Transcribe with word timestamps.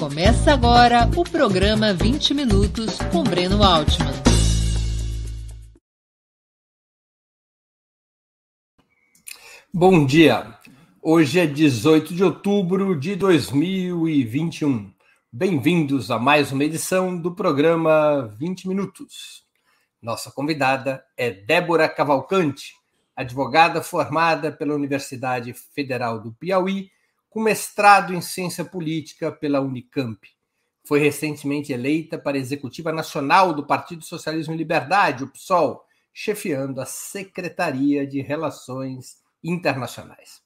Começa 0.00 0.54
agora 0.54 1.06
o 1.14 1.22
programa 1.22 1.92
20 1.92 2.32
Minutos 2.32 2.96
com 3.12 3.22
Breno 3.22 3.62
Altman. 3.62 4.14
Bom 9.70 10.06
dia. 10.06 10.58
Hoje 11.02 11.40
é 11.40 11.46
18 11.46 12.14
de 12.14 12.24
outubro 12.24 12.98
de 12.98 13.14
2021. 13.14 14.90
Bem-vindos 15.30 16.10
a 16.10 16.18
mais 16.18 16.50
uma 16.50 16.64
edição 16.64 17.14
do 17.14 17.34
programa 17.34 18.26
20 18.38 18.68
Minutos. 18.68 19.44
Nossa 20.00 20.30
convidada 20.30 21.04
é 21.14 21.30
Débora 21.30 21.86
Cavalcante, 21.90 22.72
advogada 23.14 23.82
formada 23.82 24.50
pela 24.50 24.74
Universidade 24.74 25.52
Federal 25.52 26.18
do 26.18 26.32
Piauí 26.32 26.90
com 27.30 27.40
mestrado 27.40 28.12
em 28.12 28.20
ciência 28.20 28.64
política 28.64 29.30
pela 29.30 29.60
Unicamp. 29.60 30.18
Foi 30.84 30.98
recentemente 30.98 31.72
eleita 31.72 32.18
para 32.18 32.36
a 32.36 32.40
executiva 32.40 32.92
nacional 32.92 33.54
do 33.54 33.64
Partido 33.64 34.04
Socialismo 34.04 34.52
e 34.52 34.56
Liberdade, 34.56 35.22
o 35.22 35.28
PSOL, 35.28 35.84
chefiando 36.12 36.80
a 36.80 36.86
Secretaria 36.86 38.04
de 38.04 38.20
Relações 38.20 39.18
Internacionais. 39.44 40.42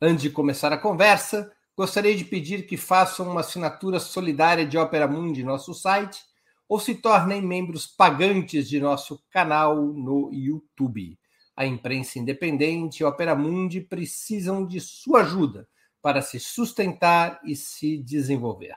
Antes 0.00 0.22
de 0.22 0.30
começar 0.30 0.72
a 0.72 0.78
conversa, 0.78 1.52
gostaria 1.76 2.14
de 2.16 2.24
pedir 2.24 2.64
que 2.64 2.76
façam 2.76 3.28
uma 3.28 3.40
assinatura 3.40 3.98
solidária 3.98 4.64
de 4.64 4.78
Opera 4.78 5.08
Mundi 5.08 5.40
em 5.40 5.44
nosso 5.44 5.74
site 5.74 6.22
ou 6.68 6.78
se 6.78 6.94
tornem 6.94 7.42
membros 7.42 7.88
pagantes 7.88 8.68
de 8.68 8.78
nosso 8.78 9.20
canal 9.30 9.74
no 9.76 10.30
YouTube. 10.32 11.18
A 11.56 11.66
imprensa 11.66 12.20
independente 12.20 13.00
e 13.00 13.04
Opera 13.04 13.34
Mundi 13.34 13.80
precisam 13.80 14.64
de 14.64 14.80
sua 14.80 15.22
ajuda 15.22 15.66
para 16.02 16.22
se 16.22 16.40
sustentar 16.40 17.40
e 17.44 17.54
se 17.54 17.98
desenvolver. 17.98 18.74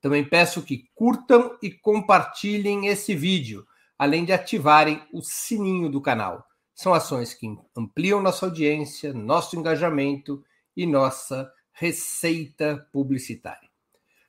Também 0.00 0.24
peço 0.28 0.62
que 0.62 0.88
curtam 0.94 1.56
e 1.62 1.70
compartilhem 1.70 2.88
esse 2.88 3.14
vídeo, 3.14 3.66
além 3.98 4.24
de 4.24 4.32
ativarem 4.32 5.02
o 5.12 5.22
sininho 5.22 5.88
do 5.88 6.00
canal. 6.00 6.46
São 6.74 6.92
ações 6.92 7.32
que 7.32 7.46
ampliam 7.76 8.20
nossa 8.20 8.46
audiência, 8.46 9.14
nosso 9.14 9.56
engajamento 9.56 10.44
e 10.76 10.86
nossa 10.86 11.50
receita 11.72 12.86
publicitária. 12.92 13.68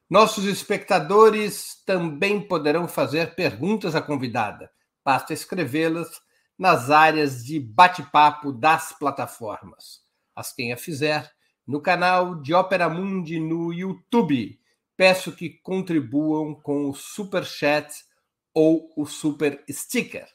Nossos 0.10 0.46
espectadores 0.46 1.82
também 1.86 2.40
poderão 2.40 2.88
fazer 2.88 3.36
perguntas 3.36 3.96
à 3.96 4.02
convidada. 4.02 4.72
Basta 5.04 5.34
escrevê-las 5.34 6.22
nas 6.58 6.90
áreas 6.90 7.44
de 7.44 7.60
bate-papo 7.60 8.52
das 8.52 8.94
plataformas. 8.94 10.02
As 10.36 10.54
quem 10.54 10.72
a 10.72 10.78
fizer 10.78 11.35
no 11.66 11.82
canal 11.82 12.36
de 12.36 12.54
Opera 12.54 12.88
Mundi 12.88 13.40
no 13.40 13.74
YouTube. 13.74 14.60
Peço 14.96 15.36
que 15.36 15.50
contribuam 15.50 16.54
com 16.54 16.88
o 16.90 16.94
Super 16.94 17.44
Chat 17.44 18.06
ou 18.54 18.94
o 18.96 19.06
Super 19.06 19.62
Sticker. 19.70 20.26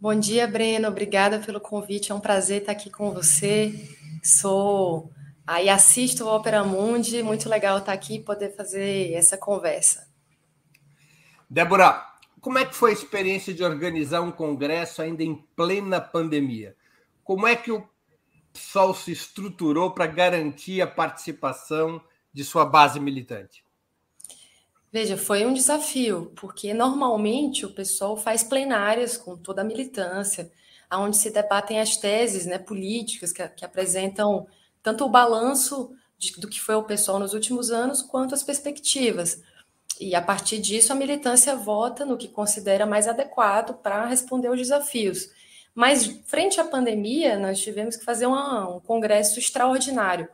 Bom 0.00 0.14
dia, 0.14 0.46
Breno. 0.46 0.86
Obrigada 0.86 1.40
pelo 1.40 1.60
convite. 1.60 2.12
É 2.12 2.14
um 2.14 2.20
prazer 2.20 2.60
estar 2.60 2.70
aqui 2.70 2.88
com 2.88 3.10
você. 3.10 3.74
Sou 4.22 5.10
aí 5.44 5.68
assisto 5.68 6.24
o 6.24 6.28
Opera 6.32 6.62
Mundi. 6.62 7.20
Muito 7.20 7.48
legal 7.48 7.78
estar 7.78 7.92
aqui 7.92 8.14
e 8.14 8.22
poder 8.22 8.54
fazer 8.54 9.12
essa 9.12 9.36
conversa. 9.36 10.06
Débora, 11.50 12.00
como 12.40 12.58
é 12.58 12.64
que 12.64 12.76
foi 12.76 12.90
a 12.90 12.94
experiência 12.94 13.52
de 13.52 13.64
organizar 13.64 14.20
um 14.20 14.30
congresso 14.30 15.02
ainda 15.02 15.24
em 15.24 15.34
plena 15.56 16.00
pandemia? 16.00 16.76
Como 17.24 17.44
é 17.44 17.56
que 17.56 17.72
o 17.72 17.84
PSOL 18.52 18.94
se 18.94 19.10
estruturou 19.10 19.90
para 19.90 20.06
garantir 20.06 20.80
a 20.80 20.86
participação 20.86 22.00
de 22.32 22.44
sua 22.44 22.64
base 22.64 22.98
militante? 22.98 23.64
Veja, 24.92 25.16
foi 25.16 25.46
um 25.46 25.54
desafio, 25.54 26.32
porque 26.36 26.74
normalmente 26.74 27.64
o 27.64 27.72
pessoal 27.72 28.16
faz 28.16 28.44
plenárias 28.44 29.16
com 29.16 29.36
toda 29.36 29.62
a 29.62 29.64
militância, 29.64 30.52
onde 30.92 31.16
se 31.16 31.30
debatem 31.30 31.80
as 31.80 31.96
teses 31.96 32.44
né, 32.44 32.58
políticas 32.58 33.32
que, 33.32 33.46
que 33.48 33.64
apresentam 33.64 34.46
tanto 34.82 35.04
o 35.04 35.08
balanço 35.08 35.94
de, 36.18 36.32
do 36.32 36.46
que 36.46 36.60
foi 36.60 36.74
o 36.74 36.82
pessoal 36.82 37.18
nos 37.18 37.32
últimos 37.32 37.70
anos, 37.70 38.02
quanto 38.02 38.34
as 38.34 38.42
perspectivas. 38.42 39.42
E 39.98 40.14
a 40.14 40.20
partir 40.20 40.58
disso, 40.58 40.92
a 40.92 40.96
militância 40.96 41.56
vota 41.56 42.04
no 42.04 42.18
que 42.18 42.28
considera 42.28 42.84
mais 42.84 43.08
adequado 43.08 43.74
para 43.74 44.04
responder 44.04 44.48
aos 44.48 44.58
desafios. 44.58 45.30
Mas, 45.74 46.06
frente 46.26 46.60
à 46.60 46.64
pandemia, 46.64 47.38
nós 47.38 47.60
tivemos 47.60 47.96
que 47.96 48.04
fazer 48.04 48.26
uma, 48.26 48.76
um 48.76 48.80
congresso 48.80 49.38
extraordinário 49.38 50.28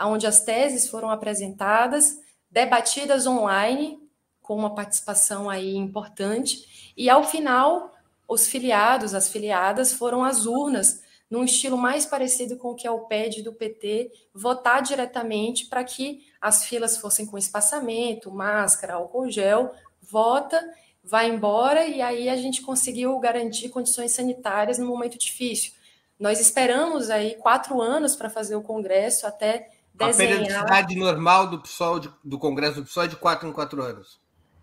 onde 0.00 0.26
as 0.26 0.40
teses 0.40 0.88
foram 0.88 1.10
apresentadas, 1.10 2.18
debatidas 2.50 3.26
online, 3.26 3.98
com 4.42 4.56
uma 4.56 4.74
participação 4.74 5.48
aí 5.48 5.74
importante, 5.74 6.92
e 6.96 7.08
ao 7.08 7.24
final, 7.24 7.94
os 8.28 8.46
filiados, 8.46 9.14
as 9.14 9.28
filiadas 9.28 9.92
foram 9.92 10.24
às 10.24 10.46
urnas, 10.46 11.02
num 11.30 11.44
estilo 11.44 11.76
mais 11.76 12.06
parecido 12.06 12.56
com 12.56 12.70
o 12.70 12.74
que 12.74 12.86
é 12.86 12.90
o 12.90 13.06
PED 13.06 13.42
do 13.42 13.52
PT, 13.52 14.12
votar 14.32 14.82
diretamente 14.82 15.66
para 15.66 15.82
que 15.82 16.26
as 16.40 16.64
filas 16.64 16.98
fossem 16.98 17.26
com 17.26 17.38
espaçamento, 17.38 18.30
máscara, 18.30 18.94
álcool 18.94 19.30
gel, 19.30 19.72
vota, 20.02 20.62
vai 21.02 21.28
embora, 21.28 21.86
e 21.86 22.00
aí 22.00 22.28
a 22.28 22.36
gente 22.36 22.62
conseguiu 22.62 23.18
garantir 23.18 23.68
condições 23.68 24.12
sanitárias 24.12 24.78
no 24.78 24.86
momento 24.86 25.18
difícil. 25.18 25.72
Nós 26.18 26.40
esperamos 26.40 27.10
aí 27.10 27.34
quatro 27.36 27.80
anos 27.80 28.14
para 28.14 28.30
fazer 28.30 28.54
o 28.54 28.62
Congresso, 28.62 29.26
até 29.26 29.70
desenhar... 29.94 30.12
A 30.12 30.16
periodicidade 30.16 30.96
normal 30.96 31.48
do 31.48 31.60
PSOL, 31.60 32.00
do 32.22 32.38
Congresso 32.38 32.80
do 32.80 32.86
PSOL 32.86 33.04
é 33.04 33.08
de 33.08 33.16
quatro 33.16 33.48
em 33.48 33.52
quatro 33.52 33.80
anos. 33.82 34.20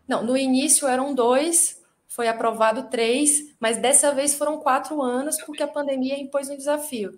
Não, 0.07 0.23
no 0.23 0.35
início 0.35 0.87
eram 0.87 1.15
dois, 1.15 1.81
foi 2.07 2.27
aprovado 2.27 2.89
três, 2.89 3.55
mas 3.59 3.77
dessa 3.77 4.13
vez 4.13 4.35
foram 4.35 4.59
quatro 4.59 5.01
anos, 5.01 5.37
porque 5.43 5.63
a 5.63 5.67
pandemia 5.67 6.19
impôs 6.19 6.49
um 6.49 6.57
desafio. 6.57 7.17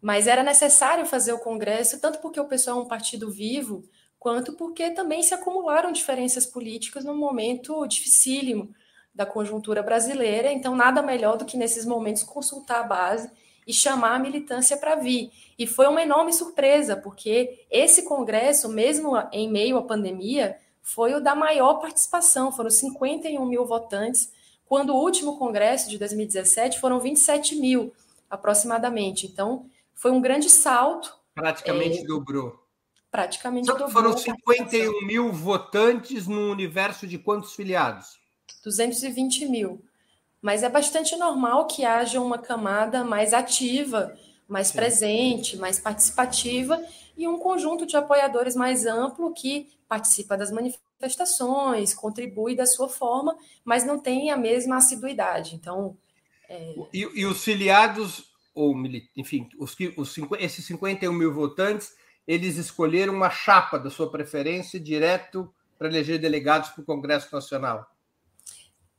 Mas 0.00 0.26
era 0.26 0.42
necessário 0.42 1.06
fazer 1.06 1.32
o 1.32 1.38
Congresso, 1.38 2.00
tanto 2.00 2.18
porque 2.18 2.40
o 2.40 2.48
pessoal 2.48 2.78
é 2.78 2.82
um 2.82 2.88
partido 2.88 3.30
vivo, 3.30 3.84
quanto 4.18 4.54
porque 4.54 4.90
também 4.90 5.22
se 5.22 5.32
acumularam 5.32 5.92
diferenças 5.92 6.44
políticas 6.44 7.04
num 7.04 7.16
momento 7.16 7.86
dificílimo 7.86 8.74
da 9.14 9.24
conjuntura 9.24 9.82
brasileira. 9.82 10.50
Então, 10.50 10.74
nada 10.74 11.02
melhor 11.02 11.36
do 11.36 11.44
que 11.44 11.56
nesses 11.56 11.86
momentos 11.86 12.24
consultar 12.24 12.80
a 12.80 12.84
base 12.84 13.30
e 13.66 13.72
chamar 13.72 14.16
a 14.16 14.18
militância 14.18 14.76
para 14.76 14.94
vir. 14.94 15.30
E 15.58 15.66
foi 15.66 15.86
uma 15.86 16.02
enorme 16.02 16.32
surpresa, 16.32 16.96
porque 16.96 17.66
esse 17.70 18.02
congresso, 18.02 18.68
mesmo 18.68 19.16
em 19.32 19.50
meio 19.50 19.76
à 19.76 19.82
pandemia, 19.82 20.56
foi 20.82 21.14
o 21.14 21.20
da 21.20 21.34
maior 21.34 21.74
participação, 21.74 22.50
foram 22.50 22.70
51 22.70 23.44
mil 23.46 23.64
votantes, 23.64 24.32
quando 24.66 24.90
o 24.90 25.00
último 25.00 25.38
congresso 25.38 25.88
de 25.88 25.98
2017 25.98 26.80
foram 26.80 26.98
27 26.98 27.56
mil, 27.56 27.92
aproximadamente. 28.28 29.26
Então, 29.26 29.66
foi 29.94 30.10
um 30.10 30.20
grande 30.20 30.50
salto. 30.50 31.14
Praticamente 31.34 32.00
é, 32.00 32.04
dobrou. 32.04 32.58
Praticamente 33.10 33.70
então, 33.70 33.86
dobrou. 33.86 33.92
Foram 33.92 34.16
51 34.16 35.06
mil 35.06 35.30
votantes 35.30 36.26
num 36.26 36.50
universo 36.50 37.06
de 37.06 37.18
quantos 37.18 37.54
filiados? 37.54 38.18
220 38.64 39.46
mil 39.46 39.84
mas 40.42 40.64
é 40.64 40.68
bastante 40.68 41.16
normal 41.16 41.68
que 41.68 41.84
haja 41.84 42.20
uma 42.20 42.36
camada 42.36 43.04
mais 43.04 43.32
ativa, 43.32 44.12
mais 44.48 44.68
Sim. 44.68 44.74
presente, 44.74 45.56
mais 45.56 45.78
participativa, 45.78 46.82
e 47.16 47.28
um 47.28 47.38
conjunto 47.38 47.86
de 47.86 47.96
apoiadores 47.96 48.56
mais 48.56 48.84
amplo 48.84 49.32
que 49.32 49.68
participa 49.88 50.36
das 50.36 50.50
manifestações, 50.50 51.94
contribui 51.94 52.56
da 52.56 52.66
sua 52.66 52.88
forma, 52.88 53.36
mas 53.64 53.84
não 53.86 54.00
tem 54.00 54.32
a 54.32 54.36
mesma 54.36 54.78
assiduidade. 54.78 55.54
Então. 55.54 55.96
É... 56.48 56.74
E, 56.92 57.20
e, 57.20 57.26
os 57.26 57.44
filiados, 57.44 58.24
ou 58.52 58.74
enfim, 59.16 59.48
os, 59.58 59.76
os, 59.96 60.16
esses 60.40 60.64
51 60.66 61.12
mil 61.12 61.32
votantes, 61.32 61.94
eles 62.26 62.56
escolheram 62.56 63.14
uma 63.14 63.30
chapa 63.30 63.78
da 63.78 63.90
sua 63.90 64.10
preferência 64.10 64.80
direto 64.80 65.52
para 65.78 65.88
eleger 65.88 66.18
delegados 66.18 66.70
para 66.70 66.82
o 66.82 66.86
Congresso 66.86 67.32
Nacional? 67.32 67.91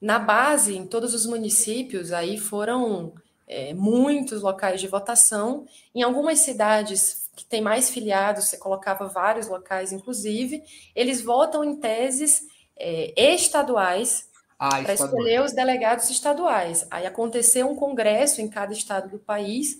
Na 0.03 0.19
base, 0.19 0.75
em 0.75 0.85
todos 0.85 1.13
os 1.13 1.25
municípios, 1.25 2.11
aí 2.11 2.37
foram 2.37 3.13
é, 3.47 3.73
muitos 3.73 4.41
locais 4.41 4.81
de 4.81 4.87
votação. 4.89 5.65
Em 5.95 6.03
algumas 6.03 6.39
cidades 6.39 7.29
que 7.37 7.45
tem 7.45 7.61
mais 7.61 7.89
filiados, 7.89 8.49
você 8.49 8.57
colocava 8.57 9.07
vários 9.07 9.47
locais, 9.47 9.93
inclusive, 9.93 10.61
eles 10.93 11.21
votam 11.21 11.63
em 11.63 11.77
teses 11.77 12.41
é, 12.75 13.13
estaduais 13.33 14.29
ah, 14.59 14.81
para 14.81 14.93
escolher 14.93 15.39
os 15.41 15.53
delegados 15.53 16.09
estaduais. 16.09 16.85
Aí 16.91 17.05
aconteceu 17.05 17.69
um 17.69 17.75
congresso 17.77 18.41
em 18.41 18.49
cada 18.49 18.73
estado 18.73 19.07
do 19.07 19.19
país, 19.19 19.77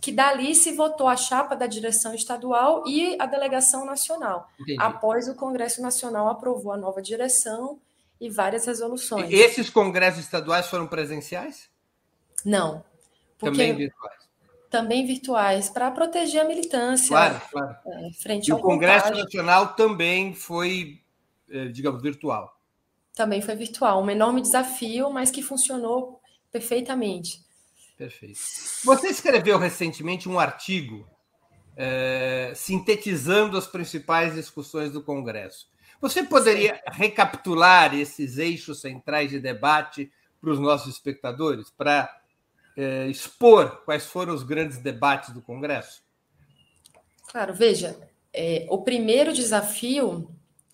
que 0.00 0.10
dali 0.10 0.54
se 0.54 0.72
votou 0.72 1.08
a 1.08 1.16
chapa 1.16 1.54
da 1.54 1.66
direção 1.66 2.14
estadual 2.14 2.84
e 2.86 3.18
a 3.20 3.26
delegação 3.26 3.84
nacional. 3.84 4.48
Entendi. 4.58 4.80
Após 4.80 5.28
o 5.28 5.34
Congresso 5.34 5.82
Nacional 5.82 6.26
aprovou 6.30 6.72
a 6.72 6.78
nova 6.78 7.02
direção 7.02 7.78
e 8.20 8.28
várias 8.28 8.66
resoluções. 8.66 9.30
E 9.30 9.34
esses 9.34 9.70
congressos 9.70 10.20
estaduais 10.20 10.66
foram 10.66 10.86
presenciais? 10.86 11.68
Não. 12.44 12.84
Também 13.38 13.74
virtuais. 13.74 14.28
Também 14.70 15.06
virtuais, 15.06 15.70
para 15.70 15.90
proteger 15.90 16.42
a 16.42 16.44
militância. 16.44 17.08
Claro, 17.08 17.40
claro. 17.50 17.76
É, 17.86 18.12
frente 18.20 18.48
e 18.48 18.52
ao 18.52 18.58
o 18.58 18.62
Congresso 18.62 19.04
contágio. 19.06 19.24
Nacional 19.24 19.74
também 19.74 20.34
foi, 20.34 21.00
é, 21.50 21.66
digamos, 21.68 22.02
virtual. 22.02 22.54
Também 23.14 23.40
foi 23.40 23.56
virtual. 23.56 24.02
Um 24.02 24.10
enorme 24.10 24.42
desafio, 24.42 25.10
mas 25.10 25.30
que 25.30 25.42
funcionou 25.42 26.20
perfeitamente. 26.52 27.42
Perfeito. 27.96 28.38
Você 28.84 29.08
escreveu 29.08 29.58
recentemente 29.58 30.28
um 30.28 30.38
artigo 30.38 31.08
é, 31.76 32.52
sintetizando 32.54 33.56
as 33.56 33.66
principais 33.66 34.34
discussões 34.34 34.92
do 34.92 35.02
Congresso. 35.02 35.68
Você 36.00 36.22
poderia 36.22 36.76
Sim. 36.76 36.80
recapitular 36.86 37.94
esses 37.94 38.38
eixos 38.38 38.80
centrais 38.80 39.30
de 39.30 39.40
debate 39.40 40.10
para 40.40 40.50
os 40.50 40.58
nossos 40.58 40.94
espectadores, 40.94 41.70
para 41.70 42.20
é, 42.76 43.08
expor 43.08 43.82
quais 43.84 44.06
foram 44.06 44.32
os 44.32 44.44
grandes 44.44 44.78
debates 44.78 45.30
do 45.30 45.42
Congresso? 45.42 46.02
Claro, 47.26 47.52
veja, 47.52 47.98
é, 48.32 48.66
o 48.70 48.78
primeiro 48.78 49.32
desafio, 49.32 50.30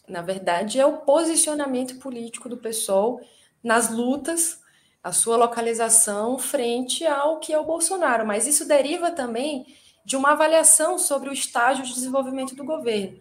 na 0.06 0.20
verdade, 0.20 0.78
é 0.78 0.84
o 0.84 0.98
posicionamento 0.98 1.98
político 1.98 2.48
do 2.48 2.58
PSOL 2.58 3.20
nas 3.62 3.90
lutas, 3.90 4.60
a 5.02 5.12
sua 5.12 5.36
localização 5.36 6.38
frente 6.38 7.06
ao 7.06 7.40
que 7.40 7.52
é 7.52 7.58
o 7.58 7.64
Bolsonaro. 7.64 8.26
Mas 8.26 8.46
isso 8.46 8.68
deriva 8.68 9.10
também 9.10 9.66
de 10.04 10.16
uma 10.16 10.32
avaliação 10.32 10.98
sobre 10.98 11.30
o 11.30 11.32
estágio 11.32 11.84
de 11.84 11.94
desenvolvimento 11.94 12.54
do 12.54 12.64
governo. 12.64 13.18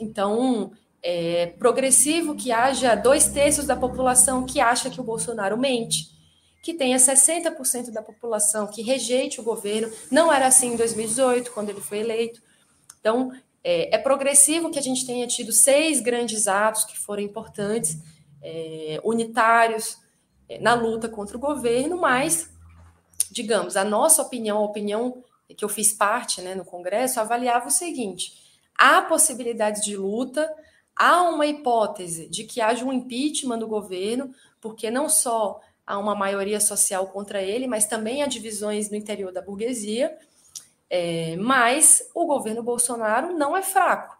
Então, 0.00 0.72
é 1.08 1.46
progressivo 1.46 2.34
que 2.34 2.50
haja 2.50 2.94
dois 2.94 3.28
terços 3.28 3.64
da 3.64 3.76
população 3.76 4.44
que 4.44 4.60
acha 4.60 4.90
que 4.90 5.00
o 5.00 5.04
Bolsonaro 5.04 5.56
mente 5.56 6.16
que 6.66 6.74
tenha 6.74 6.96
60% 6.96 7.92
da 7.92 8.02
população 8.02 8.66
que 8.66 8.82
rejeite 8.82 9.40
o 9.40 9.44
governo. 9.44 9.88
Não 10.10 10.32
era 10.32 10.48
assim 10.48 10.72
em 10.72 10.76
2018, 10.76 11.52
quando 11.52 11.70
ele 11.70 11.80
foi 11.80 12.00
eleito. 12.00 12.42
Então, 12.98 13.30
é, 13.62 13.94
é 13.94 13.98
progressivo 13.98 14.68
que 14.68 14.78
a 14.78 14.82
gente 14.82 15.06
tenha 15.06 15.28
tido 15.28 15.52
seis 15.52 16.00
grandes 16.00 16.48
atos 16.48 16.82
que 16.82 16.98
foram 16.98 17.22
importantes, 17.22 17.96
é, 18.42 19.00
unitários, 19.04 19.96
é, 20.48 20.58
na 20.58 20.74
luta 20.74 21.08
contra 21.08 21.36
o 21.36 21.40
governo, 21.40 22.00
mas, 22.00 22.50
digamos, 23.30 23.76
a 23.76 23.84
nossa 23.84 24.20
opinião, 24.20 24.58
a 24.58 24.64
opinião 24.64 25.22
que 25.56 25.64
eu 25.64 25.68
fiz 25.68 25.92
parte 25.92 26.40
né, 26.40 26.56
no 26.56 26.64
Congresso, 26.64 27.20
avaliava 27.20 27.68
o 27.68 27.70
seguinte: 27.70 28.32
há 28.76 29.02
possibilidades 29.02 29.84
de 29.84 29.96
luta, 29.96 30.52
há 30.96 31.22
uma 31.22 31.46
hipótese 31.46 32.26
de 32.28 32.44
que 32.44 32.60
haja 32.60 32.84
um 32.84 32.92
impeachment 32.92 33.58
do 33.58 33.68
governo, 33.68 34.34
porque 34.60 34.90
não 34.90 35.08
só 35.08 35.60
há 35.86 35.98
uma 35.98 36.14
maioria 36.14 36.58
social 36.58 37.06
contra 37.08 37.42
ele, 37.42 37.66
mas 37.66 37.86
também 37.86 38.22
há 38.22 38.26
divisões 38.26 38.90
no 38.90 38.96
interior 38.96 39.30
da 39.30 39.42
burguesia. 39.42 40.16
É, 40.88 41.36
mas 41.36 42.08
o 42.14 42.24
governo 42.26 42.62
Bolsonaro 42.62 43.36
não 43.36 43.56
é 43.56 43.62
fraco, 43.62 44.16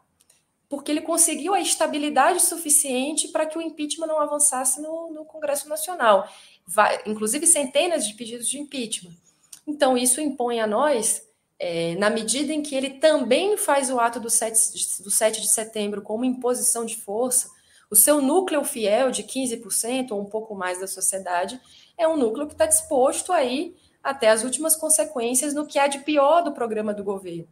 porque 0.68 0.90
ele 0.90 1.00
conseguiu 1.00 1.54
a 1.54 1.60
estabilidade 1.60 2.42
suficiente 2.42 3.28
para 3.28 3.46
que 3.46 3.56
o 3.56 3.62
impeachment 3.62 4.08
não 4.08 4.20
avançasse 4.20 4.80
no, 4.82 5.12
no 5.12 5.24
Congresso 5.24 5.68
Nacional. 5.68 6.28
Vai, 6.66 7.00
inclusive 7.06 7.46
centenas 7.46 8.06
de 8.06 8.14
pedidos 8.14 8.48
de 8.48 8.58
impeachment. 8.58 9.14
Então, 9.66 9.96
isso 9.96 10.20
impõe 10.20 10.60
a 10.60 10.66
nós, 10.66 11.22
é, 11.58 11.94
na 11.96 12.10
medida 12.10 12.52
em 12.52 12.62
que 12.62 12.74
ele 12.74 12.90
também 12.90 13.56
faz 13.56 13.90
o 13.90 13.98
ato 13.98 14.20
do 14.20 14.28
7, 14.28 15.02
do 15.02 15.10
7 15.10 15.40
de 15.40 15.48
setembro 15.48 16.02
como 16.02 16.24
imposição 16.24 16.84
de 16.84 16.96
força, 16.96 17.50
o 17.90 17.96
seu 17.96 18.20
núcleo 18.20 18.64
fiel 18.64 19.10
de 19.10 19.22
15% 19.22 20.10
ou 20.10 20.20
um 20.20 20.24
pouco 20.24 20.54
mais 20.54 20.80
da 20.80 20.86
sociedade 20.86 21.60
é 21.96 22.06
um 22.06 22.16
núcleo 22.16 22.46
que 22.46 22.54
está 22.54 22.66
disposto 22.66 23.32
a 23.32 23.42
ir 23.44 23.76
até 24.02 24.28
as 24.28 24.44
últimas 24.44 24.76
consequências 24.76 25.54
no 25.54 25.66
que 25.66 25.78
há 25.78 25.86
de 25.86 26.00
pior 26.00 26.42
do 26.42 26.52
programa 26.52 26.92
do 26.92 27.02
governo, 27.02 27.48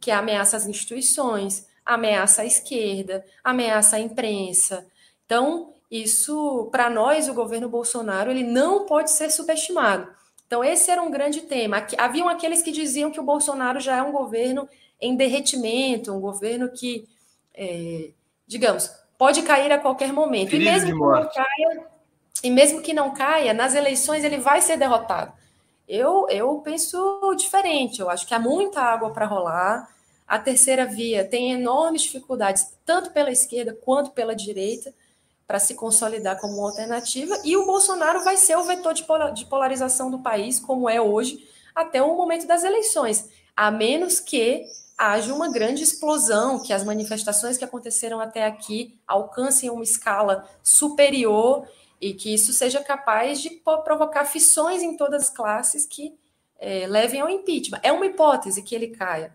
que 0.00 0.10
é 0.10 0.14
ameaça 0.14 0.56
às 0.56 0.66
instituições, 0.66 1.66
ameaça 1.84 2.42
à 2.42 2.46
esquerda, 2.46 3.24
ameaça 3.42 3.96
à 3.96 4.00
imprensa. 4.00 4.86
Então, 5.24 5.72
isso, 5.90 6.68
para 6.72 6.90
nós, 6.90 7.28
o 7.28 7.34
governo 7.34 7.68
Bolsonaro, 7.68 8.30
ele 8.30 8.42
não 8.42 8.84
pode 8.86 9.10
ser 9.10 9.30
subestimado. 9.30 10.08
Então, 10.54 10.62
esse 10.62 10.88
era 10.88 11.02
um 11.02 11.10
grande 11.10 11.40
tema. 11.40 11.84
Haviam 11.98 12.28
aqueles 12.28 12.62
que 12.62 12.70
diziam 12.70 13.10
que 13.10 13.18
o 13.18 13.24
Bolsonaro 13.24 13.80
já 13.80 13.96
é 13.96 14.02
um 14.02 14.12
governo 14.12 14.68
em 15.00 15.16
derretimento, 15.16 16.12
um 16.12 16.20
governo 16.20 16.70
que, 16.70 17.08
é, 17.52 18.10
digamos, 18.46 18.88
pode 19.18 19.42
cair 19.42 19.72
a 19.72 19.80
qualquer 19.80 20.12
momento. 20.12 20.54
e 20.54 20.60
mesmo 20.60 20.92
que 20.92 21.00
não 21.00 21.28
caia, 21.28 21.86
e 22.44 22.50
mesmo 22.50 22.82
que 22.82 22.92
não 22.92 23.12
caia, 23.12 23.52
nas 23.52 23.74
eleições 23.74 24.22
ele 24.22 24.38
vai 24.38 24.62
ser 24.62 24.76
derrotado. 24.76 25.32
Eu, 25.88 26.28
eu 26.30 26.60
penso 26.60 27.34
diferente. 27.36 28.00
Eu 28.00 28.08
acho 28.08 28.24
que 28.24 28.32
há 28.32 28.38
muita 28.38 28.80
água 28.80 29.10
para 29.10 29.26
rolar. 29.26 29.92
A 30.24 30.38
terceira 30.38 30.86
via 30.86 31.24
tem 31.24 31.50
enormes 31.50 32.02
dificuldades, 32.02 32.72
tanto 32.86 33.10
pela 33.10 33.32
esquerda 33.32 33.76
quanto 33.84 34.12
pela 34.12 34.36
direita, 34.36 34.94
para 35.46 35.58
se 35.58 35.74
consolidar 35.74 36.40
como 36.40 36.54
uma 36.54 36.68
alternativa. 36.68 37.38
E 37.44 37.56
o 37.56 37.66
Bolsonaro 37.66 38.24
vai 38.24 38.36
ser 38.36 38.56
o 38.56 38.64
vetor 38.64 38.94
de 38.94 39.44
polarização 39.46 40.10
do 40.10 40.18
país, 40.18 40.58
como 40.58 40.88
é 40.88 41.00
hoje, 41.00 41.46
até 41.74 42.02
o 42.02 42.16
momento 42.16 42.46
das 42.46 42.64
eleições. 42.64 43.28
A 43.56 43.70
menos 43.70 44.20
que 44.20 44.64
haja 44.96 45.34
uma 45.34 45.50
grande 45.50 45.82
explosão, 45.82 46.62
que 46.62 46.72
as 46.72 46.84
manifestações 46.84 47.56
que 47.56 47.64
aconteceram 47.64 48.20
até 48.20 48.46
aqui 48.46 48.98
alcancem 49.06 49.70
uma 49.70 49.82
escala 49.82 50.48
superior 50.62 51.66
e 52.00 52.14
que 52.14 52.32
isso 52.32 52.52
seja 52.52 52.82
capaz 52.82 53.40
de 53.40 53.50
provocar 53.84 54.24
fissões 54.24 54.82
em 54.82 54.96
todas 54.96 55.24
as 55.24 55.30
classes 55.30 55.86
que 55.86 56.16
é, 56.58 56.86
levem 56.86 57.20
ao 57.20 57.28
impeachment. 57.28 57.80
É 57.82 57.92
uma 57.92 58.06
hipótese 58.06 58.62
que 58.62 58.74
ele 58.74 58.88
caia, 58.88 59.32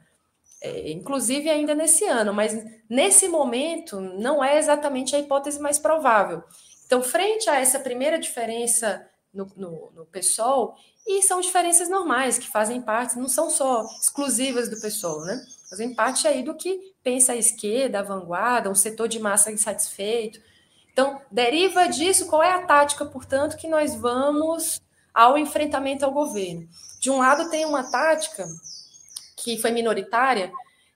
é, 0.61 0.91
inclusive 0.91 1.49
ainda 1.49 1.73
nesse 1.73 2.05
ano, 2.05 2.33
mas 2.33 2.53
nesse 2.89 3.27
momento 3.27 3.99
não 3.99 4.43
é 4.43 4.57
exatamente 4.57 5.15
a 5.15 5.19
hipótese 5.19 5.59
mais 5.59 5.79
provável. 5.79 6.43
Então, 6.85 7.01
frente 7.01 7.49
a 7.49 7.59
essa 7.59 7.79
primeira 7.79 8.17
diferença 8.19 9.05
no, 9.33 9.49
no, 9.55 9.91
no 9.91 10.05
PSOL, 10.07 10.75
e 11.07 11.23
são 11.23 11.39
diferenças 11.39 11.89
normais 11.89 12.37
que 12.37 12.47
fazem 12.47 12.81
parte, 12.81 13.17
não 13.17 13.27
são 13.27 13.49
só 13.49 13.85
exclusivas 14.01 14.69
do 14.69 14.79
pessoal, 14.79 15.21
né? 15.21 15.43
Fazem 15.69 15.93
parte 15.93 16.27
aí 16.27 16.43
do 16.43 16.55
que 16.55 16.93
pensa 17.03 17.33
a 17.33 17.35
esquerda, 17.35 17.99
a 17.99 18.03
vanguarda, 18.03 18.69
um 18.69 18.75
setor 18.75 19.07
de 19.07 19.19
massa 19.19 19.51
insatisfeito. 19.51 20.39
Então, 20.91 21.21
deriva 21.31 21.87
disso 21.87 22.27
qual 22.27 22.43
é 22.43 22.51
a 22.51 22.65
tática, 22.65 23.05
portanto, 23.05 23.55
que 23.55 23.67
nós 23.67 23.95
vamos 23.95 24.81
ao 25.13 25.37
enfrentamento 25.37 26.05
ao 26.05 26.11
governo. 26.11 26.67
De 26.99 27.09
um 27.09 27.17
lado, 27.17 27.49
tem 27.49 27.65
uma 27.65 27.89
tática 27.89 28.45
que 29.41 29.57
foi 29.57 29.71
minoritária, 29.71 30.51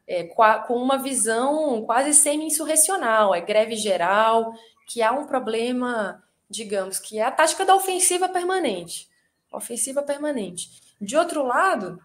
é, 0.08 0.24
com 0.24 0.76
uma 0.76 0.98
visão 0.98 1.82
quase 1.86 2.14
semi-insurrecional, 2.14 3.34
é 3.34 3.42
greve 3.42 3.76
geral, 3.76 4.54
que 4.88 5.02
há 5.02 5.12
um 5.12 5.26
problema, 5.26 6.24
digamos, 6.50 7.00
que 7.00 7.20
é 7.20 7.24
a 7.24 7.32
tática 7.32 7.66
da 7.66 7.76
ofensiva 7.76 8.28
permanente 8.30 9.12
ofensiva 9.54 10.02
permanente. 10.02 10.70
De 11.00 11.16
outro 11.16 11.44
lado, 11.44 12.00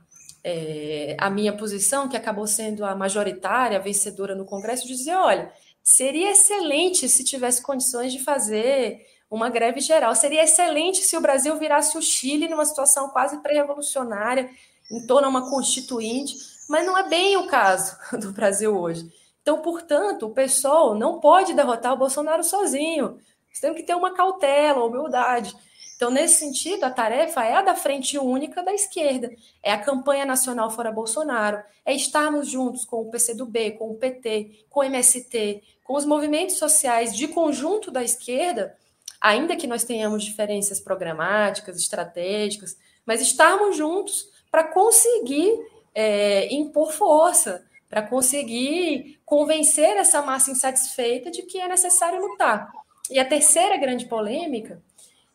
é, 0.45 1.17
a 1.19 1.31
minha 1.31 1.57
posição, 1.57 2.09
que 2.09 2.17
acabou 2.17 2.47
sendo 2.47 2.85
a 2.85 2.95
majoritária, 2.95 3.79
a 3.79 3.83
vencedora 3.83 4.35
no 4.35 4.45
Congresso, 4.45 4.87
dizer: 4.87 5.15
olha, 5.15 5.53
seria 5.83 6.31
excelente 6.31 7.09
se 7.09 7.25
tivesse 7.25 7.63
condições 7.63 8.13
de 8.13 8.21
fazer 8.21 9.01
uma 9.31 9.51
greve 9.51 9.81
geral. 9.81 10.15
Seria 10.15 10.45
excelente 10.45 10.99
se 10.99 11.17
o 11.17 11.21
Brasil 11.21 11.57
virasse 11.57 11.97
o 11.99 12.03
Chile 12.03 12.49
numa 12.49 12.65
situação 12.65 13.11
quase 13.11 13.39
pré-revolucionária 13.43 14.49
em 14.91 15.07
torno 15.07 15.27
a 15.27 15.31
uma 15.31 15.51
constituinte, 15.51 16.37
mas 16.69 16.87
não 16.87 16.97
é 16.97 17.09
bem 17.09 17.37
o 17.37 17.47
caso 17.47 17.97
do 18.19 18.33
Brasil 18.33 18.77
hoje. 18.77 19.11
Então, 19.43 19.63
portanto, 19.63 20.27
o 20.27 20.31
PSOL 20.31 20.95
não 20.95 21.21
pode 21.21 21.55
derrotar 21.55 21.95
o 21.95 21.97
Bolsonaro 21.97 22.45
sozinho. 22.45 23.19
Nós 23.49 23.61
temos 23.61 23.79
que 23.79 23.87
ter 23.87 23.95
uma 23.95 24.13
cautela, 24.13 24.85
humildade. 24.85 25.55
Então, 25.97 26.11
nesse 26.11 26.35
sentido, 26.35 26.85
a 26.85 26.91
tarefa 26.91 27.43
é 27.45 27.55
a 27.55 27.63
da 27.63 27.75
frente 27.75 28.19
única 28.19 28.63
da 28.63 28.73
esquerda. 28.73 29.33
É 29.63 29.73
a 29.73 29.81
campanha 29.81 30.25
nacional 30.25 30.71
fora 30.71 30.93
Bolsonaro. 30.93 31.63
É 31.85 31.95
estarmos 31.95 32.49
juntos 32.49 32.85
com 32.85 33.01
o 33.01 33.11
PCdoB, 33.11 33.73
com 33.73 33.91
o 33.91 33.97
PT, 33.97 34.67
com 34.69 34.81
o 34.81 34.85
MST, 34.85 35.63
com 35.83 35.97
os 35.97 36.05
movimentos 36.05 36.57
sociais 36.57 37.17
de 37.17 37.27
conjunto 37.27 37.91
da 37.91 38.05
esquerda, 38.05 38.77
ainda 39.21 39.57
que 39.57 39.67
nós 39.67 39.83
tenhamos 39.83 40.23
diferenças 40.23 40.79
programáticas, 40.79 41.79
estratégicas, 41.79 42.77
mas 43.07 43.23
estarmos 43.23 43.77
juntos 43.77 44.29
para 44.51 44.65
conseguir 44.65 45.59
é, 45.95 46.53
impor 46.55 46.93
força, 46.93 47.65
para 47.89 48.03
conseguir 48.03 49.19
convencer 49.25 49.97
essa 49.97 50.23
massa 50.23 50.51
insatisfeita 50.51 51.31
de 51.31 51.43
que 51.43 51.59
é 51.59 51.69
necessário 51.69 52.21
lutar. 52.21 52.71
E 53.11 53.19
a 53.19 53.25
terceira 53.25 53.77
grande 53.77 54.07
polêmica 54.07 54.83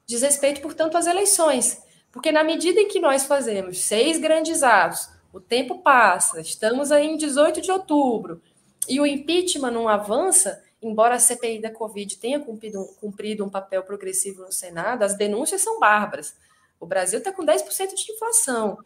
diz 0.05 0.21
respeito, 0.21 0.61
portanto, 0.61 0.97
às 0.97 1.07
eleições. 1.07 1.81
Porque 2.11 2.31
na 2.31 2.43
medida 2.43 2.79
em 2.79 2.87
que 2.87 2.99
nós 2.99 3.25
fazemos 3.25 3.79
seis 3.79 4.19
grandes 4.19 4.61
atos, 4.61 5.09
o 5.33 5.39
tempo 5.39 5.79
passa, 5.79 6.39
estamos 6.39 6.91
aí 6.91 7.07
em 7.07 7.17
18 7.17 7.59
de 7.59 7.71
outubro, 7.71 8.39
e 8.87 8.99
o 8.99 9.05
impeachment 9.05 9.71
não 9.71 9.89
avança, 9.89 10.63
embora 10.81 11.15
a 11.15 11.19
CPI 11.19 11.59
da 11.59 11.71
Covid 11.71 12.17
tenha 12.17 12.39
cumprido 12.39 12.81
um, 12.81 12.85
cumprido 13.01 13.43
um 13.43 13.49
papel 13.49 13.81
progressivo 13.81 14.43
no 14.43 14.51
Senado, 14.51 15.03
as 15.03 15.17
denúncias 15.17 15.61
são 15.61 15.79
bárbaras. 15.79 16.35
O 16.79 16.85
Brasil 16.85 17.17
está 17.19 17.31
com 17.31 17.43
10% 17.43 17.95
de 17.95 18.11
inflação, 18.11 18.77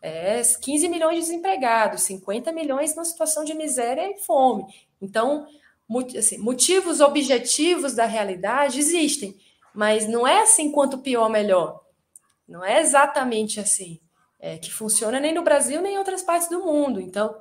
é, 0.00 0.40
15 0.42 0.88
milhões 0.88 1.16
de 1.16 1.30
desempregados, 1.30 2.02
50 2.02 2.52
milhões 2.52 2.94
na 2.94 3.04
situação 3.04 3.44
de 3.44 3.54
miséria 3.54 4.10
e 4.10 4.18
fome. 4.18 4.64
Então, 5.00 5.46
assim, 6.16 6.38
motivos 6.38 7.00
objetivos 7.00 7.94
da 7.94 8.04
realidade 8.04 8.78
existem, 8.78 9.36
mas 9.74 10.06
não 10.06 10.26
é 10.26 10.42
assim 10.42 10.70
quanto 10.70 10.98
pior, 10.98 11.28
melhor. 11.28 11.82
Não 12.46 12.64
é 12.64 12.80
exatamente 12.80 13.58
assim 13.58 13.98
é, 14.44 14.58
que 14.58 14.70
funciona 14.70 15.18
nem 15.18 15.32
no 15.32 15.42
Brasil 15.42 15.80
nem 15.80 15.94
em 15.94 15.98
outras 15.98 16.22
partes 16.22 16.50
do 16.50 16.62
mundo. 16.62 17.00
Então, 17.00 17.34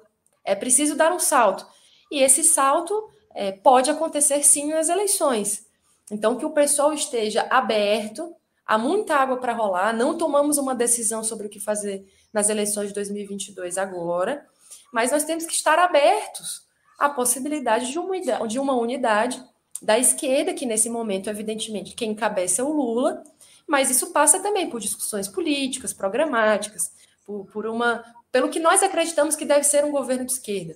é 0.46 0.56
preciso 0.56 0.96
dar 0.96 1.12
um 1.12 1.20
salto. 1.20 1.68
E 2.10 2.24
esse 2.24 2.46
salto 2.46 3.10
é, 3.36 3.52
pode 3.52 3.92
acontecer 3.92 4.42
sim 4.42 4.70
nas 4.70 4.88
eleições. 4.88 5.66
Então, 6.10 6.38
que 6.38 6.46
o 6.46 6.52
pessoal 6.52 6.94
esteja 6.94 7.46
aberto, 7.50 8.34
há 8.66 8.78
muita 8.78 9.16
água 9.16 9.38
para 9.38 9.54
rolar, 9.54 9.94
não 9.94 10.18
tomamos 10.18 10.58
uma 10.58 10.76
decisão 10.76 11.24
sobre 11.24 11.48
o 11.48 11.50
que 11.50 11.60
fazer 11.60 12.06
nas 12.34 12.50
eleições 12.50 12.90
de 12.90 12.94
2022 12.94 13.78
agora, 13.78 14.46
mas 14.92 15.12
nós 15.12 15.24
temos 15.24 15.46
que 15.46 15.54
estar 15.54 15.78
abertos 15.80 16.64
à 17.00 17.10
possibilidade 17.10 17.92
de 17.92 18.00
uma, 18.00 18.20
de 18.48 18.60
uma 18.60 18.76
unidade 18.76 19.44
da 19.82 20.00
esquerda, 20.00 20.54
que 20.54 20.66
nesse 20.66 20.90
momento, 20.90 21.30
evidentemente, 21.30 21.96
quem 21.96 22.12
encabeça 22.12 22.62
é 22.62 22.66
o 22.66 22.72
Lula, 22.72 23.24
mas 23.68 23.90
isso 23.90 24.12
passa 24.12 24.40
também 24.40 24.70
por 24.70 24.80
discussões 24.80 25.28
políticas, 25.28 25.94
programáticas, 25.94 26.92
por, 27.26 27.46
por 27.48 27.66
uma, 27.66 28.04
pelo 28.32 28.50
que 28.50 28.60
nós 28.60 28.82
acreditamos 28.82 29.36
que 29.36 29.46
deve 29.46 29.64
ser 29.64 29.84
um 29.84 29.92
governo 29.92 30.26
de 30.26 30.34
esquerda. 30.34 30.76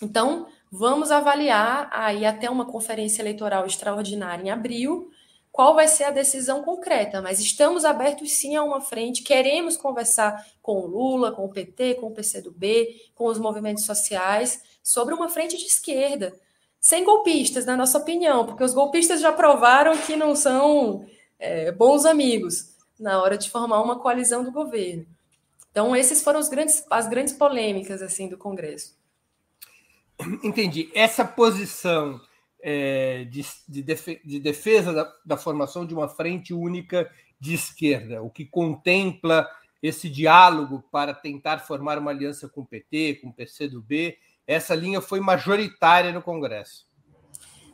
Então, 0.00 0.46
vamos 0.70 1.10
avaliar 1.10 1.88
aí 1.92 2.24
até 2.24 2.48
uma 2.48 2.64
conferência 2.64 3.22
eleitoral 3.22 3.66
extraordinária 3.66 4.42
em 4.42 4.50
abril, 4.50 5.10
qual 5.52 5.74
vai 5.74 5.86
ser 5.86 6.04
a 6.04 6.10
decisão 6.10 6.62
concreta, 6.62 7.20
mas 7.20 7.38
estamos 7.38 7.84
abertos 7.84 8.32
sim 8.32 8.56
a 8.56 8.64
uma 8.64 8.80
frente, 8.80 9.22
queremos 9.22 9.76
conversar 9.76 10.46
com 10.62 10.80
o 10.80 10.86
Lula, 10.86 11.30
com 11.30 11.44
o 11.44 11.50
PT, 11.50 11.96
com 11.96 12.06
o 12.06 12.14
PCdoB, 12.14 12.88
com 13.14 13.26
os 13.26 13.38
movimentos 13.38 13.84
sociais, 13.84 14.62
sobre 14.82 15.14
uma 15.14 15.28
frente 15.28 15.58
de 15.58 15.66
esquerda, 15.66 16.34
sem 16.80 17.04
golpistas, 17.04 17.66
na 17.66 17.76
nossa 17.76 17.98
opinião, 17.98 18.46
porque 18.46 18.64
os 18.64 18.72
golpistas 18.72 19.20
já 19.20 19.30
provaram 19.30 19.96
que 19.98 20.16
não 20.16 20.34
são 20.34 21.04
é, 21.38 21.70
bons 21.70 22.06
amigos 22.06 22.72
na 22.98 23.22
hora 23.22 23.36
de 23.36 23.50
formar 23.50 23.82
uma 23.82 23.98
coalizão 23.98 24.42
do 24.42 24.50
governo. 24.50 25.06
Então, 25.70 25.94
esses 25.94 26.22
foram 26.22 26.40
os 26.40 26.48
grandes, 26.48 26.84
as 26.90 27.06
grandes 27.06 27.34
polêmicas 27.34 28.00
assim 28.00 28.26
do 28.28 28.38
Congresso. 28.38 28.96
Entendi. 30.42 30.90
Essa 30.94 31.24
posição 31.24 32.20
é, 32.62 33.24
de, 33.24 33.44
de, 33.68 33.82
de, 33.82 34.40
defesa 34.40 34.92
da, 34.92 35.12
da 35.24 35.36
formação 35.36 35.84
de 35.84 35.92
uma 35.92 36.08
frente 36.08 36.54
única 36.54 37.10
de 37.40 37.54
esquerda, 37.54 38.22
o 38.22 38.30
que 38.30 38.44
contempla 38.44 39.48
esse 39.82 40.08
diálogo 40.08 40.84
para 40.92 41.12
tentar 41.12 41.58
formar 41.58 41.98
uma 41.98 42.12
aliança 42.12 42.48
com 42.48 42.60
o 42.60 42.66
PT, 42.66 43.18
com 43.20 43.30
o 43.30 43.32
PCdoB, 43.32 44.16
essa 44.46 44.76
linha 44.76 45.00
foi 45.00 45.18
majoritária 45.18 46.12
no 46.12 46.22
Congresso. 46.22 46.86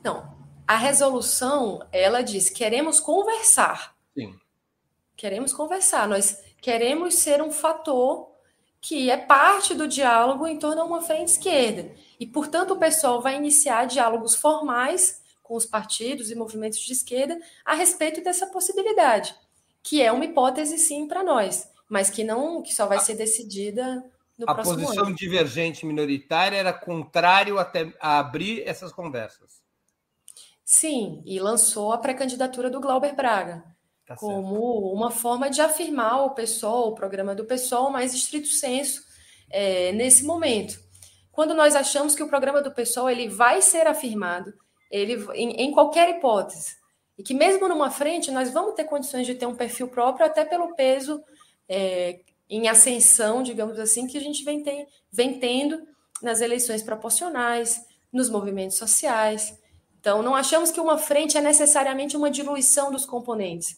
Não, 0.02 0.38
a 0.66 0.76
resolução, 0.76 1.86
ela 1.92 2.22
diz, 2.22 2.48
queremos 2.48 2.98
conversar. 2.98 3.94
Sim. 4.14 4.34
Queremos 5.14 5.52
conversar, 5.52 6.08
nós 6.08 6.42
queremos 6.62 7.16
ser 7.16 7.42
um 7.42 7.50
fator 7.50 8.30
que 8.80 9.10
é 9.10 9.16
parte 9.16 9.74
do 9.74 9.88
diálogo 9.88 10.46
em 10.46 10.58
torno 10.58 10.82
a 10.82 10.84
uma 10.84 11.02
frente 11.02 11.28
esquerda. 11.28 11.90
E, 12.18 12.26
portanto, 12.26 12.72
o 12.72 12.78
pessoal 12.78 13.20
vai 13.20 13.36
iniciar 13.36 13.86
diálogos 13.86 14.34
formais 14.34 15.22
com 15.42 15.56
os 15.56 15.66
partidos 15.66 16.30
e 16.30 16.34
movimentos 16.34 16.78
de 16.80 16.92
esquerda 16.92 17.38
a 17.64 17.74
respeito 17.74 18.22
dessa 18.22 18.46
possibilidade, 18.46 19.34
que 19.82 20.02
é 20.02 20.12
uma 20.12 20.24
hipótese 20.24 20.78
sim 20.78 21.08
para 21.08 21.24
nós, 21.24 21.68
mas 21.88 22.10
que 22.10 22.22
não 22.22 22.62
que 22.62 22.74
só 22.74 22.86
vai 22.86 23.00
ser 23.00 23.14
decidida 23.14 24.04
a 24.46 24.54
posição 24.54 25.06
ano. 25.06 25.16
divergente 25.16 25.84
minoritária 25.84 26.56
era 26.56 26.72
contrário 26.72 27.58
até 27.58 27.92
a 28.00 28.18
abrir 28.18 28.62
essas 28.66 28.92
conversas. 28.92 29.62
Sim, 30.64 31.22
e 31.24 31.40
lançou 31.40 31.92
a 31.92 31.98
pré-candidatura 31.98 32.68
do 32.68 32.80
Glauber 32.80 33.16
Braga 33.16 33.64
tá 34.08 34.16
como 34.16 34.90
uma 34.92 35.10
forma 35.10 35.50
de 35.50 35.60
afirmar 35.60 36.24
o 36.24 36.30
PSOL, 36.30 36.88
o 36.88 36.94
programa 36.94 37.34
do 37.34 37.44
PSOL, 37.44 37.90
mais 37.90 38.14
estrito 38.14 38.48
senso 38.48 39.02
é, 39.50 39.92
nesse 39.92 40.24
momento. 40.24 40.80
Quando 41.30 41.54
nós 41.54 41.76
achamos 41.76 42.14
que 42.14 42.22
o 42.22 42.28
programa 42.28 42.62
do 42.62 42.72
PSOL 42.72 43.10
ele 43.10 43.28
vai 43.28 43.60
ser 43.60 43.86
afirmado, 43.86 44.52
ele 44.90 45.26
em, 45.34 45.50
em 45.62 45.70
qualquer 45.70 46.08
hipótese, 46.08 46.76
e 47.18 47.22
que 47.22 47.34
mesmo 47.34 47.68
numa 47.68 47.90
frente 47.90 48.30
nós 48.30 48.50
vamos 48.50 48.74
ter 48.74 48.84
condições 48.84 49.26
de 49.26 49.34
ter 49.34 49.46
um 49.46 49.54
perfil 49.54 49.88
próprio, 49.88 50.24
até 50.24 50.44
pelo 50.44 50.74
peso 50.74 51.22
é, 51.68 52.20
em 52.48 52.66
ascensão, 52.66 53.42
digamos 53.42 53.78
assim, 53.78 54.06
que 54.06 54.16
a 54.16 54.20
gente 54.20 54.42
vem, 54.42 54.64
vem 55.12 55.38
tendo 55.38 55.86
nas 56.22 56.40
eleições 56.40 56.82
proporcionais, 56.82 57.84
nos 58.10 58.30
movimentos 58.30 58.78
sociais. 58.78 59.56
Então, 60.00 60.22
não 60.22 60.34
achamos 60.34 60.70
que 60.70 60.80
uma 60.80 60.96
frente 60.96 61.36
é 61.36 61.40
necessariamente 61.40 62.16
uma 62.16 62.30
diluição 62.30 62.90
dos 62.90 63.04
componentes. 63.04 63.76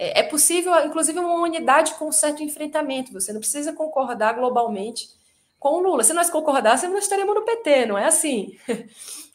É, 0.00 0.20
é 0.20 0.22
possível, 0.22 0.74
inclusive, 0.86 1.18
uma 1.18 1.34
unidade 1.34 1.92
com 1.96 2.08
um 2.08 2.12
certo 2.12 2.42
enfrentamento. 2.42 3.12
Você 3.12 3.34
não 3.34 3.40
precisa 3.40 3.74
concordar 3.74 4.32
globalmente 4.32 5.10
com 5.58 5.74
o 5.74 5.80
Lula. 5.80 6.02
Se 6.02 6.14
nós 6.14 6.30
concordássemos, 6.30 6.94
nós 6.94 7.04
estaríamos 7.04 7.34
no 7.34 7.44
PT, 7.44 7.84
não 7.84 7.98
é 7.98 8.06
assim. 8.06 8.56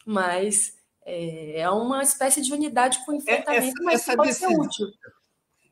Mas 0.04 0.76
é, 1.04 1.60
é 1.60 1.70
uma 1.70 2.02
espécie 2.02 2.42
de 2.42 2.52
unidade 2.52 2.98
com 3.06 3.14
enfrentamento, 3.14 3.68
essa, 3.68 3.84
mas 3.84 3.94
essa 4.00 4.16
pode 4.16 4.28
decisão, 4.28 4.50
ser 4.50 4.60
útil. 4.60 4.86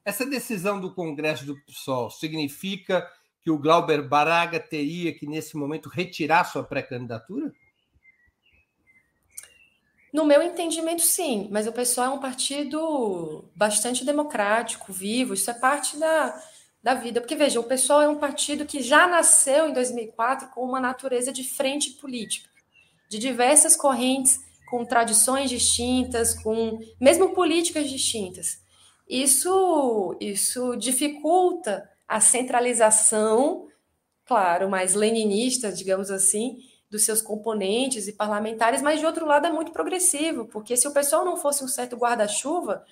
Essa 0.04 0.24
decisão 0.24 0.80
do 0.80 0.94
Congresso 0.94 1.44
do 1.44 1.60
PSOL 1.64 2.08
significa 2.10 3.08
que 3.42 3.50
o 3.50 3.58
Glauber 3.58 4.06
Baraga 4.08 4.60
teria 4.60 5.12
que, 5.12 5.26
nesse 5.26 5.56
momento, 5.56 5.88
retirar 5.88 6.44
sua 6.44 6.62
pré-candidatura? 6.62 7.52
No 10.14 10.24
meu 10.24 10.40
entendimento, 10.40 11.02
sim, 11.02 11.48
mas 11.50 11.66
o 11.66 11.72
PSOL 11.72 12.04
é 12.04 12.08
um 12.10 12.20
partido 12.20 13.50
bastante 13.52 14.04
democrático, 14.04 14.92
vivo, 14.92 15.34
isso 15.34 15.50
é 15.50 15.54
parte 15.54 15.96
da, 15.96 16.40
da 16.80 16.94
vida. 16.94 17.20
Porque, 17.20 17.34
veja, 17.34 17.58
o 17.58 17.64
PSOL 17.64 18.00
é 18.00 18.08
um 18.08 18.20
partido 18.20 18.64
que 18.64 18.80
já 18.80 19.08
nasceu 19.08 19.68
em 19.68 19.72
2004 19.72 20.50
com 20.50 20.60
uma 20.60 20.78
natureza 20.78 21.32
de 21.32 21.42
frente 21.42 21.90
política, 21.94 22.48
de 23.10 23.18
diversas 23.18 23.74
correntes, 23.74 24.38
com 24.70 24.84
tradições 24.84 25.50
distintas, 25.50 26.40
com 26.40 26.78
mesmo 27.00 27.34
políticas 27.34 27.90
distintas. 27.90 28.60
Isso, 29.08 30.16
isso 30.20 30.76
dificulta 30.76 31.90
a 32.06 32.20
centralização, 32.20 33.66
claro, 34.24 34.70
mais 34.70 34.94
leninista, 34.94 35.72
digamos 35.72 36.08
assim, 36.08 36.58
dos 36.94 37.02
seus 37.02 37.20
componentes 37.20 38.06
e 38.06 38.12
parlamentares, 38.12 38.80
mas 38.80 39.00
de 39.00 39.06
outro 39.06 39.26
lado 39.26 39.48
é 39.48 39.50
muito 39.50 39.72
progressivo, 39.72 40.44
porque 40.44 40.76
se 40.76 40.86
o 40.86 40.92
pessoal 40.92 41.24
não 41.24 41.36
fosse 41.36 41.64
um 41.64 41.66
certo 41.66 41.96
guarda-chuva, 41.96 42.84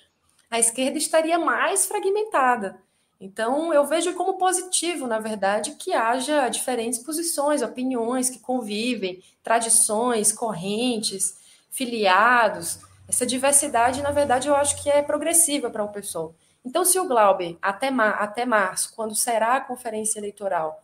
a 0.50 0.58
esquerda 0.58 0.98
estaria 0.98 1.38
mais 1.38 1.86
fragmentada. 1.86 2.80
Então, 3.20 3.72
eu 3.72 3.86
vejo 3.86 4.12
como 4.14 4.38
positivo, 4.38 5.06
na 5.06 5.20
verdade, 5.20 5.76
que 5.78 5.94
haja 5.94 6.48
diferentes 6.48 6.98
posições, 6.98 7.62
opiniões 7.62 8.28
que 8.28 8.40
convivem, 8.40 9.22
tradições, 9.40 10.32
correntes, 10.32 11.36
filiados, 11.70 12.80
essa 13.06 13.24
diversidade, 13.24 14.02
na 14.02 14.10
verdade, 14.10 14.48
eu 14.48 14.56
acho 14.56 14.82
que 14.82 14.90
é 14.90 15.00
progressiva 15.00 15.70
para 15.70 15.84
o 15.84 15.92
pessoal. 15.92 16.34
Então, 16.64 16.84
se 16.84 16.98
o 16.98 17.06
Glauber, 17.06 17.56
até, 17.62 17.88
mar, 17.88 18.16
até 18.20 18.44
março, 18.44 18.92
quando 18.96 19.14
será 19.14 19.54
a 19.54 19.60
conferência 19.60 20.18
eleitoral, 20.18 20.81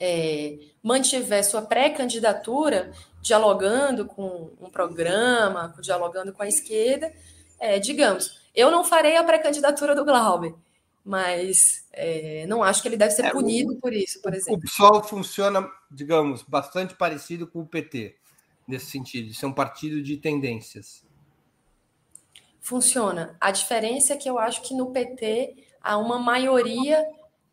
é, 0.00 0.58
mantiver 0.82 1.44
sua 1.44 1.62
pré-candidatura, 1.62 2.92
dialogando 3.20 4.06
com 4.06 4.50
um 4.60 4.70
programa, 4.70 5.74
dialogando 5.80 6.32
com 6.32 6.42
a 6.42 6.48
esquerda, 6.48 7.12
é, 7.58 7.78
digamos, 7.78 8.40
eu 8.54 8.70
não 8.70 8.84
farei 8.84 9.16
a 9.16 9.24
pré-candidatura 9.24 9.94
do 9.94 10.04
Glauber, 10.04 10.54
mas 11.04 11.86
é, 11.92 12.46
não 12.46 12.62
acho 12.62 12.82
que 12.82 12.88
ele 12.88 12.96
deve 12.96 13.12
ser 13.12 13.26
é, 13.26 13.30
punido 13.30 13.72
o, 13.72 13.80
por 13.80 13.92
isso, 13.92 14.20
por 14.22 14.34
exemplo. 14.34 14.58
O 14.58 14.60
PSOL 14.60 15.02
funciona, 15.02 15.68
digamos, 15.90 16.42
bastante 16.42 16.94
parecido 16.94 17.46
com 17.46 17.60
o 17.60 17.66
PT, 17.66 18.16
nesse 18.66 18.86
sentido, 18.86 19.28
de 19.28 19.34
ser 19.34 19.46
um 19.46 19.52
partido 19.52 20.02
de 20.02 20.16
tendências. 20.16 21.02
Funciona. 22.60 23.36
A 23.40 23.50
diferença 23.50 24.12
é 24.12 24.16
que 24.16 24.28
eu 24.28 24.38
acho 24.38 24.62
que 24.62 24.74
no 24.74 24.90
PT 24.90 25.56
há 25.80 25.96
uma 25.96 26.18
maioria 26.18 27.02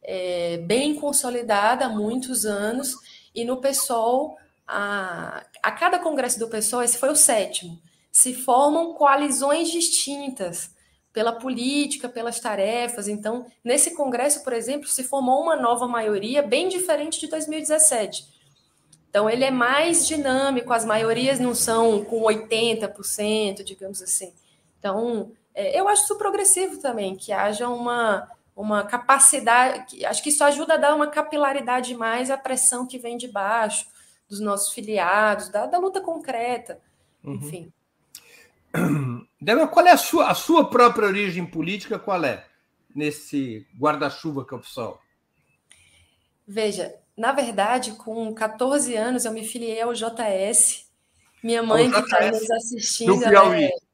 é, 0.05 0.57
bem 0.57 0.95
consolidada 0.95 1.85
há 1.85 1.89
muitos 1.89 2.45
anos, 2.45 2.95
e 3.33 3.43
no 3.43 3.57
PSOL, 3.57 4.37
a, 4.67 5.43
a 5.61 5.71
cada 5.71 5.99
congresso 5.99 6.39
do 6.39 6.47
PSOL, 6.47 6.83
esse 6.83 6.97
foi 6.97 7.09
o 7.09 7.15
sétimo, 7.15 7.81
se 8.11 8.33
formam 8.33 8.93
coalizões 8.93 9.69
distintas 9.69 10.73
pela 11.11 11.33
política, 11.33 12.07
pelas 12.07 12.39
tarefas. 12.39 13.07
Então, 13.07 13.45
nesse 13.63 13.95
congresso, 13.95 14.43
por 14.43 14.53
exemplo, 14.53 14.87
se 14.87 15.03
formou 15.03 15.41
uma 15.41 15.55
nova 15.55 15.87
maioria 15.87 16.41
bem 16.41 16.67
diferente 16.67 17.19
de 17.19 17.27
2017. 17.27 18.27
Então, 19.09 19.29
ele 19.29 19.45
é 19.45 19.51
mais 19.51 20.05
dinâmico, 20.05 20.73
as 20.73 20.83
maiorias 20.83 21.39
não 21.39 21.55
são 21.55 22.03
com 22.03 22.21
80%, 22.23 23.63
digamos 23.63 24.01
assim. 24.01 24.33
Então, 24.77 25.31
é, 25.53 25.79
eu 25.79 25.87
acho 25.87 26.03
isso 26.03 26.17
progressivo 26.17 26.81
também, 26.81 27.15
que 27.15 27.31
haja 27.31 27.69
uma, 27.69 28.29
uma 28.55 28.83
capacidade, 28.85 30.05
acho 30.05 30.23
que 30.23 30.29
isso 30.29 30.43
ajuda 30.43 30.75
a 30.75 30.77
dar 30.77 30.95
uma 30.95 31.07
capilaridade 31.07 31.93
mais 31.93 32.31
à 32.31 32.37
pressão 32.37 32.87
que 32.87 32.97
vem 32.97 33.17
de 33.17 33.27
baixo, 33.27 33.85
dos 34.29 34.39
nossos 34.39 34.73
filiados, 34.73 35.49
da, 35.49 35.65
da 35.65 35.77
luta 35.77 35.99
concreta, 35.99 36.79
uhum. 37.23 37.33
enfim. 37.33 37.73
Débora, 39.41 39.67
qual 39.67 39.85
é 39.85 39.91
a 39.91 39.97
sua, 39.97 40.29
a 40.29 40.35
sua 40.35 40.69
própria 40.69 41.07
origem 41.07 41.45
política? 41.45 41.99
Qual 41.99 42.23
é 42.23 42.45
nesse 42.95 43.67
guarda-chuva 43.77 44.45
que 44.45 44.53
é 44.53 44.57
o 44.57 44.61
PSOL? 44.61 44.99
Veja, 46.47 46.95
na 47.17 47.31
verdade, 47.31 47.91
com 47.91 48.33
14 48.33 48.95
anos 48.95 49.25
eu 49.25 49.31
me 49.31 49.45
filiei 49.45 49.81
ao 49.81 49.93
JS. 49.93 50.85
Minha 51.43 51.61
mãe 51.61 51.91
que 51.91 51.99
está 51.99 52.31
nos 52.31 52.49
assistindo, 52.49 53.15
do 53.15 53.19
Piauí. 53.19 53.65
É 53.65 53.84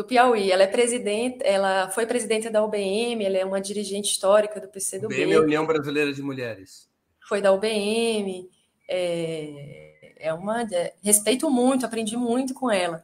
do 0.00 0.04
Piauí. 0.04 0.50
Ela 0.50 0.64
é 0.64 0.66
presidente, 0.66 1.38
ela 1.42 1.90
foi 1.90 2.06
presidente 2.06 2.48
da 2.48 2.64
UBM, 2.64 3.24
ela 3.24 3.36
é 3.36 3.44
uma 3.44 3.60
dirigente 3.60 4.10
histórica 4.10 4.58
do 4.60 4.68
PCdoB. 4.68 5.14
UBM 5.14 5.32
é 5.32 5.36
a 5.36 5.40
União 5.40 5.66
Brasileira 5.66 6.12
de 6.12 6.22
Mulheres. 6.22 6.88
Foi 7.28 7.40
da 7.40 7.52
UBM. 7.52 8.48
É, 8.88 10.14
é 10.18 10.34
uma 10.34 10.62
é, 10.62 10.94
respeito 11.02 11.50
muito, 11.50 11.84
aprendi 11.84 12.16
muito 12.16 12.54
com 12.54 12.70
ela. 12.70 13.02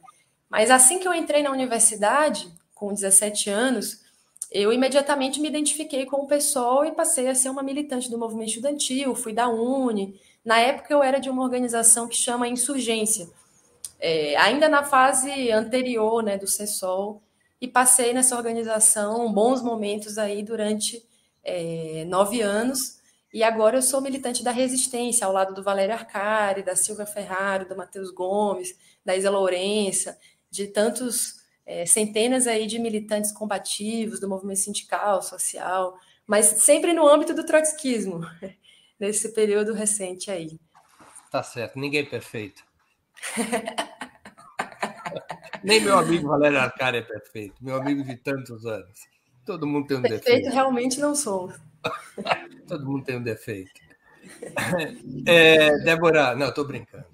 Mas 0.49 0.71
assim 0.71 0.99
que 0.99 1.07
eu 1.07 1.13
entrei 1.13 1.43
na 1.43 1.51
universidade, 1.51 2.51
com 2.73 2.93
17 2.93 3.49
anos, 3.49 4.01
eu 4.51 4.71
imediatamente 4.71 5.39
me 5.39 5.49
identifiquei 5.49 6.05
com 6.05 6.23
o 6.23 6.27
pessoal 6.27 6.85
e 6.85 6.91
passei 6.91 7.27
a 7.27 7.35
ser 7.35 7.49
uma 7.49 7.61
militante 7.61 8.09
do 8.09 8.17
movimento 8.17 8.49
estudantil, 8.49 9.13
fui 9.13 9.33
da 9.33 9.47
UNE. 9.47 10.19
Na 10.43 10.59
época 10.59 10.93
eu 10.93 11.03
era 11.03 11.19
de 11.19 11.29
uma 11.29 11.43
organização 11.43 12.07
que 12.07 12.15
chama 12.15 12.47
Insurgência, 12.47 13.29
é, 13.99 14.35
ainda 14.37 14.69
na 14.69 14.83
fase 14.83 15.51
anterior 15.51 16.23
né, 16.23 16.37
do 16.37 16.47
CESOL, 16.47 17.21
e 17.59 17.67
passei 17.67 18.13
nessa 18.13 18.37
organização 18.37 19.31
bons 19.33 19.63
momentos 19.63 20.17
aí 20.17 20.43
durante 20.43 21.03
é, 21.43 22.05
nove 22.07 22.41
anos, 22.41 22.97
e 23.33 23.43
agora 23.43 23.77
eu 23.77 23.81
sou 23.81 23.99
militante 24.01 24.43
da 24.43 24.51
Resistência, 24.51 25.25
ao 25.25 25.33
lado 25.33 25.53
do 25.53 25.63
Valério 25.63 25.93
Arcari, 25.93 26.63
da 26.63 26.75
Silvia 26.75 27.05
Ferraro, 27.05 27.67
do 27.67 27.75
Matheus 27.75 28.09
Gomes, 28.11 28.77
da 29.03 29.15
Isa 29.15 29.29
Lourença, 29.29 30.17
de 30.49 30.67
tantos 30.67 31.35
é, 31.65 31.85
centenas 31.85 32.47
aí 32.47 32.65
de 32.65 32.79
militantes 32.79 33.31
combativos 33.31 34.19
do 34.19 34.29
movimento 34.29 34.59
sindical, 34.59 35.21
social, 35.21 35.97
mas 36.25 36.45
sempre 36.45 36.93
no 36.93 37.07
âmbito 37.07 37.33
do 37.33 37.45
trotskismo, 37.45 38.21
nesse 38.99 39.33
período 39.33 39.73
recente 39.73 40.31
aí. 40.31 40.57
Tá 41.29 41.43
certo, 41.43 41.77
ninguém 41.77 42.01
é 42.01 42.05
perfeito. 42.05 42.63
Nem 45.63 45.81
meu 45.81 45.97
amigo 45.97 46.27
Valério 46.27 46.59
Arcari 46.59 46.97
é 46.97 47.01
perfeito, 47.01 47.55
meu 47.61 47.75
amigo 47.75 48.03
de 48.03 48.15
tantos 48.15 48.65
anos. 48.65 49.07
Todo 49.45 49.65
mundo 49.65 49.87
tem 49.87 49.97
um 49.97 50.01
perfeito, 50.01 50.23
defeito. 50.23 50.43
Perfeito 50.43 50.53
realmente 50.53 50.99
não 50.99 51.15
sou. 51.15 51.51
Todo 52.67 52.85
mundo 52.85 53.03
tem 53.03 53.17
um 53.17 53.23
defeito. 53.23 53.71
É, 55.25 55.71
Débora, 55.83 56.35
não, 56.35 56.49
estou 56.49 56.65
brincando. 56.65 57.05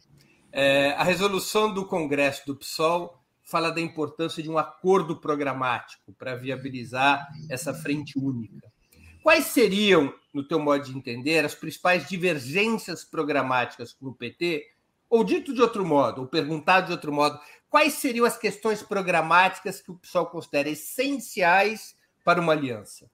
É, 0.51 0.91
a 0.93 1.03
resolução 1.03 1.71
do 1.71 1.85
Congresso 1.85 2.43
do 2.47 2.55
PSOL 2.55 3.23
fala 3.43 3.69
da 3.69 3.79
importância 3.79 4.41
de 4.41 4.49
um 4.49 4.57
acordo 4.57 5.19
programático 5.19 6.11
para 6.13 6.35
viabilizar 6.35 7.27
essa 7.49 7.71
frente 7.71 8.17
única. 8.17 8.71
Quais 9.21 9.45
seriam, 9.45 10.13
no 10.33 10.43
teu 10.43 10.59
modo 10.59 10.83
de 10.83 10.97
entender, 10.97 11.45
as 11.45 11.53
principais 11.53 12.07
divergências 12.07 13.03
programáticas 13.03 13.93
com 13.93 14.07
o 14.07 14.13
PT 14.13 14.65
ou 15.09 15.23
dito 15.23 15.53
de 15.53 15.61
outro 15.61 15.85
modo, 15.85 16.21
ou 16.21 16.27
perguntado 16.27 16.87
de 16.87 16.91
outro 16.91 17.13
modo, 17.13 17.39
quais 17.73 17.93
seriam 17.95 18.23
as 18.23 18.37
questões 18.37 18.83
programáticas 18.83 19.81
que 19.81 19.89
o 19.89 19.97
pessoal 19.97 20.27
considera 20.27 20.69
essenciais 20.69 21.95
para 22.23 22.39
uma 22.39 22.53
aliança? 22.53 23.09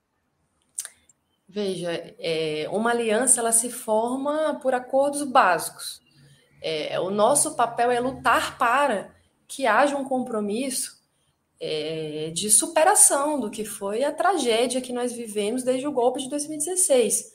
Veja, 1.48 1.90
é, 2.18 2.68
uma 2.70 2.90
aliança 2.90 3.40
ela 3.40 3.52
se 3.52 3.70
forma 3.70 4.60
por 4.62 4.74
acordos 4.74 5.22
básicos. 5.22 6.02
É, 6.60 7.00
o 7.00 7.08
nosso 7.08 7.56
papel 7.56 7.90
é 7.90 7.98
lutar 7.98 8.58
para 8.58 9.14
que 9.48 9.66
haja 9.66 9.96
um 9.96 10.04
compromisso 10.04 11.00
é, 11.58 12.30
de 12.34 12.50
superação 12.50 13.40
do 13.40 13.50
que 13.50 13.64
foi 13.64 14.04
a 14.04 14.12
tragédia 14.12 14.82
que 14.82 14.92
nós 14.92 15.10
vivemos 15.10 15.62
desde 15.62 15.86
o 15.86 15.92
golpe 15.92 16.20
de 16.20 16.28
2016. 16.28 17.34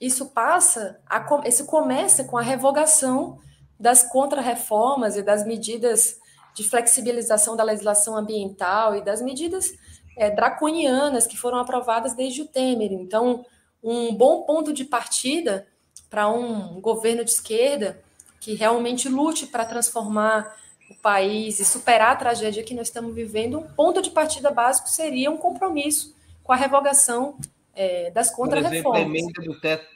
Isso 0.00 0.30
passa, 0.30 0.98
a, 1.06 1.22
isso 1.46 1.66
começa 1.66 2.24
com 2.24 2.38
a 2.38 2.42
revogação 2.42 3.38
das 3.78 4.02
contrarreformas 4.02 5.18
e 5.18 5.22
das 5.22 5.46
medidas 5.46 6.21
de 6.54 6.64
flexibilização 6.64 7.56
da 7.56 7.62
legislação 7.62 8.16
ambiental 8.16 8.94
e 8.96 9.02
das 9.02 9.22
medidas 9.22 9.72
é, 10.16 10.30
draconianas 10.30 11.26
que 11.26 11.36
foram 11.36 11.58
aprovadas 11.58 12.14
desde 12.14 12.42
o 12.42 12.46
Temer. 12.46 12.92
Então, 12.92 13.44
um 13.82 14.14
bom 14.14 14.42
ponto 14.42 14.72
de 14.72 14.84
partida 14.84 15.66
para 16.10 16.28
um 16.28 16.80
governo 16.80 17.24
de 17.24 17.30
esquerda 17.30 18.02
que 18.40 18.54
realmente 18.54 19.08
lute 19.08 19.46
para 19.46 19.64
transformar 19.64 20.56
o 20.90 20.94
país 20.96 21.58
e 21.58 21.64
superar 21.64 22.12
a 22.12 22.16
tragédia 22.16 22.62
que 22.62 22.74
nós 22.74 22.88
estamos 22.88 23.14
vivendo, 23.14 23.58
um 23.58 23.62
ponto 23.62 24.02
de 24.02 24.10
partida 24.10 24.50
básico 24.50 24.88
seria 24.88 25.30
um 25.30 25.36
compromisso 25.36 26.14
com 26.42 26.52
a 26.52 26.56
revogação 26.56 27.38
é, 27.74 28.10
das 28.10 28.30
contrarreformas. 28.30 28.82
Por 28.82 28.96
exemplo, 28.96 29.14
a 29.14 29.18
emenda 29.18 29.42
do 29.42 29.60
teto, 29.60 29.86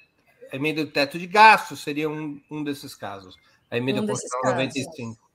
a 0.53 0.57
emenda 0.57 0.85
do 0.85 0.91
teto 0.91 1.19
de 1.19 1.27
gastos 1.27 1.81
seria 1.81 2.09
um, 2.09 2.41
um 2.51 2.65
desses 2.65 2.95
casos. 2.95 3.37
A 3.71 3.77
emenda 3.77 4.01
um 4.01 4.07
constitucional 4.07 4.55
95. 4.55 5.26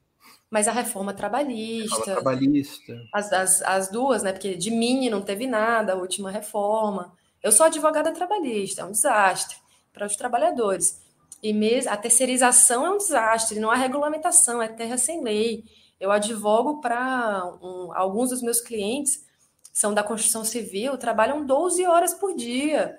Mas 0.52 0.68
a 0.68 0.72
reforma 0.74 1.14
trabalhista. 1.14 1.96
Reforma 1.96 2.14
trabalhista. 2.14 3.02
As, 3.14 3.32
as, 3.32 3.62
as 3.62 3.90
duas, 3.90 4.22
né? 4.22 4.34
Porque 4.34 4.54
de 4.56 4.70
mim 4.70 5.10
não 5.10 5.22
teve 5.22 5.48
nada, 5.48 5.94
a 5.94 5.96
última 5.96 6.30
reforma. 6.30 7.14
Eu 7.42 7.52
sou 7.54 7.66
advogada 7.66 8.12
trabalhista, 8.12 8.82
é 8.82 8.86
um 8.86 8.92
desastre 8.92 9.56
para 9.94 10.06
os 10.06 10.16
trabalhadores. 10.18 11.02
E 11.42 11.54
mesmo 11.54 11.90
a 11.90 11.98
terceirização 11.98 12.86
é 12.86 12.90
um 12.92 12.98
desastre, 12.98 13.60
não 13.60 13.72
há 13.72 13.76
regulamentação, 13.76 14.62
é 14.62 14.68
terra 14.68 14.98
sem 14.98 15.24
lei. 15.24 15.64
Eu 16.00 16.12
advogo 16.12 16.82
para 16.82 17.46
um, 17.62 17.92
alguns 17.94 18.30
dos 18.30 18.42
meus 18.42 18.62
clientes, 18.62 19.26
são 19.74 19.94
da 19.94 20.04
construção 20.04 20.44
civil, 20.44 20.98
trabalham 20.98 21.46
12 21.46 21.86
horas 21.86 22.14
por 22.14 22.36
dia. 22.36 22.98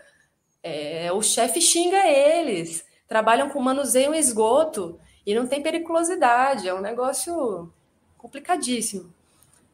É, 0.63 1.13
o 1.13 1.21
chefe 1.21 1.61
xinga 1.61 2.09
eles, 2.09 2.85
trabalham 3.07 3.51
com 3.51 3.61
manuseio 3.61 4.15
em 4.15 4.19
esgoto 4.19 4.99
e 5.25 5.35
não 5.35 5.47
tem 5.47 5.63
periculosidade, 5.63 6.69
é 6.69 6.75
um 6.75 6.81
negócio 6.81 7.73
complicadíssimo. 8.19 9.13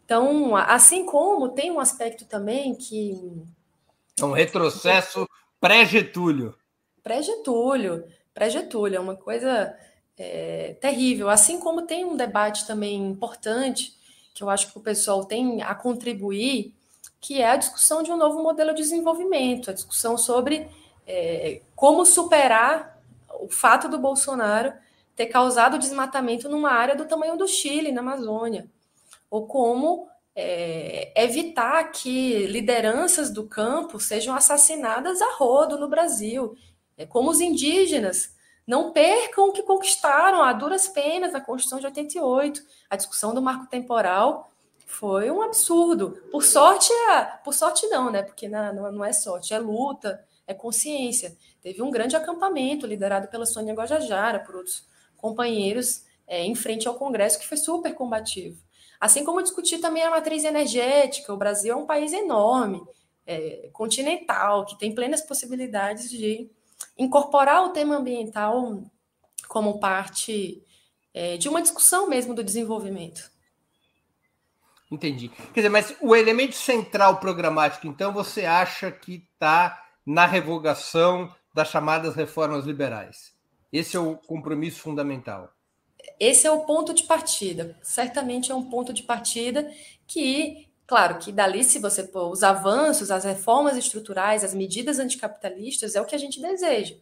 Então, 0.04 0.56
assim 0.56 1.04
como 1.04 1.50
tem 1.50 1.70
um 1.70 1.80
aspecto 1.80 2.24
também 2.24 2.74
que. 2.74 3.42
É 4.18 4.24
um 4.24 4.32
retrocesso 4.32 5.28
pré-Getúlio. 5.60 6.54
Pré-Getúlio, 7.02 8.04
pré-Getúlio, 8.32 8.96
é 8.96 9.00
uma 9.00 9.16
coisa 9.16 9.76
é, 10.16 10.76
terrível. 10.80 11.28
Assim 11.28 11.60
como 11.60 11.82
tem 11.82 12.04
um 12.04 12.16
debate 12.16 12.66
também 12.66 13.06
importante, 13.06 13.92
que 14.34 14.42
eu 14.42 14.50
acho 14.50 14.72
que 14.72 14.78
o 14.78 14.82
pessoal 14.82 15.24
tem 15.24 15.62
a 15.62 15.74
contribuir, 15.74 16.74
que 17.20 17.40
é 17.40 17.50
a 17.50 17.56
discussão 17.56 18.02
de 18.02 18.10
um 18.10 18.16
novo 18.16 18.42
modelo 18.42 18.74
de 18.74 18.82
desenvolvimento, 18.82 19.70
a 19.70 19.74
discussão 19.74 20.16
sobre 20.16 20.68
é, 21.06 21.60
como 21.74 22.04
superar 22.04 22.98
o 23.40 23.48
fato 23.48 23.88
do 23.88 23.98
Bolsonaro 23.98 24.72
ter 25.18 25.26
causado 25.26 25.80
desmatamento 25.80 26.48
numa 26.48 26.70
área 26.70 26.94
do 26.94 27.04
tamanho 27.04 27.36
do 27.36 27.48
Chile, 27.48 27.90
na 27.90 28.00
Amazônia, 28.00 28.70
ou 29.28 29.48
como 29.48 30.08
é, 30.32 31.12
evitar 31.20 31.90
que 31.90 32.46
lideranças 32.46 33.28
do 33.28 33.44
campo 33.44 33.98
sejam 33.98 34.32
assassinadas 34.32 35.20
a 35.20 35.32
rodo 35.32 35.76
no 35.76 35.88
Brasil, 35.88 36.56
é, 36.96 37.04
como 37.04 37.30
os 37.30 37.40
indígenas 37.40 38.32
não 38.64 38.92
percam 38.92 39.48
o 39.48 39.52
que 39.52 39.64
conquistaram 39.64 40.40
a 40.40 40.52
duras 40.52 40.86
penas 40.86 41.32
na 41.32 41.40
Constituição 41.40 41.80
de 41.80 41.86
88. 41.86 42.62
A 42.88 42.94
discussão 42.94 43.34
do 43.34 43.42
marco 43.42 43.66
temporal 43.66 44.48
foi 44.86 45.32
um 45.32 45.42
absurdo. 45.42 46.22
Por 46.30 46.44
sorte, 46.44 46.92
é, 46.92 47.24
por 47.42 47.52
sorte 47.52 47.88
não, 47.88 48.08
né? 48.08 48.22
Porque 48.22 48.48
não, 48.48 48.92
não 48.92 49.04
é 49.04 49.12
sorte, 49.12 49.52
é 49.52 49.58
luta, 49.58 50.24
é 50.46 50.54
consciência. 50.54 51.36
Teve 51.60 51.82
um 51.82 51.90
grande 51.90 52.14
acampamento 52.14 52.86
liderado 52.86 53.26
pela 53.26 53.46
Sônia 53.46 53.74
Guajajara, 53.74 54.38
por 54.38 54.54
outros 54.54 54.86
companheiros, 55.18 56.04
é, 56.26 56.42
em 56.44 56.54
frente 56.54 56.88
ao 56.88 56.94
Congresso, 56.94 57.38
que 57.38 57.46
foi 57.46 57.58
super 57.58 57.94
combativo. 57.94 58.58
Assim 58.98 59.24
como 59.24 59.42
discutir 59.42 59.78
também 59.78 60.02
a 60.02 60.10
matriz 60.10 60.44
energética. 60.44 61.32
O 61.32 61.36
Brasil 61.36 61.74
é 61.74 61.76
um 61.76 61.86
país 61.86 62.12
enorme, 62.12 62.82
é, 63.26 63.68
continental, 63.72 64.64
que 64.64 64.78
tem 64.78 64.94
plenas 64.94 65.20
possibilidades 65.20 66.10
de 66.10 66.50
incorporar 66.96 67.64
o 67.64 67.70
tema 67.70 67.96
ambiental 67.96 68.82
como 69.46 69.78
parte 69.78 70.62
é, 71.14 71.36
de 71.36 71.48
uma 71.48 71.62
discussão 71.62 72.08
mesmo 72.08 72.34
do 72.34 72.42
desenvolvimento. 72.42 73.30
Entendi. 74.90 75.28
Quer 75.28 75.60
dizer, 75.60 75.68
mas 75.68 75.94
o 76.00 76.16
elemento 76.16 76.54
central 76.54 77.18
programático, 77.18 77.86
então, 77.86 78.12
você 78.12 78.46
acha 78.46 78.90
que 78.90 79.26
está 79.32 79.84
na 80.04 80.24
revogação 80.24 81.32
das 81.54 81.68
chamadas 81.68 82.14
reformas 82.14 82.64
liberais? 82.64 83.37
Esse 83.72 83.96
é 83.96 84.00
o 84.00 84.16
compromisso 84.16 84.80
fundamental. 84.80 85.52
Esse 86.18 86.46
é 86.46 86.50
o 86.50 86.64
ponto 86.64 86.94
de 86.94 87.04
partida. 87.04 87.76
Certamente 87.82 88.50
é 88.50 88.54
um 88.54 88.68
ponto 88.68 88.92
de 88.92 89.02
partida 89.02 89.70
que, 90.06 90.68
claro, 90.86 91.18
que 91.18 91.30
dali, 91.30 91.62
se 91.64 91.78
você 91.78 92.02
pôr 92.02 92.30
os 92.30 92.42
avanços, 92.42 93.10
as 93.10 93.24
reformas 93.24 93.76
estruturais, 93.76 94.42
as 94.42 94.54
medidas 94.54 94.98
anticapitalistas, 94.98 95.94
é 95.94 96.00
o 96.00 96.06
que 96.06 96.14
a 96.14 96.18
gente 96.18 96.40
deseja. 96.40 96.96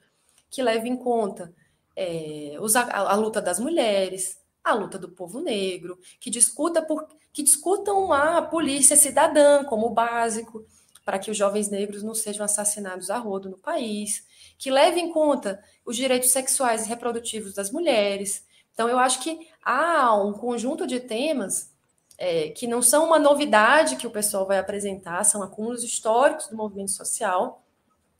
Que 0.50 0.62
leve 0.62 0.88
em 0.88 0.96
conta 0.96 1.52
é, 1.94 2.56
a, 2.74 3.12
a 3.12 3.14
luta 3.14 3.40
das 3.40 3.58
mulheres, 3.58 4.38
a 4.62 4.74
luta 4.74 4.98
do 4.98 5.08
povo 5.08 5.40
negro, 5.40 5.98
que 6.20 6.30
discuta 6.30 6.82
por 6.82 7.08
que 7.32 7.42
discutam 7.42 8.14
a 8.14 8.40
polícia 8.40 8.96
cidadã 8.96 9.62
como 9.62 9.90
básico 9.90 10.64
para 11.06 11.20
que 11.20 11.30
os 11.30 11.36
jovens 11.36 11.70
negros 11.70 12.02
não 12.02 12.16
sejam 12.16 12.44
assassinados 12.44 13.10
a 13.10 13.16
rodo 13.16 13.48
no 13.48 13.56
país, 13.56 14.26
que 14.58 14.72
leve 14.72 15.00
em 15.00 15.12
conta 15.12 15.62
os 15.84 15.94
direitos 15.94 16.30
sexuais 16.30 16.84
e 16.84 16.88
reprodutivos 16.88 17.54
das 17.54 17.70
mulheres. 17.70 18.44
Então, 18.74 18.88
eu 18.88 18.98
acho 18.98 19.22
que 19.22 19.48
há 19.62 20.12
um 20.20 20.32
conjunto 20.32 20.84
de 20.84 20.98
temas 20.98 21.72
é, 22.18 22.48
que 22.48 22.66
não 22.66 22.82
são 22.82 23.06
uma 23.06 23.20
novidade 23.20 23.94
que 23.94 24.06
o 24.06 24.10
pessoal 24.10 24.44
vai 24.48 24.58
apresentar, 24.58 25.22
são 25.22 25.44
acúmulos 25.44 25.84
históricos 25.84 26.48
do 26.48 26.56
movimento 26.56 26.90
social, 26.90 27.64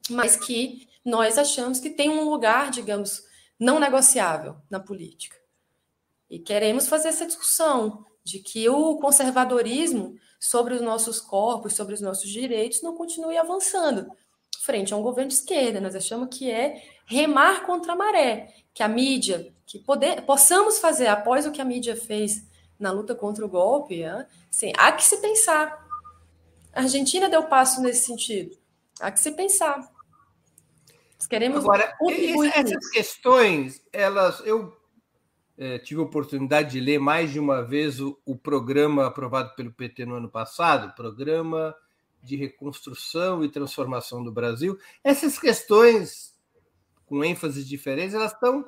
mas 0.08 0.36
que 0.36 0.88
nós 1.04 1.38
achamos 1.38 1.80
que 1.80 1.90
tem 1.90 2.08
um 2.08 2.30
lugar, 2.30 2.70
digamos, 2.70 3.24
não 3.58 3.80
negociável 3.80 4.58
na 4.70 4.78
política. 4.78 5.36
E 6.30 6.38
queremos 6.38 6.86
fazer 6.86 7.08
essa 7.08 7.26
discussão 7.26 8.06
de 8.22 8.38
que 8.38 8.68
o 8.68 8.96
conservadorismo 8.98 10.16
sobre 10.40 10.74
os 10.74 10.80
nossos 10.80 11.20
corpos, 11.20 11.74
sobre 11.74 11.94
os 11.94 12.00
nossos 12.00 12.30
direitos, 12.30 12.82
não 12.82 12.94
continue 12.94 13.36
avançando 13.36 14.10
frente 14.66 14.92
a 14.92 14.96
um 14.96 15.02
governo 15.02 15.28
de 15.28 15.36
esquerda. 15.36 15.80
Nós 15.80 15.94
achamos 15.94 16.36
que 16.36 16.50
é 16.50 16.82
remar 17.06 17.64
contra 17.64 17.92
a 17.92 17.96
maré, 17.96 18.52
que 18.74 18.82
a 18.82 18.88
mídia, 18.88 19.54
que 19.64 19.78
poder, 19.78 20.22
possamos 20.22 20.78
fazer 20.78 21.06
após 21.06 21.46
o 21.46 21.52
que 21.52 21.60
a 21.60 21.64
mídia 21.64 21.96
fez 21.96 22.44
na 22.78 22.90
luta 22.90 23.14
contra 23.14 23.46
o 23.46 23.48
golpe, 23.48 24.04
assim, 24.04 24.72
há 24.76 24.92
que 24.92 25.04
se 25.04 25.16
pensar. 25.18 25.86
A 26.74 26.82
Argentina 26.82 27.28
deu 27.28 27.44
passo 27.44 27.80
nesse 27.80 28.04
sentido. 28.04 28.58
Há 29.00 29.10
que 29.10 29.20
se 29.20 29.32
pensar. 29.32 29.78
Nós 31.18 31.26
queremos 31.26 31.60
Agora, 31.60 31.96
essas 32.54 32.90
questões, 32.90 33.82
elas, 33.92 34.40
eu 34.44 34.76
é, 35.58 35.78
tive 35.78 36.00
a 36.00 36.04
oportunidade 36.04 36.72
de 36.72 36.80
ler 36.80 36.98
mais 36.98 37.32
de 37.32 37.40
uma 37.40 37.62
vez 37.62 38.00
o, 38.00 38.18
o, 38.26 38.36
programa 38.36 39.06
aprovado 39.06 39.54
pelo 39.54 39.72
PT 39.72 40.04
no 40.04 40.16
ano 40.16 40.28
passado, 40.28 40.94
Programa 40.94 41.74
de 42.22 42.36
Reconstrução 42.36 43.42
e 43.44 43.48
Transformação 43.48 44.22
do 44.22 44.32
Brasil. 44.32 44.78
Essas 45.02 45.38
questões, 45.38 46.34
com 47.06 47.24
ênfases 47.24 47.66
diferentes, 47.66 48.14
elas 48.14 48.32
estão 48.32 48.66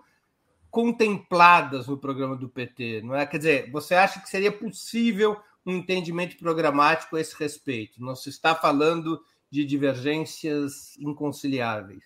contempladas 0.70 1.87
no 1.87 1.98
programa 1.98 2.37
do 2.37 2.48
PT, 2.48 3.03
não 3.03 3.14
é? 3.14 3.27
Quer 3.27 3.38
dizer, 3.38 3.70
você 3.70 3.94
acha 3.94 4.20
que 4.20 4.29
seria 4.29 4.53
possível 4.53 5.37
um 5.66 5.77
entendimento 5.77 6.37
programático 6.38 7.16
a 7.16 7.20
esse 7.20 7.35
respeito? 7.38 8.03
Não 8.03 8.14
se 8.14 8.31
está 8.31 8.55
falando 8.55 9.20
de 9.51 9.64
divergências 9.64 10.96
inconciliáveis. 10.98 12.05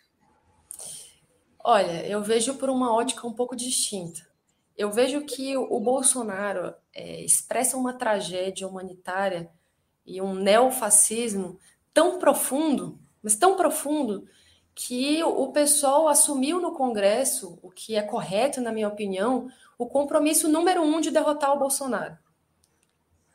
Olha, 1.64 2.06
eu 2.06 2.22
vejo 2.22 2.54
por 2.54 2.70
uma 2.70 2.92
ótica 2.92 3.26
um 3.26 3.32
pouco 3.32 3.54
distinta 3.54 4.31
eu 4.76 4.90
vejo 4.90 5.22
que 5.22 5.56
o 5.56 5.78
Bolsonaro 5.80 6.74
é, 6.94 7.22
expressa 7.22 7.76
uma 7.76 7.92
tragédia 7.92 8.66
humanitária 8.66 9.50
e 10.04 10.20
um 10.20 10.34
neofascismo 10.34 11.58
tão 11.92 12.18
profundo, 12.18 12.98
mas 13.22 13.36
tão 13.36 13.56
profundo, 13.56 14.26
que 14.74 15.22
o 15.22 15.52
pessoal 15.52 16.08
assumiu 16.08 16.60
no 16.60 16.72
Congresso, 16.72 17.58
o 17.62 17.70
que 17.70 17.94
é 17.94 18.02
correto, 18.02 18.60
na 18.60 18.72
minha 18.72 18.88
opinião, 18.88 19.48
o 19.78 19.86
compromisso 19.86 20.48
número 20.48 20.82
um 20.82 21.00
de 21.00 21.10
derrotar 21.10 21.52
o 21.54 21.58
Bolsonaro. 21.58 22.16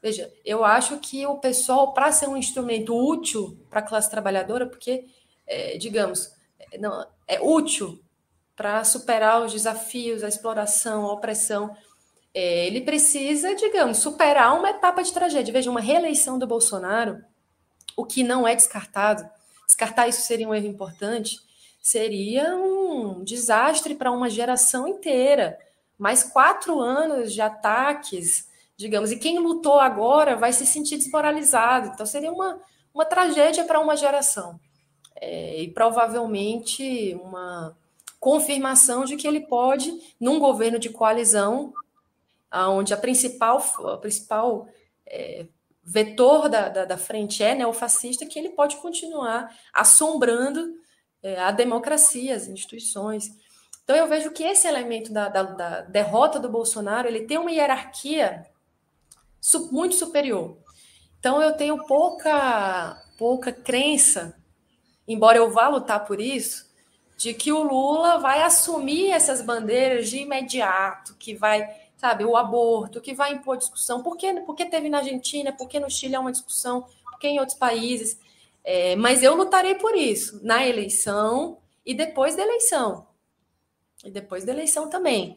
Veja, 0.01 0.31
eu 0.43 0.63
acho 0.63 0.97
que 0.99 1.25
o 1.25 1.37
pessoal, 1.37 1.93
para 1.93 2.11
ser 2.11 2.27
um 2.27 2.37
instrumento 2.37 2.95
útil 2.95 3.57
para 3.69 3.79
a 3.79 3.83
classe 3.83 4.09
trabalhadora, 4.09 4.65
porque, 4.65 5.05
é, 5.45 5.77
digamos, 5.77 6.31
é, 6.71 6.77
não, 6.77 7.05
é 7.27 7.39
útil 7.39 7.99
para 8.57 8.83
superar 8.83 9.43
os 9.43 9.53
desafios, 9.53 10.23
a 10.23 10.27
exploração, 10.27 11.05
a 11.05 11.13
opressão. 11.13 11.77
É, 12.33 12.65
ele 12.65 12.81
precisa, 12.81 13.55
digamos, 13.55 13.99
superar 13.99 14.57
uma 14.57 14.71
etapa 14.71 15.03
de 15.03 15.13
tragédia. 15.13 15.53
Veja, 15.53 15.69
uma 15.69 15.79
reeleição 15.79 16.39
do 16.39 16.47
Bolsonaro, 16.47 17.23
o 17.95 18.03
que 18.03 18.23
não 18.23 18.47
é 18.47 18.55
descartado, 18.55 19.29
descartar 19.67 20.07
isso 20.07 20.21
seria 20.21 20.49
um 20.49 20.55
erro 20.55 20.65
importante, 20.65 21.37
seria 21.79 22.55
um 22.55 23.23
desastre 23.23 23.93
para 23.93 24.11
uma 24.11 24.27
geração 24.27 24.87
inteira. 24.87 25.59
Mais 25.97 26.23
quatro 26.23 26.79
anos 26.79 27.33
de 27.33 27.41
ataques, 27.41 28.49
digamos, 28.75 29.11
e 29.11 29.19
quem 29.19 29.37
lutou 29.37 29.79
agora 29.79 30.35
vai 30.35 30.51
se 30.51 30.65
sentir 30.65 30.97
desmoralizado. 30.97 31.91
Então, 31.93 32.07
seria 32.07 32.31
uma, 32.31 32.59
uma 32.91 33.05
tragédia 33.05 33.63
para 33.65 33.79
uma 33.79 33.95
geração. 33.95 34.59
É, 35.15 35.61
e 35.61 35.71
provavelmente 35.71 37.15
uma 37.21 37.75
confirmação 38.19 39.05
de 39.05 39.15
que 39.15 39.27
ele 39.27 39.41
pode, 39.41 39.93
num 40.19 40.39
governo 40.39 40.79
de 40.79 40.89
coalizão, 40.89 41.73
onde 42.51 42.93
a 42.93 42.97
principal, 42.97 43.63
a 43.85 43.97
principal 43.97 44.67
é, 45.05 45.45
vetor 45.83 46.49
da, 46.49 46.69
da, 46.69 46.85
da, 46.85 46.97
frente 46.97 47.43
é 47.43 47.55
neofascista, 47.55 48.25
que 48.25 48.37
ele 48.37 48.49
pode 48.49 48.77
continuar 48.77 49.55
assombrando 49.73 50.75
é, 51.21 51.39
a 51.39 51.51
democracia, 51.51 52.35
as 52.35 52.47
instituições. 52.47 53.29
Então 53.83 53.95
eu 53.95 54.07
vejo 54.07 54.31
que 54.31 54.43
esse 54.43 54.67
elemento 54.67 55.13
da, 55.13 55.29
da, 55.29 55.43
da 55.43 55.81
derrota 55.81 56.39
do 56.39 56.49
Bolsonaro 56.49 57.07
ele 57.07 57.25
tem 57.25 57.37
uma 57.37 57.51
hierarquia 57.51 58.45
su, 59.39 59.71
muito 59.71 59.95
superior. 59.95 60.57
Então 61.19 61.41
eu 61.41 61.53
tenho 61.53 61.85
pouca 61.85 63.01
pouca 63.17 63.51
crença, 63.51 64.37
embora 65.07 65.37
eu 65.37 65.49
vá 65.49 65.67
lutar 65.67 66.05
por 66.05 66.21
isso, 66.21 66.66
de 67.17 67.33
que 67.33 67.51
o 67.51 67.63
Lula 67.63 68.19
vai 68.19 68.43
assumir 68.43 69.09
essas 69.09 69.41
bandeiras 69.41 70.07
de 70.07 70.19
imediato, 70.19 71.15
que 71.15 71.33
vai, 71.33 71.67
sabe, 71.97 72.23
o 72.23 72.37
aborto, 72.37 73.01
que 73.01 73.15
vai 73.15 73.33
impor 73.33 73.57
discussão. 73.57 74.03
Por 74.03 74.15
que, 74.15 74.31
por 74.41 74.55
que 74.55 74.65
teve 74.65 74.87
na 74.87 74.99
Argentina? 74.99 75.51
Por 75.51 75.67
que 75.67 75.79
no 75.79 75.89
Chile 75.89 76.13
é 76.13 76.19
uma 76.19 76.31
discussão? 76.31 76.85
Por 77.03 77.17
que 77.17 77.27
em 77.27 77.39
outros 77.39 77.57
países? 77.57 78.19
É, 78.63 78.95
mas 78.95 79.23
eu 79.23 79.35
lutarei 79.35 79.75
por 79.75 79.95
isso, 79.95 80.39
na 80.43 80.65
eleição 80.65 81.57
e 81.83 81.95
depois 81.95 82.35
da 82.35 82.43
eleição. 82.43 83.07
E 84.05 84.11
depois 84.11 84.45
da 84.45 84.53
eleição 84.53 84.87
também. 84.87 85.35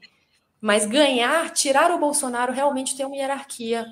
Mas 0.61 0.85
ganhar, 0.85 1.51
tirar 1.51 1.91
o 1.91 1.99
Bolsonaro, 1.99 2.53
realmente 2.53 2.95
tem 2.95 3.07
uma 3.07 3.17
hierarquia 3.17 3.87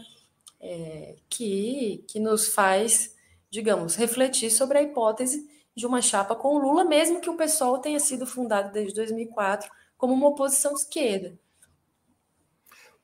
é, 0.60 1.14
que, 1.30 2.04
que 2.06 2.20
nos 2.20 2.48
faz, 2.48 3.16
digamos, 3.50 3.94
refletir 3.94 4.50
sobre 4.50 4.76
a 4.76 4.82
hipótese 4.82 5.48
de 5.78 5.86
uma 5.86 6.02
chapa 6.02 6.34
com 6.34 6.56
o 6.56 6.58
Lula, 6.58 6.84
mesmo 6.84 7.20
que 7.20 7.30
o 7.30 7.36
PSOL 7.36 7.78
tenha 7.78 8.00
sido 8.00 8.26
fundado 8.26 8.72
desde 8.72 8.94
2004 8.96 9.70
como 9.96 10.12
uma 10.12 10.26
oposição 10.26 10.74
de 10.74 10.80
esquerda. 10.80 11.38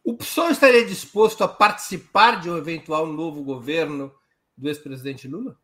O 0.03 0.15
PSOL 0.15 0.51
estaria 0.51 0.85
disposto 0.85 1.45
a 1.45 1.49
participar 1.49 2.41
de 2.41 2.51
um 2.51 2.59
eventual 2.59 3.07
novo 3.07 3.45
governo 3.45 4.13
do 4.57 4.69
ex-presidente 4.69 5.29
Lula? 5.29 5.57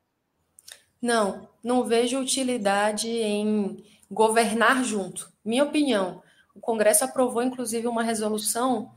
Não, 1.02 1.48
não 1.64 1.84
vejo 1.84 2.20
utilidade 2.20 3.08
em 3.08 3.84
governar 4.08 4.84
junto. 4.84 5.32
Minha 5.44 5.64
opinião, 5.64 6.22
o 6.54 6.60
Congresso 6.60 7.04
aprovou 7.04 7.42
inclusive 7.42 7.88
uma 7.88 8.04
resolução 8.04 8.92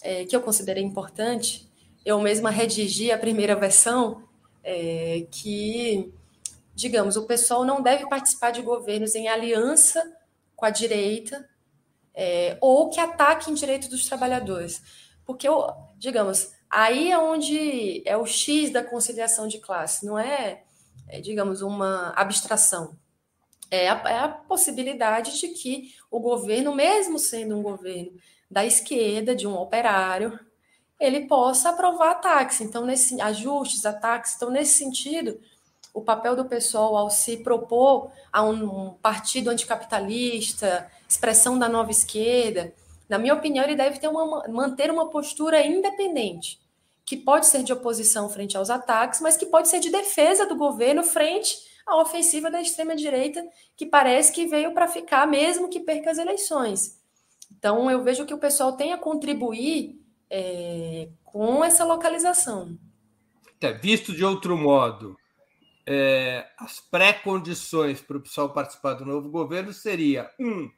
é, 0.00 0.24
que 0.24 0.34
eu 0.34 0.40
considerei 0.40 0.82
importante. 0.82 1.70
Eu 2.02 2.18
mesma 2.20 2.48
redigi 2.48 3.12
a 3.12 3.18
primeira 3.18 3.54
versão, 3.54 4.26
é, 4.64 5.26
que 5.30 6.12
digamos, 6.78 7.16
o 7.16 7.26
pessoal 7.26 7.64
não 7.64 7.82
deve 7.82 8.08
participar 8.08 8.52
de 8.52 8.62
governos 8.62 9.16
em 9.16 9.26
aliança 9.26 10.00
com 10.54 10.64
a 10.64 10.70
direita, 10.70 11.44
é, 12.14 12.56
ou 12.60 12.88
que 12.88 13.00
ataquem 13.00 13.52
direitos 13.52 13.88
dos 13.88 14.06
trabalhadores. 14.06 14.80
Porque, 15.24 15.48
digamos, 15.96 16.52
aí 16.70 17.10
é 17.10 17.18
onde 17.18 18.00
é 18.06 18.16
o 18.16 18.24
X 18.24 18.70
da 18.70 18.84
conciliação 18.84 19.48
de 19.48 19.58
classe, 19.58 20.06
não 20.06 20.16
é, 20.16 20.62
é 21.08 21.20
digamos, 21.20 21.62
uma 21.62 22.12
abstração. 22.14 22.96
É 23.72 23.88
a, 23.88 24.02
é 24.06 24.18
a 24.20 24.28
possibilidade 24.28 25.40
de 25.40 25.48
que 25.48 25.92
o 26.08 26.20
governo, 26.20 26.72
mesmo 26.72 27.18
sendo 27.18 27.58
um 27.58 27.62
governo 27.62 28.12
da 28.48 28.64
esquerda, 28.64 29.34
de 29.34 29.48
um 29.48 29.56
operário, 29.56 30.38
ele 31.00 31.26
possa 31.26 31.70
aprovar 31.70 32.12
ataques. 32.12 32.60
Então, 32.60 32.86
nesse 32.86 33.20
ajustes, 33.20 33.84
ataques. 33.84 34.36
Então, 34.36 34.48
nesse 34.48 34.74
sentido, 34.74 35.40
o 35.98 36.02
papel 36.02 36.36
do 36.36 36.44
pessoal 36.44 36.96
ao 36.96 37.10
se 37.10 37.38
propor 37.38 38.10
a 38.32 38.42
um, 38.42 38.94
partido 39.02 39.50
anticapitalista, 39.50 40.90
expressão 41.08 41.58
da 41.58 41.68
nova 41.68 41.90
esquerda, 41.90 42.72
na 43.08 43.18
minha 43.18 43.34
opinião, 43.34 43.64
ele 43.64 43.74
deve 43.74 43.98
ter 43.98 44.08
uma, 44.08 44.46
manter 44.48 44.90
uma 44.90 45.08
postura 45.08 45.66
independente, 45.66 46.60
que 47.04 47.16
pode 47.16 47.46
ser 47.46 47.62
de 47.62 47.72
oposição 47.72 48.28
frente 48.28 48.56
aos 48.56 48.68
ataques, 48.68 49.20
mas 49.20 49.36
que 49.36 49.46
pode 49.46 49.68
ser 49.68 49.80
de 49.80 49.90
defesa 49.90 50.46
do 50.46 50.56
governo 50.56 51.02
frente 51.02 51.56
à 51.86 51.96
ofensiva 52.00 52.50
da 52.50 52.60
extrema-direita, 52.60 53.44
que 53.76 53.86
parece 53.86 54.30
que 54.32 54.46
veio 54.46 54.74
para 54.74 54.86
ficar, 54.86 55.26
mesmo 55.26 55.68
que 55.68 55.80
perca 55.80 56.10
as 56.10 56.18
eleições. 56.18 56.98
Então, 57.50 57.90
eu 57.90 58.04
vejo 58.04 58.26
que 58.26 58.34
o 58.34 58.38
pessoal 58.38 58.72
tem 58.72 58.92
a 58.92 58.98
contribuir 58.98 59.98
é, 60.30 61.08
com 61.24 61.64
essa 61.64 61.84
localização. 61.84 62.78
É, 63.60 63.72
visto 63.72 64.12
de 64.12 64.24
outro 64.24 64.56
modo, 64.56 65.16
é, 65.90 66.46
as 66.58 66.80
pré-condições 66.80 68.00
para 68.00 68.18
o 68.18 68.20
pessoal 68.20 68.52
participar 68.52 68.92
do 68.94 69.06
novo 69.06 69.30
governo 69.30 69.72
seria 69.72 70.30
um 70.38 70.70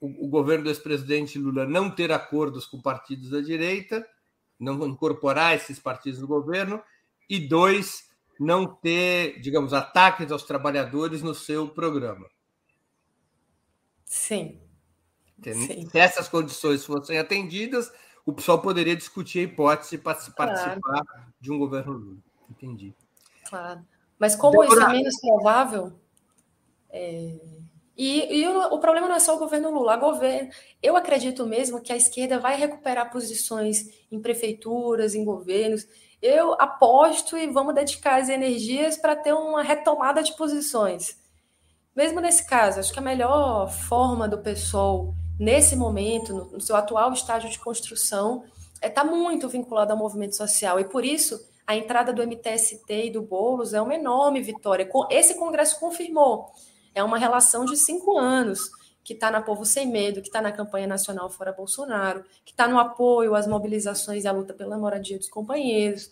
o, 0.00 0.26
o 0.26 0.28
governo 0.28 0.64
do 0.64 0.70
ex-presidente 0.70 1.38
Lula 1.38 1.66
não 1.66 1.90
ter 1.90 2.10
acordos 2.10 2.64
com 2.64 2.80
partidos 2.80 3.30
da 3.30 3.40
direita, 3.40 4.06
não 4.58 4.86
incorporar 4.86 5.54
esses 5.54 5.78
partidos 5.78 6.20
no 6.20 6.26
governo, 6.26 6.82
e 7.28 7.38
dois, 7.38 8.08
não 8.38 8.66
ter, 8.66 9.38
digamos, 9.40 9.72
ataques 9.72 10.32
aos 10.32 10.44
trabalhadores 10.44 11.22
no 11.22 11.34
seu 11.34 11.68
programa. 11.68 12.26
Sim. 14.04 14.60
Sim. 15.42 15.88
Se 15.88 15.98
essas 15.98 16.28
condições 16.28 16.84
fossem 16.84 17.18
atendidas, 17.18 17.92
o 18.24 18.32
pessoal 18.32 18.60
poderia 18.60 18.96
discutir 18.96 19.40
a 19.40 19.42
hipótese 19.42 19.96
de 19.96 19.98
participar 19.98 20.52
claro. 20.54 20.80
de 21.40 21.52
um 21.52 21.58
governo 21.58 21.92
Lula. 21.92 22.18
Entendi. 22.48 22.94
Claro. 23.48 23.84
Mas 24.20 24.36
como 24.36 24.62
isso 24.62 24.78
é 24.78 24.88
menos 24.88 25.18
provável, 25.18 25.94
é... 26.90 27.40
e, 27.96 28.40
e 28.40 28.46
o, 28.46 28.74
o, 28.74 28.78
problema 28.78 29.08
não 29.08 29.16
é 29.16 29.18
só 29.18 29.34
o 29.34 29.38
governo 29.38 29.70
Lula. 29.70 29.94
A 29.94 29.96
governo, 29.96 30.50
eu 30.82 30.94
acredito 30.94 31.46
mesmo 31.46 31.80
que 31.80 31.90
a 31.90 31.96
esquerda 31.96 32.38
vai 32.38 32.54
recuperar 32.54 33.10
posições 33.10 33.88
em 34.12 34.20
prefeituras, 34.20 35.14
em 35.14 35.24
governos. 35.24 35.86
Eu 36.20 36.52
aposto 36.60 37.34
e 37.38 37.46
vamos 37.46 37.74
dedicar 37.74 38.20
as 38.20 38.28
energias 38.28 38.98
para 38.98 39.16
ter 39.16 39.32
uma 39.32 39.62
retomada 39.62 40.22
de 40.22 40.36
posições. 40.36 41.18
Mesmo 41.96 42.20
nesse 42.20 42.46
caso, 42.46 42.78
acho 42.78 42.92
que 42.92 42.98
a 42.98 43.02
melhor 43.02 43.72
forma 43.72 44.28
do 44.28 44.36
pessoal 44.36 45.14
nesse 45.38 45.74
momento, 45.74 46.34
no, 46.34 46.44
no 46.52 46.60
seu 46.60 46.76
atual 46.76 47.10
estágio 47.14 47.48
de 47.48 47.58
construção, 47.58 48.44
está 48.74 48.86
é, 48.86 48.90
tá 48.90 49.02
muito 49.02 49.48
vinculado 49.48 49.92
ao 49.92 49.98
movimento 49.98 50.36
social. 50.36 50.78
E 50.78 50.84
por 50.84 51.06
isso, 51.06 51.40
a 51.66 51.76
entrada 51.76 52.12
do 52.12 52.22
MTST 52.22 53.06
e 53.06 53.10
do 53.10 53.22
Boulos 53.22 53.74
é 53.74 53.80
uma 53.80 53.94
enorme 53.94 54.40
vitória. 54.40 54.88
Esse 55.10 55.34
Congresso 55.34 55.78
confirmou. 55.78 56.50
É 56.94 57.02
uma 57.02 57.18
relação 57.18 57.64
de 57.64 57.76
cinco 57.76 58.18
anos 58.18 58.70
que 59.02 59.14
está 59.14 59.30
na 59.30 59.40
Povo 59.40 59.64
Sem 59.64 59.86
Medo, 59.86 60.20
que 60.20 60.28
está 60.28 60.42
na 60.42 60.52
campanha 60.52 60.86
nacional 60.86 61.30
Fora 61.30 61.52
Bolsonaro, 61.52 62.24
que 62.44 62.52
está 62.52 62.68
no 62.68 62.78
apoio 62.78 63.34
às 63.34 63.46
mobilizações 63.46 64.24
e 64.24 64.28
à 64.28 64.32
luta 64.32 64.52
pela 64.52 64.78
moradia 64.78 65.18
dos 65.18 65.28
companheiros. 65.28 66.10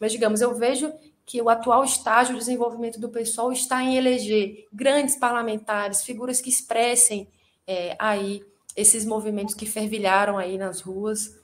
Mas, 0.00 0.12
digamos, 0.12 0.40
eu 0.40 0.54
vejo 0.54 0.92
que 1.24 1.40
o 1.40 1.48
atual 1.48 1.84
estágio 1.84 2.34
de 2.34 2.40
desenvolvimento 2.40 3.00
do 3.00 3.08
pessoal 3.08 3.52
está 3.52 3.82
em 3.82 3.96
eleger 3.96 4.66
grandes 4.72 5.16
parlamentares, 5.16 6.02
figuras 6.02 6.40
que 6.40 6.50
expressem 6.50 7.28
é, 7.66 7.96
aí 7.98 8.42
esses 8.76 9.04
movimentos 9.04 9.54
que 9.54 9.66
fervilharam 9.66 10.36
aí 10.36 10.58
nas 10.58 10.80
ruas 10.80 11.38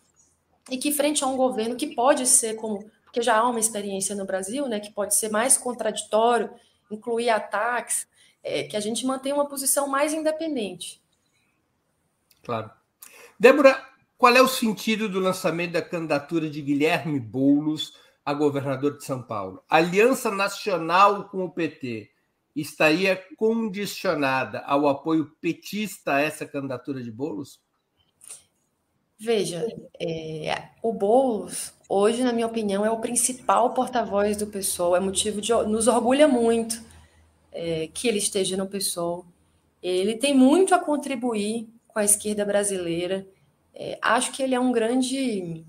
e 0.70 0.76
que 0.76 0.92
frente 0.92 1.24
a 1.24 1.26
um 1.26 1.36
governo 1.36 1.76
que 1.76 1.94
pode 1.94 2.26
ser 2.26 2.54
como 2.56 2.84
porque 3.10 3.22
já 3.22 3.38
há 3.38 3.48
uma 3.48 3.58
experiência 3.58 4.14
no 4.14 4.24
Brasil, 4.24 4.68
né, 4.68 4.78
que 4.78 4.92
pode 4.92 5.16
ser 5.16 5.30
mais 5.30 5.58
contraditório, 5.58 6.48
incluir 6.88 7.28
ataques, 7.28 8.06
é, 8.40 8.62
que 8.62 8.76
a 8.76 8.80
gente 8.80 9.04
mantenha 9.04 9.34
uma 9.34 9.48
posição 9.48 9.88
mais 9.88 10.14
independente. 10.14 11.02
Claro. 12.44 12.70
Débora, 13.38 13.84
qual 14.16 14.34
é 14.36 14.40
o 14.40 14.46
sentido 14.46 15.08
do 15.08 15.18
lançamento 15.18 15.72
da 15.72 15.82
candidatura 15.82 16.48
de 16.48 16.62
Guilherme 16.62 17.18
Boulos 17.18 17.94
a 18.24 18.32
governador 18.32 18.96
de 18.96 19.04
São 19.04 19.20
Paulo? 19.20 19.60
aliança 19.68 20.30
nacional 20.30 21.28
com 21.30 21.44
o 21.44 21.50
PT 21.50 22.12
estaria 22.54 23.20
condicionada 23.36 24.60
ao 24.60 24.86
apoio 24.88 25.32
petista 25.40 26.14
a 26.14 26.20
essa 26.20 26.46
candidatura 26.46 27.02
de 27.02 27.10
Boulos? 27.10 27.60
Veja, 29.18 29.66
é, 30.00 30.70
o 30.80 30.92
Boulos, 30.92 31.74
hoje, 31.90 32.22
na 32.22 32.32
minha 32.32 32.46
opinião, 32.46 32.86
é 32.86 32.90
o 32.90 33.00
principal 33.00 33.74
porta-voz 33.74 34.36
do 34.36 34.46
PSOL, 34.46 34.96
é 34.96 35.00
motivo 35.00 35.40
de. 35.40 35.52
nos 35.64 35.88
orgulha 35.88 36.28
muito 36.28 36.80
é, 37.50 37.88
que 37.92 38.06
ele 38.06 38.18
esteja 38.18 38.56
no 38.56 38.68
PSOL. 38.68 39.26
Ele 39.82 40.14
tem 40.14 40.32
muito 40.32 40.74
a 40.74 40.78
contribuir 40.78 41.68
com 41.88 41.98
a 41.98 42.04
esquerda 42.04 42.44
brasileira. 42.44 43.26
É, 43.74 43.98
acho 44.00 44.30
que 44.30 44.42
ele 44.42 44.54
é 44.54 44.60
um 44.60 44.70
grande 44.70 45.64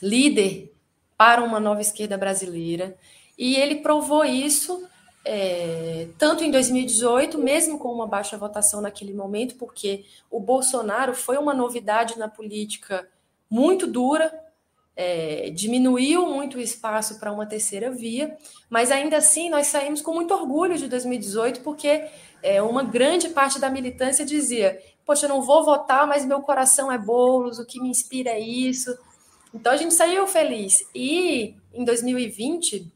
líder 0.00 0.72
para 1.16 1.42
uma 1.42 1.58
nova 1.58 1.80
esquerda 1.80 2.16
brasileira. 2.16 2.96
E 3.36 3.56
ele 3.56 3.76
provou 3.76 4.24
isso 4.24 4.86
é, 5.24 6.08
tanto 6.16 6.44
em 6.44 6.50
2018, 6.50 7.38
mesmo 7.38 7.78
com 7.78 7.92
uma 7.92 8.06
baixa 8.06 8.38
votação 8.38 8.80
naquele 8.80 9.12
momento, 9.12 9.56
porque 9.56 10.04
o 10.30 10.38
Bolsonaro 10.38 11.14
foi 11.14 11.36
uma 11.36 11.54
novidade 11.54 12.18
na 12.18 12.28
política 12.28 13.08
muito 13.48 13.86
dura, 13.86 14.32
é, 15.02 15.48
diminuiu 15.48 16.26
muito 16.26 16.58
o 16.58 16.60
espaço 16.60 17.18
para 17.18 17.32
uma 17.32 17.46
terceira 17.46 17.90
via, 17.90 18.36
mas 18.68 18.90
ainda 18.90 19.16
assim 19.16 19.48
nós 19.48 19.68
saímos 19.68 20.02
com 20.02 20.12
muito 20.12 20.34
orgulho 20.34 20.76
de 20.76 20.86
2018, 20.88 21.62
porque 21.62 22.06
é, 22.42 22.60
uma 22.60 22.84
grande 22.84 23.30
parte 23.30 23.58
da 23.58 23.70
militância 23.70 24.26
dizia: 24.26 24.78
Poxa, 25.06 25.24
eu 25.24 25.30
não 25.30 25.40
vou 25.40 25.64
votar, 25.64 26.06
mas 26.06 26.26
meu 26.26 26.42
coração 26.42 26.92
é 26.92 26.98
bolos, 26.98 27.58
o 27.58 27.64
que 27.64 27.80
me 27.80 27.88
inspira 27.88 28.28
é 28.28 28.40
isso. 28.40 28.94
Então 29.54 29.72
a 29.72 29.76
gente 29.78 29.94
saiu 29.94 30.26
feliz. 30.26 30.86
E 30.94 31.54
em 31.72 31.82
2020 31.82 32.86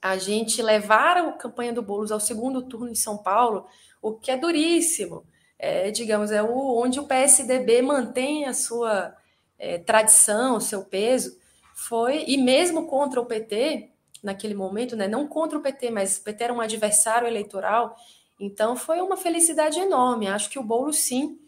a 0.00 0.16
gente 0.16 0.62
levar 0.62 1.16
a 1.16 1.32
campanha 1.32 1.72
do 1.72 1.82
Boulos 1.82 2.12
ao 2.12 2.20
segundo 2.20 2.62
turno 2.62 2.88
em 2.88 2.94
São 2.94 3.18
Paulo, 3.18 3.66
o 4.00 4.12
que 4.12 4.30
é 4.30 4.36
duríssimo. 4.36 5.24
É, 5.58 5.90
digamos, 5.90 6.30
é 6.30 6.40
o, 6.44 6.80
onde 6.80 7.00
o 7.00 7.06
PSDB 7.06 7.82
mantém 7.82 8.44
a 8.44 8.54
sua 8.54 9.16
é, 9.58 9.78
tradição, 9.78 10.56
o 10.56 10.60
seu 10.60 10.84
peso, 10.84 11.36
foi, 11.74 12.24
e 12.26 12.36
mesmo 12.36 12.86
contra 12.86 13.20
o 13.20 13.26
PT, 13.26 13.90
naquele 14.22 14.54
momento, 14.54 14.96
né, 14.96 15.06
não 15.06 15.26
contra 15.26 15.58
o 15.58 15.62
PT, 15.62 15.90
mas 15.90 16.18
o 16.18 16.22
PT 16.22 16.44
era 16.44 16.52
um 16.52 16.60
adversário 16.60 17.28
eleitoral, 17.28 17.94
então 18.38 18.76
foi 18.76 19.00
uma 19.00 19.16
felicidade 19.16 19.78
enorme. 19.78 20.28
Acho 20.28 20.50
que 20.50 20.58
o 20.58 20.62
Boulos, 20.62 20.98
sim, 20.98 21.38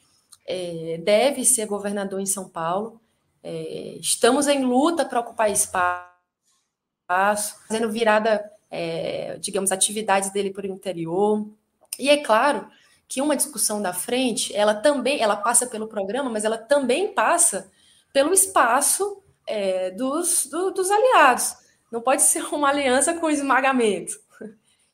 é, 0.46 1.00
deve 1.02 1.44
ser 1.44 1.66
governador 1.66 2.20
em 2.20 2.26
São 2.26 2.48
Paulo. 2.48 3.00
É, 3.42 3.96
estamos 4.00 4.46
em 4.46 4.64
luta 4.64 5.04
para 5.04 5.20
ocupar 5.20 5.50
espaço 5.50 6.06
fazendo 7.68 7.90
virada, 7.90 8.50
é, 8.70 9.36
digamos, 9.38 9.70
atividades 9.70 10.30
dele 10.30 10.50
por 10.50 10.64
interior. 10.64 11.48
E 11.98 12.10
é 12.10 12.16
claro 12.16 12.68
que 13.08 13.22
uma 13.22 13.36
discussão 13.36 13.80
da 13.80 13.92
frente, 13.92 14.54
ela 14.54 14.74
também, 14.74 15.20
ela 15.20 15.36
passa 15.36 15.66
pelo 15.66 15.86
programa, 15.86 16.28
mas 16.28 16.44
ela 16.44 16.58
também 16.58 17.12
passa 17.12 17.70
pelo 18.16 18.32
espaço 18.32 19.22
é, 19.46 19.90
dos, 19.90 20.46
do, 20.46 20.70
dos 20.70 20.90
aliados. 20.90 21.54
Não 21.92 22.00
pode 22.00 22.22
ser 22.22 22.42
uma 22.46 22.70
aliança 22.70 23.12
com 23.12 23.28
esmagamento. 23.28 24.18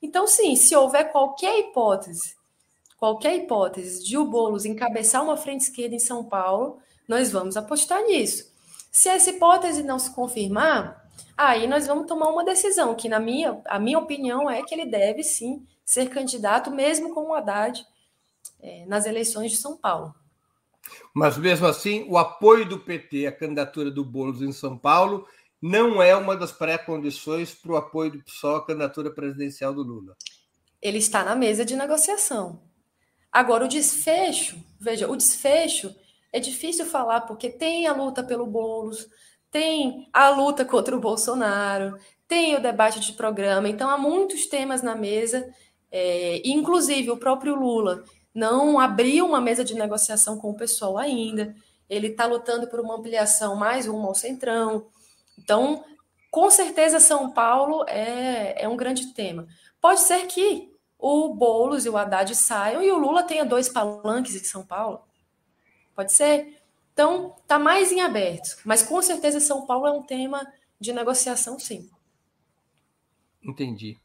Então, 0.03 0.27
sim, 0.27 0.57
se 0.57 0.75
houver 0.75 1.13
qualquer 1.13 1.57
hipótese, 1.61 2.35
qualquer 2.99 3.37
hipótese 3.37 4.03
de 4.05 4.19
o 4.19 4.25
Boulos 4.25 4.65
encabeçar 4.65 5.23
uma 5.23 5.37
frente 5.37 5.61
esquerda 5.61 5.95
em 5.95 6.01
São 6.01 6.25
Paulo, 6.25 6.81
nós 7.07 7.31
vamos 7.31 7.57
apostar 7.57 8.03
nisso. 8.03 8.53
Se 8.91 9.09
essa 9.09 9.31
hipótese 9.31 9.85
não 9.85 10.01
se 10.01 10.13
confirmar, 10.13 11.01
Aí 11.37 11.67
nós 11.67 11.87
vamos 11.87 12.07
tomar 12.07 12.29
uma 12.29 12.45
decisão, 12.45 12.95
que 12.95 13.09
na 13.09 13.21
minha, 13.21 13.61
a 13.67 13.79
minha 13.79 13.99
opinião 13.99 14.51
é 14.51 14.63
que 14.63 14.75
ele 14.75 14.85
deve 14.85 15.23
sim 15.23 15.65
ser 15.85 16.11
candidato, 16.11 16.71
mesmo 16.71 17.15
com 17.15 17.29
o 17.29 17.35
Haddad, 17.35 17.87
é, 18.61 18.85
nas 18.87 19.07
eleições 19.07 19.51
de 19.51 19.57
São 19.57 19.77
Paulo. 19.77 20.15
Mas 21.14 21.37
mesmo 21.37 21.66
assim, 21.66 22.05
o 22.09 22.18
apoio 22.18 22.68
do 22.68 22.79
PT 22.79 23.27
à 23.27 23.33
candidatura 23.33 23.90
do 23.90 24.05
Boulos 24.05 24.42
em 24.42 24.53
São 24.53 24.77
Paulo 24.77 25.27
não 25.61 26.03
é 26.03 26.16
uma 26.16 26.37
das 26.37 26.51
pré-condições 26.51 27.55
para 27.55 27.73
o 27.73 27.77
apoio 27.77 28.12
do 28.12 28.25
PSOL 28.25 28.57
à 28.57 28.66
candidatura 28.66 29.11
presidencial 29.11 29.73
do 29.73 29.83
Lula. 29.83 30.16
Ele 30.81 30.99
está 30.99 31.23
na 31.23 31.37
mesa 31.37 31.64
de 31.64 31.77
negociação. 31.77 32.62
Agora, 33.31 33.64
o 33.64 33.68
desfecho, 33.68 34.57
veja, 34.81 35.09
o 35.09 35.16
desfecho 35.16 35.95
é 36.33 36.40
difícil 36.40 36.85
falar 36.85 37.23
porque 37.23 37.49
tem 37.49 37.87
a 37.87 37.92
luta 37.92 38.25
pelo 38.25 38.47
Boulos, 38.47 39.09
tem 39.51 40.09
a 40.12 40.31
luta 40.31 40.64
contra 40.64 40.97
o 40.97 41.01
Bolsonaro, 41.01 41.97
tem 42.27 42.57
o 42.57 42.61
debate 42.61 42.99
de 42.99 43.12
programa, 43.12 43.68
então 43.68 43.88
há 43.88 43.97
muitos 43.97 44.47
temas 44.47 44.83
na 44.83 44.97
mesa, 44.97 45.47
é, 45.90 46.40
inclusive 46.45 47.11
o 47.11 47.18
próprio 47.18 47.55
Lula 47.55 48.03
não 48.35 48.79
abriu 48.79 49.27
uma 49.27 49.40
mesa 49.40 49.64
de 49.64 49.75
negociação 49.75 50.38
com 50.38 50.51
o 50.51 50.57
pessoal 50.57 50.97
ainda, 50.99 51.55
ele 51.88 52.09
está 52.09 52.25
lutando 52.27 52.66
por 52.68 52.81
uma 52.81 52.97
ampliação 52.97 53.55
mais 53.55 53.87
rumo 53.87 54.09
ao 54.09 54.14
centrão. 54.14 54.87
Então, 55.38 55.85
com 56.31 56.51
certeza, 56.51 56.99
São 56.99 57.31
Paulo 57.31 57.85
é, 57.87 58.62
é 58.62 58.68
um 58.68 58.77
grande 58.77 59.12
tema. 59.12 59.47
Pode 59.81 60.01
ser 60.01 60.27
que 60.27 60.73
o 60.99 61.35
Boulos 61.35 61.85
e 61.85 61.90
o 61.90 61.97
Haddad 61.97 62.35
saiam 62.35 62.83
e 62.83 62.90
o 62.90 62.97
Lula 62.97 63.23
tenha 63.23 63.45
dois 63.45 63.68
palanques 63.68 64.35
em 64.35 64.45
São 64.45 64.64
Paulo. 64.64 65.03
Pode 65.95 66.12
ser. 66.12 66.59
Então, 66.92 67.35
está 67.42 67.59
mais 67.59 67.92
em 67.92 68.01
aberto. 68.01 68.57
Mas 68.64 68.83
com 68.83 69.03
certeza 69.03 69.40
São 69.40 69.66
Paulo 69.66 69.87
é 69.87 69.92
um 69.92 70.03
tema 70.03 70.51
de 70.81 70.92
negociação, 70.92 71.59
sim. 71.59 71.90
Entendi. 73.42 73.99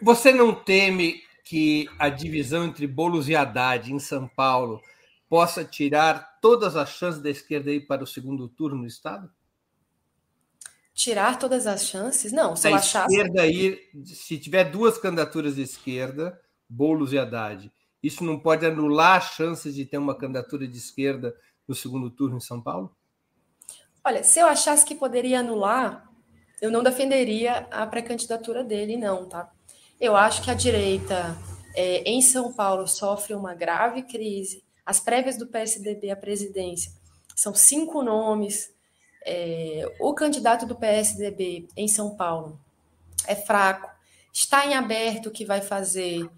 Você 0.00 0.32
não 0.32 0.54
teme 0.54 1.20
que 1.44 1.88
a 1.98 2.08
divisão 2.08 2.64
entre 2.64 2.86
Boulos 2.86 3.28
e 3.28 3.36
Haddad 3.36 3.92
em 3.92 3.98
São 3.98 4.26
Paulo 4.26 4.80
possa 5.28 5.64
tirar 5.64 6.40
todas 6.40 6.76
as 6.76 6.90
chances 6.90 7.20
da 7.20 7.30
esquerda 7.30 7.70
ir 7.70 7.86
para 7.86 8.02
o 8.02 8.06
segundo 8.06 8.48
turno 8.48 8.78
no 8.78 8.86
Estado? 8.86 9.30
tirar 10.94 11.38
todas 11.38 11.66
as 11.66 11.84
chances? 11.84 12.32
Não, 12.32 12.54
se 12.54 12.68
a 12.68 12.70
eu 12.70 12.76
achasse... 12.76 13.14
esquerda 13.14 13.46
ir, 13.46 13.90
se 14.06 14.38
tiver 14.38 14.64
duas 14.64 14.96
candidaturas 14.96 15.56
de 15.56 15.62
esquerda, 15.62 16.40
Boulos 16.68 17.12
e 17.12 17.18
Haddad, 17.18 17.70
isso 18.02 18.22
não 18.24 18.38
pode 18.38 18.64
anular 18.64 19.18
as 19.18 19.32
chances 19.32 19.74
de 19.74 19.84
ter 19.84 19.98
uma 19.98 20.16
candidatura 20.16 20.66
de 20.66 20.78
esquerda 20.78 21.34
no 21.66 21.74
segundo 21.74 22.08
turno 22.10 22.36
em 22.36 22.40
São 22.40 22.62
Paulo? 22.62 22.96
Olha, 24.04 24.22
se 24.22 24.38
eu 24.38 24.46
achasse 24.46 24.84
que 24.84 24.94
poderia 24.94 25.40
anular, 25.40 26.08
eu 26.60 26.70
não 26.70 26.82
defenderia 26.82 27.66
a 27.70 27.86
pré-candidatura 27.86 28.62
dele, 28.62 28.96
não, 28.96 29.26
tá? 29.26 29.50
Eu 30.00 30.16
acho 30.16 30.42
que 30.42 30.50
a 30.50 30.54
direita 30.54 31.36
é, 31.74 32.02
em 32.08 32.20
São 32.20 32.52
Paulo 32.52 32.86
sofre 32.86 33.34
uma 33.34 33.54
grave 33.54 34.02
crise. 34.02 34.62
As 34.84 35.00
prévias 35.00 35.36
do 35.36 35.46
PSDB 35.46 36.10
à 36.10 36.16
presidência 36.16 36.92
são 37.34 37.54
cinco 37.54 38.02
nomes, 38.02 38.72
é, 39.26 39.90
o 39.98 40.14
candidato 40.14 40.66
do 40.66 40.76
PSDB 40.76 41.66
em 41.76 41.88
São 41.88 42.14
Paulo 42.14 42.60
é 43.26 43.34
fraco, 43.34 43.90
está 44.32 44.66
em 44.66 44.74
aberto 44.74 45.30
que 45.30 45.44
vai 45.44 45.62
fazer, 45.62 46.28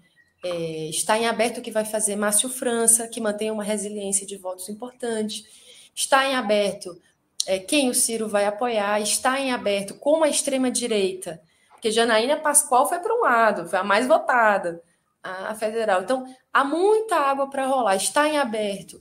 é, 0.43 0.89
está 0.89 1.17
em 1.17 1.27
aberto 1.27 1.61
que 1.61 1.71
vai 1.71 1.83
fazer 1.83 2.15
Márcio 2.15 2.49
França, 2.49 3.07
que 3.07 3.19
mantém 3.19 3.51
uma 3.51 3.63
resiliência 3.63 4.25
de 4.25 4.37
votos 4.37 4.69
importante, 4.69 5.45
está 5.93 6.27
em 6.29 6.35
aberto 6.35 6.99
é, 7.45 7.59
quem 7.59 7.89
o 7.89 7.93
Ciro 7.93 8.27
vai 8.27 8.45
apoiar, 8.45 9.01
está 9.01 9.39
em 9.39 9.51
aberto 9.51 9.95
como 9.95 10.23
a 10.23 10.29
extrema-direita, 10.29 11.41
porque 11.77 11.91
Janaína 11.91 12.37
Pascoal 12.37 12.89
foi 12.89 12.97
para 12.97 13.13
um 13.13 13.21
lado, 13.21 13.69
foi 13.69 13.77
a 13.77 13.83
mais 13.83 14.07
votada, 14.07 14.81
a, 15.21 15.53
federal. 15.53 16.01
Então, 16.01 16.25
há 16.51 16.63
muita 16.63 17.15
água 17.15 17.47
para 17.49 17.67
rolar, 17.67 17.95
está 17.95 18.27
em 18.27 18.39
aberto. 18.39 18.99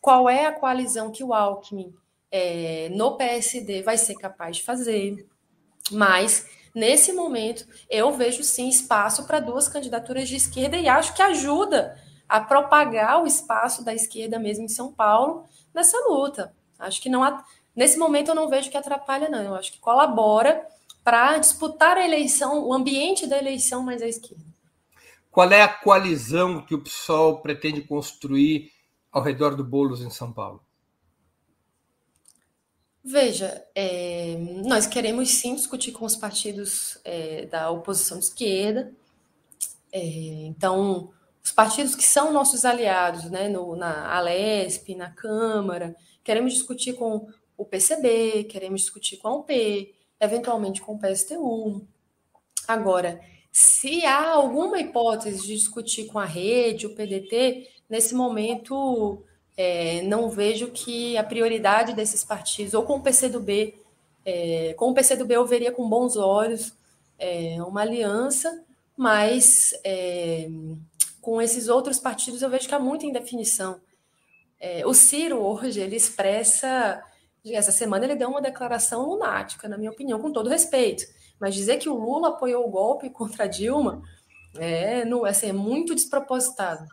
Qual 0.00 0.28
é 0.28 0.44
a 0.44 0.52
coalizão 0.52 1.12
que 1.12 1.22
o 1.22 1.32
Alckmin 1.32 1.94
é, 2.30 2.88
no 2.92 3.16
PSD 3.16 3.82
vai 3.82 3.96
ser 3.96 4.16
capaz 4.16 4.56
de 4.56 4.64
fazer, 4.64 5.24
mas 5.92 6.48
nesse 6.74 7.12
momento 7.12 7.64
eu 7.88 8.10
vejo 8.10 8.42
sim 8.42 8.68
espaço 8.68 9.24
para 9.24 9.38
duas 9.38 9.68
candidaturas 9.68 10.28
de 10.28 10.34
esquerda 10.34 10.76
e 10.76 10.88
acho 10.88 11.14
que 11.14 11.22
ajuda 11.22 11.96
a 12.28 12.40
propagar 12.40 13.22
o 13.22 13.26
espaço 13.26 13.84
da 13.84 13.94
esquerda 13.94 14.36
mesmo 14.36 14.64
em 14.64 14.68
São 14.68 14.92
Paulo 14.92 15.44
nessa 15.72 15.96
luta. 16.08 16.52
Acho 16.76 17.00
que 17.00 17.08
não 17.08 17.22
nesse 17.74 17.96
momento 17.96 18.32
eu 18.32 18.34
não 18.34 18.48
vejo 18.48 18.68
que 18.68 18.76
atrapalha 18.76 19.28
não, 19.28 19.42
eu 19.42 19.54
acho 19.54 19.72
que 19.72 19.78
colabora 19.78 20.66
para 21.06 21.38
disputar 21.38 21.96
a 21.96 22.04
eleição, 22.04 22.66
o 22.66 22.74
ambiente 22.74 23.28
da 23.28 23.38
eleição 23.38 23.80
mais 23.80 24.02
à 24.02 24.08
esquerda. 24.08 24.44
Qual 25.30 25.48
é 25.52 25.62
a 25.62 25.68
coalizão 25.68 26.60
que 26.60 26.74
o 26.74 26.82
PSOL 26.82 27.40
pretende 27.42 27.80
construir 27.80 28.72
ao 29.12 29.22
redor 29.22 29.54
do 29.54 29.62
Bolos 29.62 30.02
em 30.02 30.10
São 30.10 30.32
Paulo? 30.32 30.60
Veja, 33.04 33.64
é, 33.72 34.36
nós 34.66 34.88
queremos 34.88 35.28
sim 35.28 35.54
discutir 35.54 35.92
com 35.92 36.04
os 36.04 36.16
partidos 36.16 36.98
é, 37.04 37.46
da 37.46 37.70
oposição 37.70 38.18
de 38.18 38.24
esquerda. 38.24 38.92
É, 39.92 40.00
então, 40.00 41.12
os 41.40 41.52
partidos 41.52 41.94
que 41.94 42.02
são 42.02 42.32
nossos 42.32 42.64
aliados, 42.64 43.30
né, 43.30 43.48
no, 43.48 43.76
na 43.76 44.12
Alesp, 44.12 44.96
na 44.96 45.10
Câmara, 45.10 45.94
queremos 46.24 46.52
discutir 46.52 46.94
com 46.94 47.28
o 47.56 47.64
PCB, 47.64 48.42
queremos 48.50 48.80
discutir 48.80 49.18
com 49.18 49.28
a 49.28 49.36
UP, 49.36 49.94
eventualmente 50.20 50.80
com 50.80 50.94
o 50.94 50.98
PSTU. 50.98 51.86
Agora, 52.66 53.20
se 53.52 54.04
há 54.04 54.30
alguma 54.30 54.80
hipótese 54.80 55.46
de 55.46 55.54
discutir 55.54 56.06
com 56.06 56.18
a 56.18 56.24
rede, 56.24 56.86
o 56.86 56.94
PDT, 56.94 57.68
nesse 57.88 58.14
momento 58.14 59.22
é, 59.56 60.02
não 60.02 60.28
vejo 60.28 60.68
que 60.68 61.16
a 61.16 61.24
prioridade 61.24 61.94
desses 61.94 62.22
partidos, 62.24 62.74
ou 62.74 62.82
com 62.82 62.96
o 62.96 63.02
PCdoB, 63.02 63.74
é, 64.24 64.74
com 64.74 64.90
o 64.90 64.94
PCdoB 64.94 65.34
eu 65.34 65.46
veria 65.46 65.72
com 65.72 65.88
bons 65.88 66.16
olhos 66.16 66.74
é, 67.18 67.56
uma 67.62 67.82
aliança, 67.82 68.64
mas 68.96 69.72
é, 69.84 70.48
com 71.20 71.40
esses 71.40 71.68
outros 71.68 71.98
partidos 71.98 72.42
eu 72.42 72.50
vejo 72.50 72.68
que 72.68 72.74
há 72.74 72.78
muita 72.78 73.06
indefinição. 73.06 73.80
É, 74.60 74.86
o 74.86 74.94
Ciro 74.94 75.38
hoje, 75.38 75.80
ele 75.80 75.96
expressa, 75.96 77.02
essa 77.54 77.72
semana 77.72 78.04
ele 78.04 78.16
deu 78.16 78.28
uma 78.28 78.40
declaração 78.40 79.08
lunática, 79.08 79.68
na 79.68 79.78
minha 79.78 79.90
opinião, 79.90 80.20
com 80.20 80.32
todo 80.32 80.50
respeito, 80.50 81.04
mas 81.38 81.54
dizer 81.54 81.78
que 81.78 81.88
o 81.88 81.94
Lula 81.94 82.28
apoiou 82.28 82.66
o 82.66 82.70
golpe 82.70 83.10
contra 83.10 83.46
Dilma 83.46 84.02
é, 84.58 85.04
não, 85.04 85.24
assim, 85.24 85.48
é 85.48 85.52
muito 85.52 85.94
despropositado. 85.94 86.86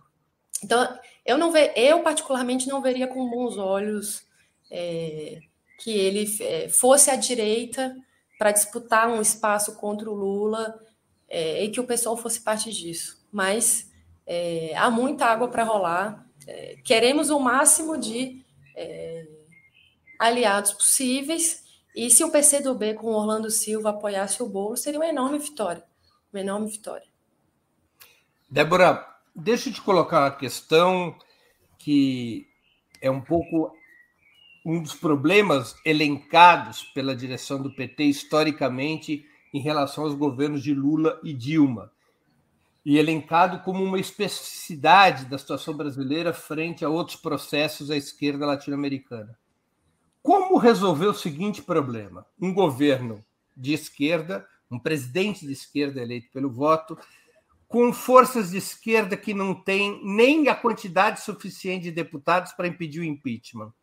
Então, 0.64 0.98
eu 1.26 1.38
não 1.38 1.52
ve, 1.52 1.72
eu 1.76 2.02
particularmente 2.02 2.68
não 2.68 2.82
veria 2.82 3.08
com 3.08 3.30
bons 3.30 3.58
olhos 3.58 4.26
é, 4.72 5.40
que 5.80 5.92
ele 5.92 6.26
é, 6.42 6.70
fosse 6.70 7.10
à 7.10 7.16
direita 7.16 7.96
para 8.38 8.52
disputar 8.52 9.10
um 9.10 9.22
espaço 9.22 9.76
contra 9.76 10.10
o 10.10 10.14
Lula 10.14 10.80
é, 11.30 11.64
e 11.64 11.70
que 11.70 11.80
o 11.80 11.86
pessoal 11.86 12.18
fosse 12.18 12.42
parte 12.42 12.72
disso. 12.72 13.26
Mas 13.32 13.92
é, 14.26 14.74
há 14.76 14.90
muita 14.90 15.26
água 15.26 15.48
para 15.48 15.64
rolar. 15.64 16.26
É, 16.48 16.78
queremos 16.84 17.30
o 17.30 17.40
máximo 17.40 17.98
de 17.98 18.44
é, 18.76 19.28
aliados 20.20 20.74
possíveis. 20.74 21.64
E 21.96 22.10
se 22.10 22.24
o 22.24 22.32
PCdoB 22.32 22.96
com 22.96 23.14
Orlando 23.14 23.50
Silva 23.50 23.92
apoiasse 23.92 24.42
o 24.42 24.50
bolo, 24.50 24.76
seria 24.76 25.00
uma 25.00 25.08
enorme 25.08 25.40
vitória. 25.40 25.84
Uma 26.32 26.42
enorme 26.42 26.68
vitória. 26.68 27.08
Débora, 28.50 29.14
Deixa 29.36 29.70
eu 29.70 29.74
te 29.74 29.82
colocar 29.82 30.20
uma 30.20 30.32
questão 30.32 31.18
que 31.80 32.48
é 33.02 33.10
um 33.10 33.20
pouco 33.20 33.76
um 34.64 34.80
dos 34.80 34.94
problemas 34.94 35.76
elencados 35.84 36.84
pela 36.84 37.16
direção 37.16 37.60
do 37.60 37.74
PT 37.74 38.04
historicamente 38.04 39.26
em 39.52 39.60
relação 39.60 40.04
aos 40.04 40.14
governos 40.14 40.62
de 40.62 40.72
Lula 40.72 41.20
e 41.24 41.34
Dilma, 41.34 41.92
e 42.86 43.00
elencado 43.00 43.60
como 43.62 43.84
uma 43.84 44.00
especificidade 44.00 45.26
da 45.26 45.38
situação 45.40 45.76
brasileira 45.76 46.32
frente 46.32 46.86
a 46.86 46.90
outros 46.90 47.18
processos 47.18 47.90
à 47.90 47.98
esquerda 47.98 48.46
latino-americana. 48.46 49.36
Como 50.24 50.58
resolver 50.58 51.08
o 51.08 51.14
seguinte 51.14 51.62
problema? 51.62 52.26
Um 52.40 52.54
governo 52.54 53.24
de 53.56 53.74
esquerda, 53.74 54.48
um 54.72 54.80
presidente 54.80 55.46
de 55.46 55.52
esquerda 55.52 56.02
eleito 56.02 56.30
pelo 56.32 56.50
voto, 56.50 56.98
com 57.68 57.92
forças 57.92 58.52
de 58.52 58.58
esquerda 58.58 59.18
que 59.18 59.34
não 59.34 59.54
têm 59.54 60.00
nem 60.02 60.48
a 60.48 60.56
quantidade 60.56 61.22
suficiente 61.22 61.84
de 61.84 61.92
deputados 61.92 62.54
para 62.54 62.68
impedir 62.68 63.02
o 63.02 63.04
impeachment. 63.04 63.74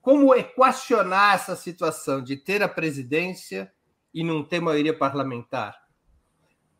Como 0.00 0.34
equacionar 0.34 1.34
essa 1.34 1.54
situação 1.54 2.22
de 2.22 2.36
ter 2.36 2.62
a 2.62 2.68
presidência 2.68 3.70
e 4.14 4.24
não 4.24 4.42
ter 4.42 4.60
maioria 4.60 4.96
parlamentar? 4.96 5.76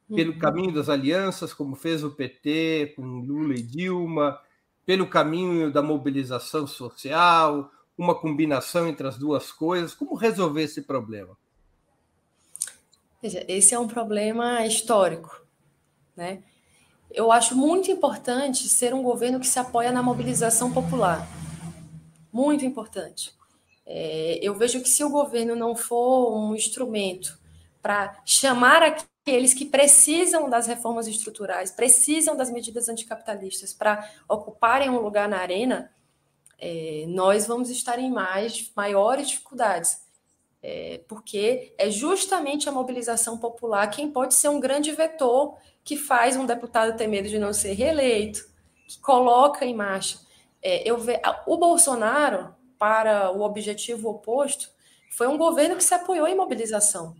Pelo 0.09 0.33
uhum. 0.33 0.39
caminho 0.39 0.73
das 0.73 0.89
alianças, 0.89 1.53
como 1.53 1.77
fez 1.77 2.03
o 2.03 2.13
PT 2.13 2.95
com 2.97 3.03
Lula 3.03 3.55
e 3.55 3.63
Dilma, 3.63 4.41
pelo 4.87 5.07
caminho 5.07 5.71
da 5.71 5.83
mobilização 5.83 6.67
social, 6.67 7.71
uma 7.99 8.15
combinação 8.15 8.89
entre 8.89 9.07
as 9.07 9.19
duas 9.19 9.53
coisas. 9.53 9.95
Como 9.95 10.15
resolver 10.15 10.63
esse 10.63 10.83
problema? 10.83 11.37
Veja, 13.21 13.45
esse 13.49 13.75
é 13.75 13.79
um 13.79 13.89
problema 13.89 14.65
histórico 14.65 15.49
né? 16.19 16.43
Eu 17.11 17.31
acho 17.31 17.57
muito 17.57 17.91
importante 17.91 18.69
ser 18.69 18.93
um 18.93 19.03
governo 19.03 19.39
que 19.39 19.47
se 19.47 19.59
apoia 19.59 19.93
na 19.93 20.03
mobilização 20.03 20.73
popular. 20.73 21.27
Muito 22.31 22.67
importante. 22.67 23.33
É, 23.87 24.39
eu 24.43 24.55
vejo 24.55 24.83
que 24.83 24.89
se 24.89 25.03
o 25.03 25.09
governo 25.09 25.55
não 25.55 25.75
for 25.75 26.37
um 26.37 26.55
instrumento 26.55 27.39
para 27.81 28.21
chamar 28.27 28.83
aqueles 28.83 29.55
que 29.55 29.65
precisam 29.65 30.51
das 30.51 30.67
reformas 30.67 31.07
estruturais, 31.07 31.71
precisam 31.71 32.37
das 32.37 32.51
medidas 32.51 32.89
anticapitalistas 32.89 33.73
para 33.73 34.11
ocuparem 34.29 34.91
um 34.91 34.99
lugar 34.99 35.29
na 35.29 35.39
arena, 35.39 35.91
é, 36.59 37.05
nós 37.09 37.47
vamos 37.47 37.71
estar 37.71 37.99
em 37.99 38.11
mais 38.11 38.71
maiores 38.75 39.29
dificuldades. 39.29 40.07
É, 40.61 41.01
porque 41.07 41.73
é 41.79 41.89
justamente 41.89 42.69
a 42.69 42.73
mobilização 42.73 43.39
popular 43.39 43.89
quem 43.91 44.11
pode 44.11 44.35
ser 44.35 44.49
um 44.49 44.59
grande 44.59 44.91
vetor 44.91 45.57
que 45.85 45.97
faz 45.97 46.37
um 46.37 46.45
deputado 46.45 46.97
ter 46.97 47.07
medo 47.07 47.29
de 47.29 47.39
não 47.39 47.53
ser 47.53 47.75
reeleito, 47.75 48.45
que 48.89 48.99
coloca 49.01 49.65
em 49.65 49.75
marcha. 49.75 50.19
É, 50.61 50.89
eu 50.89 50.99
ve... 50.99 51.21
O 51.47 51.57
Bolsonaro, 51.57 52.55
para 52.77 53.31
o 53.31 53.43
objetivo 53.43 54.11
oposto, 54.11 54.69
foi 55.17 55.29
um 55.29 55.39
governo 55.39 55.77
que 55.77 55.85
se 55.85 55.95
apoiou 55.95 56.27
em 56.27 56.35
mobilização. 56.35 57.15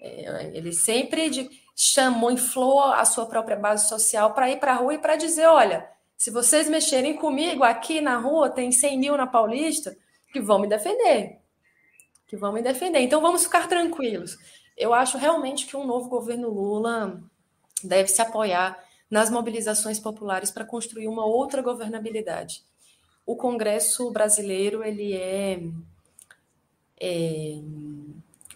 É, 0.00 0.50
ele 0.52 0.72
sempre 0.72 1.30
de, 1.30 1.48
chamou, 1.74 2.30
inflou 2.30 2.82
a 2.82 3.04
sua 3.04 3.26
própria 3.26 3.56
base 3.56 3.88
social 3.88 4.34
para 4.34 4.50
ir 4.50 4.58
para 4.58 4.72
a 4.72 4.76
rua 4.76 4.94
e 4.94 4.98
para 4.98 5.16
dizer: 5.16 5.46
olha, 5.46 5.88
se 6.16 6.30
vocês 6.30 6.68
mexerem 6.68 7.14
comigo 7.14 7.62
aqui 7.62 8.00
na 8.00 8.16
rua, 8.16 8.48
tem 8.48 8.72
100 8.72 8.98
mil 8.98 9.16
na 9.16 9.26
Paulista 9.26 9.96
que 10.32 10.40
vão 10.40 10.58
me 10.58 10.66
defender. 10.66 11.38
Que 12.26 12.36
vão 12.36 12.52
me 12.52 12.62
defender. 12.62 13.00
Então 13.00 13.20
vamos 13.20 13.44
ficar 13.44 13.68
tranquilos. 13.68 14.38
Eu 14.76 14.92
acho 14.92 15.18
realmente 15.18 15.66
que 15.66 15.76
um 15.76 15.86
novo 15.86 16.08
governo 16.08 16.50
Lula 16.50 17.22
deve 17.82 18.08
se 18.08 18.20
apoiar 18.20 18.78
nas 19.10 19.30
mobilizações 19.30 19.98
populares 19.98 20.50
para 20.50 20.64
construir 20.64 21.08
uma 21.08 21.24
outra 21.24 21.62
governabilidade. 21.62 22.64
O 23.24 23.36
Congresso 23.36 24.10
brasileiro 24.10 24.84
ele 24.84 25.14
é, 25.14 25.60
é 27.00 27.60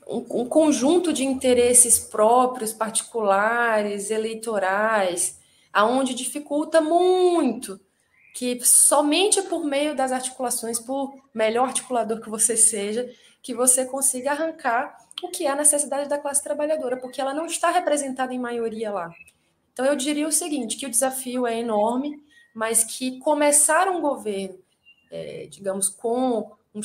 um, 0.06 0.42
um 0.42 0.44
conjunto 0.46 1.12
de 1.12 1.24
interesses 1.24 1.98
próprios, 1.98 2.72
particulares, 2.72 4.11
eleitorais, 4.11 5.39
aonde 5.73 6.14
dificulta 6.14 6.81
muito 6.81 7.81
que 8.35 8.64
somente 8.64 9.43
por 9.43 9.64
meio 9.64 9.95
das 9.95 10.12
articulações, 10.12 10.79
por 10.79 11.14
melhor 11.35 11.68
articulador 11.68 12.21
que 12.21 12.31
você 12.31 12.57
seja, 12.57 13.11
que 13.43 13.55
você 13.55 13.85
consiga 13.85 14.33
arrancar 14.33 14.97
o 15.23 15.29
que 15.29 15.47
é 15.47 15.51
a 15.51 15.57
necessidade 15.57 16.09
da 16.09 16.18
classe 16.18 16.43
trabalhadora, 16.43 16.97
porque 16.97 17.21
ela 17.21 17.35
não 17.35 17.47
está 17.47 17.71
representada 17.71 18.33
em 18.33 18.39
maioria 18.39 18.91
lá. 18.91 19.12
Então 19.73 19.85
eu 19.85 19.97
diria 19.97 20.27
o 20.27 20.33
seguinte, 20.33 20.77
que 20.77 20.87
o 20.87 20.91
desafio 20.91 21.47
é 21.47 21.59
enorme, 21.59 22.23
mas 22.55 22.85
que 22.85 23.18
começar 23.18 23.89
um 23.89 24.01
governo, 24.01 24.59
é, 25.11 25.47
digamos, 25.51 25.89
com 25.89 26.53
um 26.75 26.81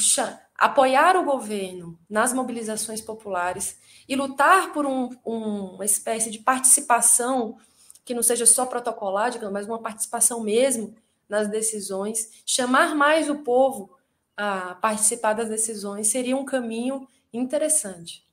apoiar 0.58 1.16
o 1.18 1.26
governo 1.26 1.98
nas 2.10 2.34
mobilizações 2.34 3.02
populares 3.02 3.78
e 4.08 4.16
lutar 4.16 4.72
por 4.74 4.86
um, 4.86 5.10
um, 5.26 5.76
uma 5.76 5.86
espécie 5.86 6.32
de 6.32 6.40
participação 6.40 7.58
que 8.06 8.14
não 8.14 8.22
seja 8.22 8.46
só 8.46 8.66
protocolar, 8.66 9.32
digamos, 9.32 9.54
mas 9.54 9.66
uma 9.66 9.82
participação 9.82 10.42
mesmo 10.42 10.96
nas 11.28 11.50
decisões, 11.50 12.44
chamar 12.46 12.96
mais 12.96 13.30
o 13.30 13.40
povo 13.40 13.98
a 14.38 14.76
participar 14.76 15.34
das 15.34 15.50
decisões 15.50 16.08
seria 16.08 16.38
um 16.38 16.46
caminho 16.46 17.08
interessante. 17.34 18.24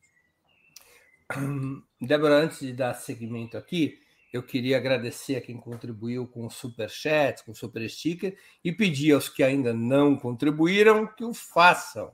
Débora, 2.00 2.44
antes 2.44 2.60
de 2.60 2.72
dar 2.72 2.92
seguimento 2.94 3.56
aqui, 3.56 3.98
eu 4.32 4.42
queria 4.42 4.76
agradecer 4.76 5.36
a 5.36 5.40
quem 5.40 5.56
contribuiu 5.56 6.26
com 6.26 6.46
o 6.46 6.50
super 6.50 6.90
chat, 6.90 7.44
com 7.44 7.52
o 7.52 7.54
super 7.54 7.88
sticker 7.88 8.36
e 8.62 8.72
pedir 8.72 9.12
aos 9.12 9.28
que 9.28 9.42
ainda 9.42 9.72
não 9.72 10.16
contribuíram 10.16 11.06
que 11.06 11.24
o 11.24 11.32
façam. 11.32 12.12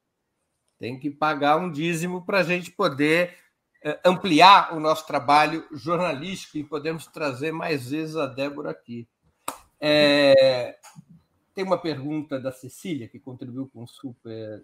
Tem 0.79 0.97
que 0.97 1.09
pagar 1.09 1.57
um 1.57 1.69
dízimo 1.69 2.25
para 2.25 2.39
a 2.39 2.43
gente 2.43 2.71
poder 2.71 3.35
eh, 3.83 3.99
ampliar 4.05 4.73
o 4.73 4.79
nosso 4.79 5.05
trabalho 5.05 5.65
jornalístico 5.73 6.57
e 6.57 6.63
podermos 6.63 7.05
trazer 7.07 7.51
mais 7.51 7.89
vezes 7.89 8.15
a 8.15 8.27
Débora 8.27 8.71
aqui. 8.71 9.07
É, 9.79 10.77
tem 11.53 11.63
uma 11.63 11.77
pergunta 11.77 12.39
da 12.39 12.51
Cecília, 12.51 13.07
que 13.07 13.19
contribuiu 13.19 13.69
com 13.73 13.83
o 13.83 13.87
super. 13.87 14.63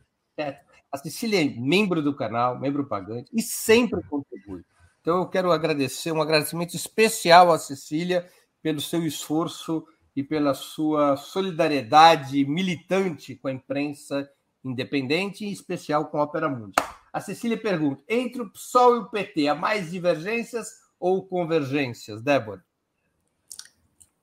A 0.92 0.98
Cecília 0.98 1.42
é 1.42 1.46
membro 1.46 2.02
do 2.02 2.16
canal, 2.16 2.60
membro 2.60 2.86
pagante, 2.86 3.30
e 3.34 3.42
sempre 3.42 4.02
contribui. 4.04 4.64
Então, 5.02 5.18
eu 5.18 5.28
quero 5.28 5.52
agradecer, 5.52 6.12
um 6.12 6.22
agradecimento 6.22 6.76
especial 6.76 7.52
à 7.52 7.60
Cecília 7.60 8.28
pelo 8.64 8.80
seu 8.80 9.06
esforço 9.06 9.86
e 10.16 10.24
pela 10.24 10.54
sua 10.54 11.18
solidariedade 11.18 12.46
militante 12.46 13.36
com 13.36 13.50
a 13.50 13.52
imprensa 13.52 14.28
independente, 14.64 15.46
em 15.46 15.52
especial 15.52 16.06
com 16.06 16.18
a 16.18 16.24
Opera 16.24 16.48
Mundi. 16.48 16.76
A 17.12 17.20
Cecília 17.20 17.58
pergunta: 17.58 18.02
entre 18.08 18.42
o 18.42 18.50
PSOL 18.50 18.96
e 18.96 19.00
o 19.00 19.10
PT, 19.10 19.50
há 19.50 19.54
mais 19.54 19.92
divergências 19.92 20.68
ou 21.00 21.28
convergências? 21.28 22.24
Débora. 22.24 22.64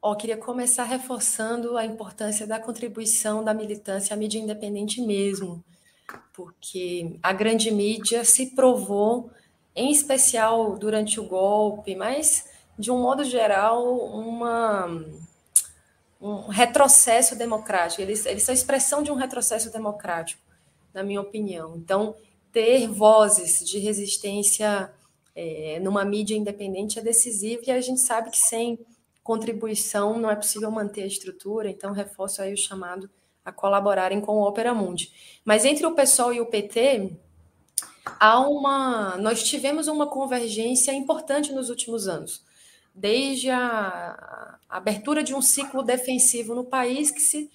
Oh, 0.02 0.16
queria 0.16 0.38
começar 0.38 0.84
reforçando 0.84 1.76
a 1.76 1.84
importância 1.84 2.46
da 2.46 2.58
contribuição 2.58 3.44
da 3.44 3.52
militância 3.52 4.14
à 4.14 4.16
mídia 4.16 4.38
independente 4.38 5.02
mesmo, 5.02 5.62
porque 6.32 7.18
a 7.22 7.34
grande 7.34 7.70
mídia 7.70 8.24
se 8.24 8.54
provou, 8.54 9.30
em 9.76 9.92
especial 9.92 10.78
durante 10.78 11.20
o 11.20 11.28
golpe, 11.28 11.94
mas 11.94 12.49
de 12.80 12.90
um 12.90 12.98
modo 12.98 13.22
geral, 13.22 13.94
uma, 13.94 14.86
um 16.20 16.48
retrocesso 16.48 17.36
democrático. 17.36 18.00
Eles, 18.00 18.24
eles 18.24 18.42
são 18.42 18.54
expressão 18.54 19.02
de 19.02 19.12
um 19.12 19.14
retrocesso 19.14 19.70
democrático, 19.70 20.42
na 20.94 21.02
minha 21.02 21.20
opinião. 21.20 21.76
Então, 21.76 22.14
ter 22.50 22.88
vozes 22.88 23.60
de 23.60 23.78
resistência 23.78 24.90
é, 25.36 25.78
numa 25.80 26.04
mídia 26.04 26.34
independente 26.34 26.98
é 26.98 27.02
decisivo 27.02 27.62
e 27.66 27.70
a 27.70 27.80
gente 27.80 28.00
sabe 28.00 28.30
que 28.30 28.38
sem 28.38 28.78
contribuição 29.22 30.18
não 30.18 30.30
é 30.30 30.34
possível 30.34 30.70
manter 30.70 31.02
a 31.02 31.06
estrutura, 31.06 31.68
então 31.68 31.92
reforço 31.92 32.42
aí 32.42 32.52
o 32.52 32.56
chamado 32.56 33.08
a 33.44 33.52
colaborarem 33.52 34.20
com 34.20 34.38
o 34.38 34.42
Opera 34.42 34.74
Mundi. 34.74 35.12
Mas 35.44 35.64
entre 35.64 35.86
o 35.86 35.94
PSOL 35.94 36.32
e 36.32 36.40
o 36.40 36.46
PT, 36.46 37.12
há 38.18 38.40
uma 38.40 39.16
nós 39.18 39.42
tivemos 39.42 39.86
uma 39.86 40.06
convergência 40.06 40.92
importante 40.92 41.52
nos 41.52 41.70
últimos 41.70 42.08
anos 42.08 42.42
desde 42.94 43.50
a, 43.50 44.58
abertura 44.68 45.22
de 45.22 45.34
um 45.34 45.42
ciclo 45.42 45.82
defensivo 45.82 46.54
no 46.54 46.64
país 46.64 47.10
que 47.10 47.20
se, 47.20 47.50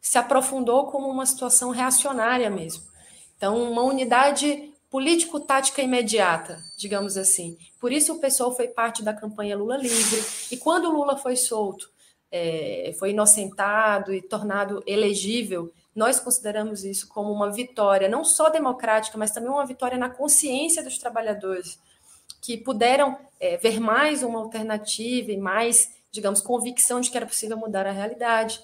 se 0.00 0.18
aprofundou 0.18 0.86
como 0.86 1.08
uma 1.08 1.24
situação 1.24 1.70
reacionária 1.70 2.50
mesmo. 2.50 2.84
Então, 3.36 3.70
uma 3.70 3.82
unidade 3.82 4.70
político-tática 4.90 5.80
imediata, 5.80 6.58
digamos 6.76 7.16
assim. 7.16 7.56
Por 7.80 7.92
isso 7.92 8.14
o 8.14 8.20
pessoal 8.20 8.54
foi 8.54 8.68
parte 8.68 9.02
da 9.02 9.14
campanha 9.14 9.56
Lula 9.56 9.76
livre. 9.76 10.22
E 10.50 10.56
quando 10.56 10.90
Lula 10.90 11.16
foi 11.16 11.36
solto, 11.36 11.88
é, 12.30 12.94
foi 12.98 13.10
inocentado 13.10 14.12
e 14.12 14.20
tornado 14.20 14.82
elegível, 14.86 15.72
nós 15.94 16.20
consideramos 16.20 16.84
isso 16.84 17.08
como 17.08 17.32
uma 17.32 17.50
vitória, 17.50 18.08
não 18.08 18.24
só 18.24 18.48
democrática, 18.48 19.16
mas 19.16 19.30
também 19.30 19.50
uma 19.50 19.66
vitória 19.66 19.98
na 19.98 20.10
consciência 20.10 20.82
dos 20.82 20.98
trabalhadores 20.98 21.78
que 22.40 22.56
puderam 22.56 23.18
é, 23.38 23.56
ver 23.56 23.80
mais 23.80 24.22
uma 24.22 24.38
alternativa 24.38 25.30
e 25.30 25.36
mais, 25.36 25.94
digamos, 26.10 26.40
convicção 26.40 27.00
de 27.00 27.10
que 27.10 27.16
era 27.16 27.26
possível 27.26 27.56
mudar 27.56 27.86
a 27.86 27.92
realidade. 27.92 28.60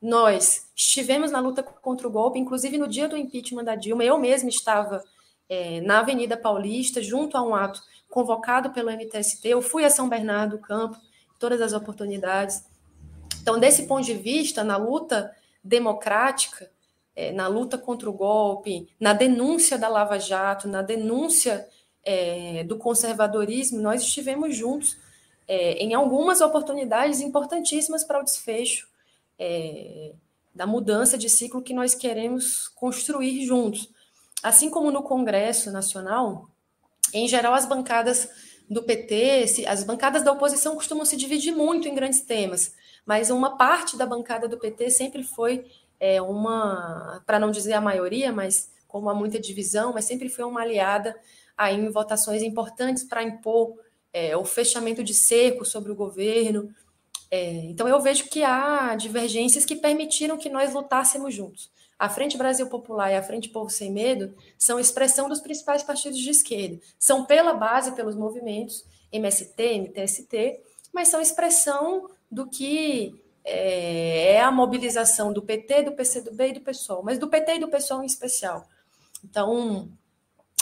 Nós 0.00 0.68
estivemos 0.74 1.30
na 1.30 1.40
luta 1.40 1.62
contra 1.62 2.08
o 2.08 2.10
golpe, 2.10 2.38
inclusive 2.38 2.78
no 2.78 2.88
dia 2.88 3.08
do 3.08 3.16
impeachment 3.16 3.64
da 3.64 3.74
Dilma, 3.74 4.02
eu 4.02 4.18
mesma 4.18 4.48
estava 4.48 5.04
é, 5.48 5.80
na 5.80 5.98
Avenida 5.98 6.36
Paulista, 6.36 7.02
junto 7.02 7.36
a 7.36 7.42
um 7.42 7.54
ato 7.54 7.82
convocado 8.08 8.70
pelo 8.70 8.90
MTST. 8.90 9.46
Eu 9.48 9.60
fui 9.60 9.84
a 9.84 9.90
São 9.90 10.08
Bernardo 10.08 10.56
do 10.56 10.62
Campo, 10.62 10.96
todas 11.38 11.60
as 11.60 11.72
oportunidades. 11.72 12.64
Então, 13.42 13.58
desse 13.58 13.86
ponto 13.86 14.04
de 14.04 14.14
vista, 14.14 14.62
na 14.62 14.76
luta 14.76 15.34
democrática, 15.62 16.70
é, 17.14 17.32
na 17.32 17.48
luta 17.48 17.76
contra 17.76 18.08
o 18.08 18.12
golpe, 18.12 18.88
na 18.98 19.12
denúncia 19.12 19.76
da 19.76 19.88
Lava 19.88 20.18
Jato, 20.18 20.68
na 20.68 20.82
denúncia 20.82 21.68
é, 22.04 22.64
do 22.64 22.76
conservadorismo, 22.76 23.80
nós 23.80 24.02
estivemos 24.02 24.56
juntos 24.56 24.96
é, 25.46 25.72
em 25.82 25.94
algumas 25.94 26.40
oportunidades 26.40 27.20
importantíssimas 27.20 28.04
para 28.04 28.20
o 28.20 28.24
desfecho 28.24 28.88
é, 29.38 30.12
da 30.54 30.66
mudança 30.66 31.18
de 31.18 31.28
ciclo 31.28 31.62
que 31.62 31.74
nós 31.74 31.94
queremos 31.94 32.68
construir 32.68 33.44
juntos. 33.44 33.88
Assim 34.42 34.70
como 34.70 34.90
no 34.90 35.02
Congresso 35.02 35.70
Nacional, 35.70 36.48
em 37.12 37.26
geral, 37.26 37.54
as 37.54 37.66
bancadas 37.66 38.28
do 38.68 38.82
PT, 38.82 39.64
as 39.66 39.82
bancadas 39.82 40.22
da 40.22 40.32
oposição 40.32 40.76
costumam 40.76 41.04
se 41.04 41.16
dividir 41.16 41.52
muito 41.52 41.88
em 41.88 41.94
grandes 41.94 42.20
temas, 42.20 42.72
mas 43.04 43.30
uma 43.30 43.56
parte 43.56 43.96
da 43.96 44.06
bancada 44.06 44.46
do 44.46 44.58
PT 44.58 44.90
sempre 44.90 45.24
foi 45.24 45.66
é, 45.98 46.22
uma, 46.22 47.22
para 47.26 47.38
não 47.38 47.50
dizer 47.50 47.72
a 47.72 47.80
maioria, 47.80 48.32
mas 48.32 48.70
como 48.86 49.10
há 49.10 49.14
muita 49.14 49.40
divisão, 49.40 49.92
mas 49.92 50.04
sempre 50.04 50.28
foi 50.28 50.44
uma 50.44 50.62
aliada 50.62 51.16
aí 51.60 51.76
em 51.76 51.90
votações 51.90 52.42
importantes 52.42 53.04
para 53.04 53.22
impor 53.22 53.76
é, 54.14 54.34
o 54.34 54.46
fechamento 54.46 55.04
de 55.04 55.12
cerco 55.12 55.62
sobre 55.62 55.92
o 55.92 55.94
governo. 55.94 56.74
É, 57.30 57.52
então 57.66 57.86
eu 57.86 58.00
vejo 58.00 58.28
que 58.28 58.42
há 58.42 58.94
divergências 58.96 59.66
que 59.66 59.76
permitiram 59.76 60.38
que 60.38 60.48
nós 60.48 60.72
lutássemos 60.72 61.34
juntos. 61.34 61.70
A 61.98 62.08
Frente 62.08 62.38
Brasil 62.38 62.66
Popular 62.66 63.12
e 63.12 63.16
a 63.16 63.22
Frente 63.22 63.50
Povo 63.50 63.68
Sem 63.68 63.92
Medo 63.92 64.34
são 64.56 64.80
expressão 64.80 65.28
dos 65.28 65.38
principais 65.38 65.82
partidos 65.82 66.18
de 66.18 66.30
esquerda. 66.30 66.80
São 66.98 67.26
pela 67.26 67.52
base, 67.52 67.92
pelos 67.92 68.16
movimentos 68.16 68.86
MST, 69.12 69.62
MTST, 69.80 70.60
mas 70.94 71.08
são 71.08 71.20
expressão 71.20 72.08
do 72.30 72.46
que 72.46 73.22
é, 73.44 74.32
é 74.32 74.40
a 74.40 74.50
mobilização 74.50 75.30
do 75.30 75.42
PT, 75.42 75.82
do 75.82 75.92
PCdoB 75.92 76.48
e 76.48 76.52
do 76.54 76.60
PSOL, 76.62 77.02
mas 77.02 77.18
do 77.18 77.28
PT 77.28 77.56
e 77.56 77.60
do 77.60 77.68
PSOL 77.68 78.02
em 78.02 78.06
especial. 78.06 78.66
Então, 79.22 79.90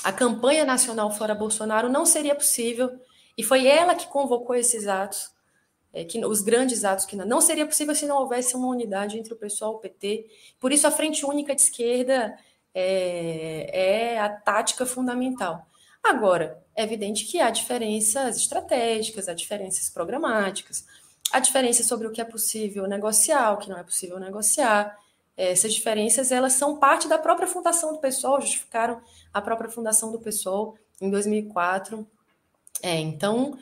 a 0.04 0.12
campanha 0.12 0.64
nacional 0.64 1.10
fora 1.10 1.34
Bolsonaro 1.34 1.88
não 1.88 2.06
seria 2.06 2.34
possível, 2.34 2.90
e 3.36 3.42
foi 3.42 3.66
ela 3.66 3.94
que 3.94 4.06
convocou 4.06 4.54
esses 4.54 4.86
atos, 4.86 5.30
é, 5.92 6.04
que, 6.04 6.24
os 6.24 6.40
grandes 6.40 6.84
atos 6.84 7.04
que 7.04 7.16
não, 7.16 7.26
não 7.26 7.40
seria 7.40 7.66
possível 7.66 7.94
se 7.94 8.06
não 8.06 8.18
houvesse 8.18 8.54
uma 8.54 8.68
unidade 8.68 9.18
entre 9.18 9.32
o 9.32 9.36
pessoal 9.36 9.72
e 9.72 9.76
o 9.76 9.78
PT. 9.78 10.26
Por 10.60 10.72
isso, 10.72 10.86
a 10.86 10.90
Frente 10.90 11.24
Única 11.24 11.54
de 11.54 11.62
Esquerda 11.62 12.36
é, 12.74 14.14
é 14.14 14.18
a 14.20 14.28
tática 14.28 14.84
fundamental. 14.84 15.66
Agora, 16.02 16.62
é 16.74 16.82
evidente 16.82 17.24
que 17.24 17.40
há 17.40 17.50
diferenças 17.50 18.36
estratégicas, 18.36 19.28
há 19.28 19.34
diferenças 19.34 19.90
programáticas, 19.90 20.86
há 21.32 21.40
diferenças 21.40 21.86
sobre 21.86 22.06
o 22.06 22.12
que 22.12 22.20
é 22.20 22.24
possível 22.24 22.86
negociar, 22.86 23.52
o 23.52 23.58
que 23.58 23.68
não 23.68 23.78
é 23.78 23.82
possível 23.82 24.18
negociar. 24.18 24.96
Essas 25.38 25.72
diferenças, 25.72 26.32
elas 26.32 26.54
são 26.54 26.78
parte 26.78 27.06
da 27.06 27.16
própria 27.16 27.46
fundação 27.46 27.92
do 27.92 28.00
PSOL, 28.00 28.40
justificaram 28.40 29.00
a 29.32 29.40
própria 29.40 29.70
fundação 29.70 30.10
do 30.10 30.18
PSOL 30.18 30.76
em 31.00 31.08
2004. 31.08 32.04
É, 32.82 32.98
então, 32.98 33.56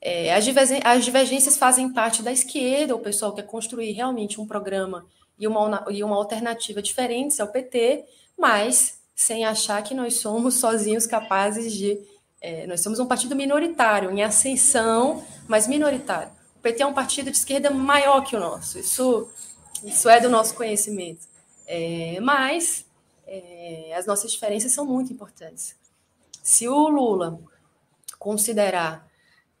é, 0.00 0.34
as, 0.34 0.44
as 0.84 1.04
divergências 1.04 1.56
fazem 1.56 1.92
parte 1.92 2.24
da 2.24 2.32
esquerda, 2.32 2.96
o 2.96 2.98
pessoal 2.98 3.32
quer 3.32 3.46
construir 3.46 3.92
realmente 3.92 4.40
um 4.40 4.46
programa 4.46 5.06
e 5.38 5.46
uma, 5.46 5.86
e 5.90 6.02
uma 6.02 6.16
alternativa 6.16 6.82
diferente 6.82 7.40
ao 7.40 7.46
PT, 7.46 8.04
mas 8.36 9.00
sem 9.14 9.44
achar 9.44 9.80
que 9.84 9.94
nós 9.94 10.16
somos 10.16 10.54
sozinhos 10.58 11.06
capazes 11.06 11.72
de. 11.72 12.00
É, 12.40 12.66
nós 12.66 12.80
somos 12.80 12.98
um 12.98 13.06
partido 13.06 13.36
minoritário, 13.36 14.10
em 14.10 14.24
ascensão, 14.24 15.24
mas 15.46 15.68
minoritário. 15.68 16.32
O 16.56 16.60
PT 16.60 16.82
é 16.82 16.86
um 16.86 16.92
partido 16.92 17.30
de 17.30 17.36
esquerda 17.36 17.70
maior 17.70 18.22
que 18.22 18.34
o 18.34 18.40
nosso. 18.40 18.80
Isso 18.80 19.30
isso 19.84 20.08
é 20.08 20.20
do 20.20 20.28
nosso 20.28 20.54
conhecimento. 20.54 21.26
É, 21.66 22.18
mas 22.20 22.86
é, 23.26 23.94
as 23.96 24.06
nossas 24.06 24.32
diferenças 24.32 24.72
são 24.72 24.84
muito 24.84 25.12
importantes. 25.12 25.76
Se 26.42 26.68
o 26.68 26.88
Lula 26.88 27.40
considerar 28.18 29.08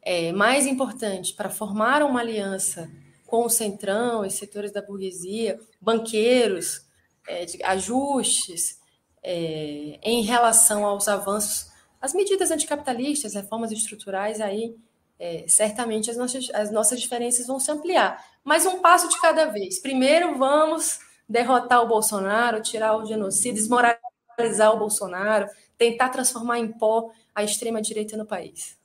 é, 0.02 0.32
mais 0.32 0.66
importante 0.66 1.32
para 1.34 1.48
formar 1.48 2.02
uma 2.02 2.20
aliança 2.20 2.90
com 3.26 3.46
o 3.46 3.50
Centrão 3.50 4.24
e 4.24 4.30
setores 4.30 4.72
da 4.72 4.82
burguesia, 4.82 5.58
banqueiros, 5.80 6.84
é, 7.26 7.46
ajustes 7.64 8.78
é, 9.22 9.98
em 10.02 10.22
relação 10.22 10.84
aos 10.84 11.08
avanços, 11.08 11.70
as 12.00 12.12
medidas 12.12 12.50
anticapitalistas, 12.50 13.34
reformas 13.34 13.70
estruturais, 13.70 14.40
aí 14.40 14.76
é, 15.22 15.44
certamente 15.46 16.10
as 16.10 16.16
nossas, 16.16 16.50
as 16.52 16.70
nossas 16.72 17.00
diferenças 17.00 17.46
vão 17.46 17.60
se 17.60 17.70
ampliar 17.70 18.18
mas 18.44 18.66
um 18.66 18.80
passo 18.80 19.08
de 19.08 19.20
cada 19.20 19.46
vez. 19.46 19.78
Primeiro 19.78 20.36
vamos 20.36 21.00
derrotar 21.28 21.82
o 21.82 21.88
Bolsonaro, 21.88 22.62
tirar 22.62 22.96
o 22.96 23.06
genocídio, 23.06 23.54
desmoralizar 23.54 24.74
o 24.74 24.78
Bolsonaro, 24.78 25.46
tentar 25.78 26.08
transformar 26.08 26.58
em 26.58 26.70
pó 26.72 27.10
a 27.34 27.42
extrema-direita 27.42 28.16
no 28.16 28.26
país. 28.26 28.78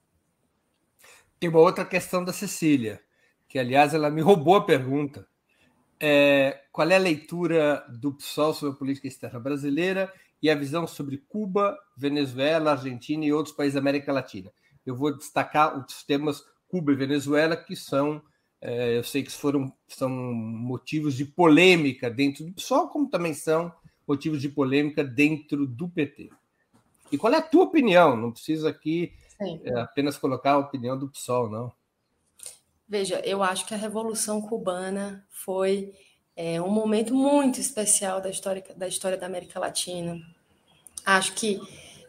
Tem 1.40 1.50
uma 1.50 1.60
outra 1.60 1.86
questão 1.86 2.24
da 2.24 2.34
Cecília, 2.34 3.02
que, 3.48 3.60
aliás, 3.60 3.94
ela 3.94 4.10
me 4.10 4.22
roubou 4.22 4.56
a 4.56 4.66
pergunta. 4.66 5.28
É, 6.00 6.64
qual 6.72 6.90
é 6.90 6.96
a 6.96 7.00
leitura 7.00 7.86
do 7.90 8.14
PSOL 8.14 8.54
sobre 8.54 8.76
a 8.76 8.78
política 8.78 9.08
externa 9.08 9.40
brasileira 9.40 10.12
e 10.42 10.50
a 10.50 10.56
visão 10.56 10.86
sobre 10.86 11.18
Cuba, 11.18 11.78
Venezuela, 11.96 12.72
Argentina 12.72 13.26
e 13.26 13.34
outros 13.34 13.56
países 13.56 13.74
da 13.74 13.80
América 13.80 14.14
Latina? 14.14 14.52
Eu 14.88 14.96
vou 14.96 15.16
destacar 15.16 15.78
os 15.78 16.04
temas 16.04 16.44
Cuba 16.68 16.92
e 16.92 16.96
Venezuela, 16.96 17.56
que 17.56 17.76
são 17.76 18.22
é, 18.60 18.98
eu 18.98 19.04
sei 19.04 19.22
que 19.22 19.32
foram 19.32 19.72
são 19.88 20.10
motivos 20.10 21.14
de 21.14 21.26
polêmica 21.26 22.10
dentro 22.10 22.46
do 22.46 22.54
PSOL, 22.54 22.88
como 22.88 23.10
também 23.10 23.34
são 23.34 23.72
motivos 24.08 24.42
de 24.42 24.50
polêmica 24.50 25.04
dentro 25.04 25.68
do 25.68 25.88
PT. 25.88 26.30
E 27.12 27.18
qual 27.18 27.34
é 27.34 27.38
a 27.38 27.42
tua 27.42 27.66
opinião? 27.66 28.18
Não 28.18 28.32
precisa 28.32 28.70
aqui 28.70 29.14
é, 29.40 29.80
apenas 29.80 30.18
colocar 30.18 30.54
a 30.54 30.58
opinião 30.58 30.98
do 30.98 31.10
PSOL, 31.10 31.50
não. 31.50 31.72
Veja, 32.88 33.20
eu 33.20 33.44
acho 33.44 33.66
que 33.68 33.74
a 33.74 33.78
Revolução 33.78 34.42
Cubana 34.42 35.26
foi 35.30 35.94
é, 36.36 36.62
um 36.62 36.70
momento 36.70 37.14
muito 37.14 37.60
especial 37.60 38.22
da 38.22 38.30
história 38.30 38.64
da, 38.76 38.88
história 38.88 39.18
da 39.18 39.26
América 39.26 39.60
Latina. 39.60 40.20
Acho 41.06 41.34
que, 41.34 41.60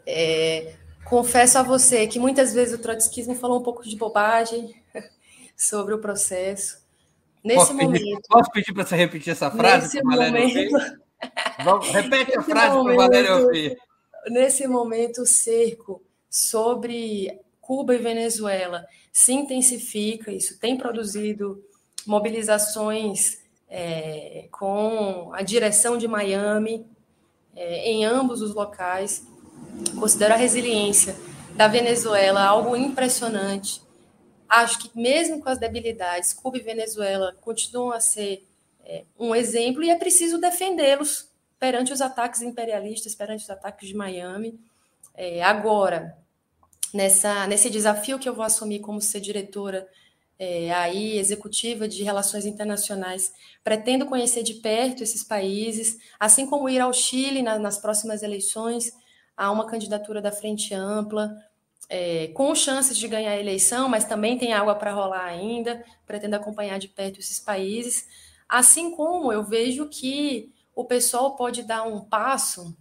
é, 0.07 0.77
confesso 1.09 1.59
a 1.59 1.63
você 1.63 2.07
que 2.07 2.19
muitas 2.19 2.53
vezes 2.53 2.79
o 2.79 2.83
trotskismo 2.83 3.35
falou 3.35 3.61
um 3.61 3.63
pouco 3.63 3.83
de 3.83 3.97
bobagem, 3.97 4.75
sobre 5.57 5.95
o 5.95 5.99
processo. 5.99 6.79
Nesse 7.43 7.59
posso 7.61 7.75
momento. 7.75 7.93
Pedir, 7.93 8.19
posso 8.29 8.51
pedir 8.51 8.73
para 8.73 8.85
você 8.85 8.97
repetir 8.97 9.33
essa 9.33 9.51
frase? 9.51 9.97
Nesse 9.97 10.03
momento. 10.03 10.77
Vamos, 11.65 11.89
repete 11.91 12.39
a 12.39 12.43
frase 12.43 12.77
para 12.77 12.81
o 12.81 12.97
Valério 12.97 13.45
ouvir. 13.45 13.77
Nesse 14.29 14.67
momento, 14.67 15.23
o 15.23 15.27
cerco 15.27 16.03
sobre 16.31 17.41
Cuba 17.61 17.95
e 17.95 17.99
Venezuela 17.99 18.87
se 19.13 19.33
intensifica, 19.33 20.31
isso 20.31 20.59
tem 20.59 20.77
produzido 20.77 21.63
mobilizações 22.07 23.39
é, 23.69 24.49
com 24.51 25.31
a 25.33 25.43
direção 25.43 25.99
de 25.99 26.07
Miami 26.07 26.87
é, 27.55 27.91
em 27.91 28.05
ambos 28.05 28.41
os 28.41 28.55
locais. 28.55 29.27
Considero 29.99 30.35
a 30.35 30.37
resiliência 30.37 31.17
da 31.55 31.67
Venezuela 31.67 32.45
algo 32.45 32.77
impressionante. 32.77 33.83
Acho 34.49 34.79
que 34.79 34.91
mesmo 34.99 35.41
com 35.41 35.49
as 35.49 35.59
debilidades, 35.59 36.33
Cuba 36.33 36.57
e 36.57 36.63
Venezuela 36.63 37.37
continuam 37.41 37.91
a 37.91 38.01
ser 38.01 38.47
é, 38.85 39.05
um 39.19 39.35
exemplo 39.35 39.83
e 39.83 39.91
é 39.91 39.97
preciso 39.97 40.39
defendê-los 40.39 41.29
perante 41.59 41.93
os 41.93 42.01
ataques 42.01 42.41
imperialistas, 42.41 43.15
perante 43.15 43.43
os 43.43 43.51
ataques 43.51 43.89
de 43.89 43.95
Miami. 43.95 44.59
É, 45.15 45.43
agora, 45.43 46.17
nessa, 46.95 47.47
nesse 47.47 47.69
desafio 47.69 48.19
que 48.19 48.29
eu 48.29 48.35
vou 48.35 48.45
assumir 48.45 48.79
como 48.79 49.01
ser 49.01 49.21
diretora 49.21 49.87
é, 50.39 50.71
aí 50.73 51.19
executiva 51.19 51.89
de 51.89 52.05
relações 52.05 52.47
internacionais, 52.47 53.33
pretendo 53.65 54.07
conhecer 54.07 54.45
de 54.45 54.55
perto 54.55 55.03
esses 55.03 55.25
países, 55.25 55.99
assim 56.19 56.47
como 56.47 56.69
ir 56.69 56.79
ao 56.79 56.93
Chile 56.93 57.43
na, 57.43 57.59
nas 57.59 57.79
próximas 57.79 58.23
eleições, 58.23 58.93
a 59.39 59.53
uma 59.53 59.67
candidatura 59.67 60.21
da 60.21 60.33
Frente 60.33 60.75
Ampla, 60.75 61.33
é, 61.89 62.27
com 62.35 62.53
chances 62.57 62.99
de 62.99 63.07
ganhar 63.07 63.31
a 63.31 63.39
eleição, 63.39 63.89
mas 63.89 64.05
também 64.05 64.37
tem 64.37 64.53
água 64.53 64.75
para 64.75 64.93
rolar 64.93 65.25
ainda, 65.25 65.83
pretendo 66.05 66.35
acompanhar 66.35 66.79
de 66.81 66.89
perto 66.89 67.21
esses 67.21 67.39
países. 67.39 68.09
Assim 68.49 68.91
como 68.91 69.33
eu 69.33 69.45
vejo 69.45 69.89
que 69.89 70.53
o 70.75 70.85
pessoal 70.85 71.37
pode 71.37 71.63
dar 71.63 71.85
um 71.85 72.01
passo 72.01 72.77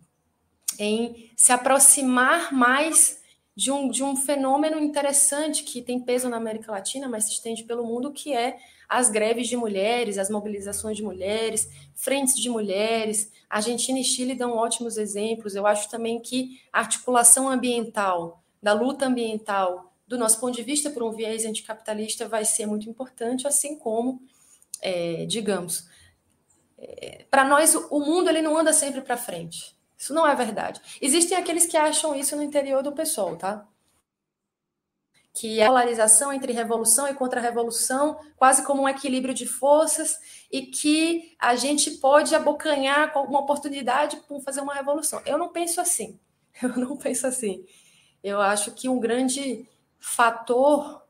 em 0.80 1.32
se 1.38 1.52
aproximar 1.52 2.52
mais 2.52 3.22
de 3.56 3.72
um, 3.72 3.90
de 3.90 4.04
um 4.04 4.16
fenômeno 4.16 4.80
interessante 4.80 5.64
que 5.64 5.82
tem 5.82 6.00
peso 6.00 6.28
na 6.28 6.38
América 6.38 6.72
Latina, 6.72 7.08
mas 7.08 7.26
se 7.26 7.34
estende 7.34 7.64
pelo 7.64 7.86
mundo, 7.86 8.12
que 8.12 8.34
é 8.34 8.58
as 8.88 9.10
greves 9.10 9.48
de 9.48 9.58
mulheres, 9.58 10.18
as 10.18 10.30
mobilizações 10.30 10.96
de 10.96 11.04
mulheres, 11.04 11.70
frentes 11.94 12.36
de 12.36 12.50
mulheres. 12.50 13.32
Argentina 13.50 14.00
e 14.00 14.04
Chile 14.04 14.36
dão 14.36 14.56
ótimos 14.56 14.98
exemplos. 14.98 15.56
Eu 15.56 15.68
acho 15.68 15.90
também 15.90 16.20
que 16.20 16.62
a 16.72 16.80
articulação 16.80 17.50
ambiental 17.50 18.44
da 18.62 18.74
luta 18.74 19.06
ambiental, 19.06 19.94
do 20.08 20.18
nosso 20.18 20.40
ponto 20.40 20.56
de 20.56 20.64
vista, 20.64 20.90
por 20.90 21.04
um 21.04 21.12
viés 21.12 21.46
anticapitalista, 21.46 22.28
vai 22.28 22.46
ser 22.46 22.66
muito 22.66 22.90
importante, 22.90 23.48
assim 23.48 23.78
como, 23.78 24.22
é, 24.82 25.26
digamos, 25.26 25.88
é, 26.78 27.26
para 27.30 27.44
nós 27.44 27.76
o 27.76 28.00
mundo 28.00 28.30
ele 28.30 28.42
não 28.42 28.58
anda 28.58 28.72
sempre 28.72 29.02
para 29.02 29.18
frente. 29.18 29.76
Isso 29.98 30.14
não 30.14 30.26
é 30.28 30.36
verdade. 30.36 30.80
Existem 31.02 31.38
aqueles 31.38 31.66
que 31.66 31.76
acham 31.76 32.16
isso 32.16 32.36
no 32.36 32.44
interior 32.44 32.84
do 32.84 32.92
pessoal, 32.92 33.36
tá? 33.36 33.68
Que 35.38 35.60
é 35.60 35.66
a 35.66 35.68
polarização 35.68 36.34
entre 36.34 36.52
revolução 36.52 37.08
e 37.08 37.14
contra-revolução, 37.14 38.18
quase 38.36 38.66
como 38.66 38.82
um 38.82 38.90
equilíbrio 38.90 39.36
de 39.36 39.46
forças, 39.46 40.18
e 40.52 40.64
que 40.64 41.36
a 41.38 41.56
gente 41.56 41.92
pode 41.92 42.34
abocanhar 42.34 43.14
com 43.14 43.20
uma 43.20 43.42
oportunidade 43.42 44.18
para 44.28 44.40
fazer 44.40 44.62
uma 44.62 44.74
revolução. 44.74 45.22
Eu 45.28 45.38
não 45.38 45.50
penso 45.50 45.80
assim. 45.80 46.20
Eu 46.62 46.76
não 46.76 46.98
penso 46.98 47.28
assim. 47.28 47.64
Eu 48.24 48.42
acho 48.42 48.72
que 48.72 48.90
um 48.90 49.00
grande 49.00 49.68
fator 50.00 51.04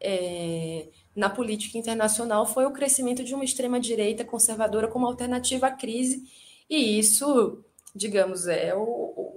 é, 0.00 0.88
na 1.14 1.30
política 1.30 1.78
internacional 1.78 2.46
foi 2.46 2.66
o 2.66 2.72
crescimento 2.72 3.22
de 3.22 3.32
uma 3.32 3.44
extrema-direita 3.44 4.24
conservadora 4.24 4.88
como 4.88 5.06
alternativa 5.06 5.68
à 5.68 5.70
crise, 5.70 6.24
e 6.68 6.98
isso, 6.98 7.64
digamos, 7.94 8.48
é 8.48 8.74
o, 8.74 9.36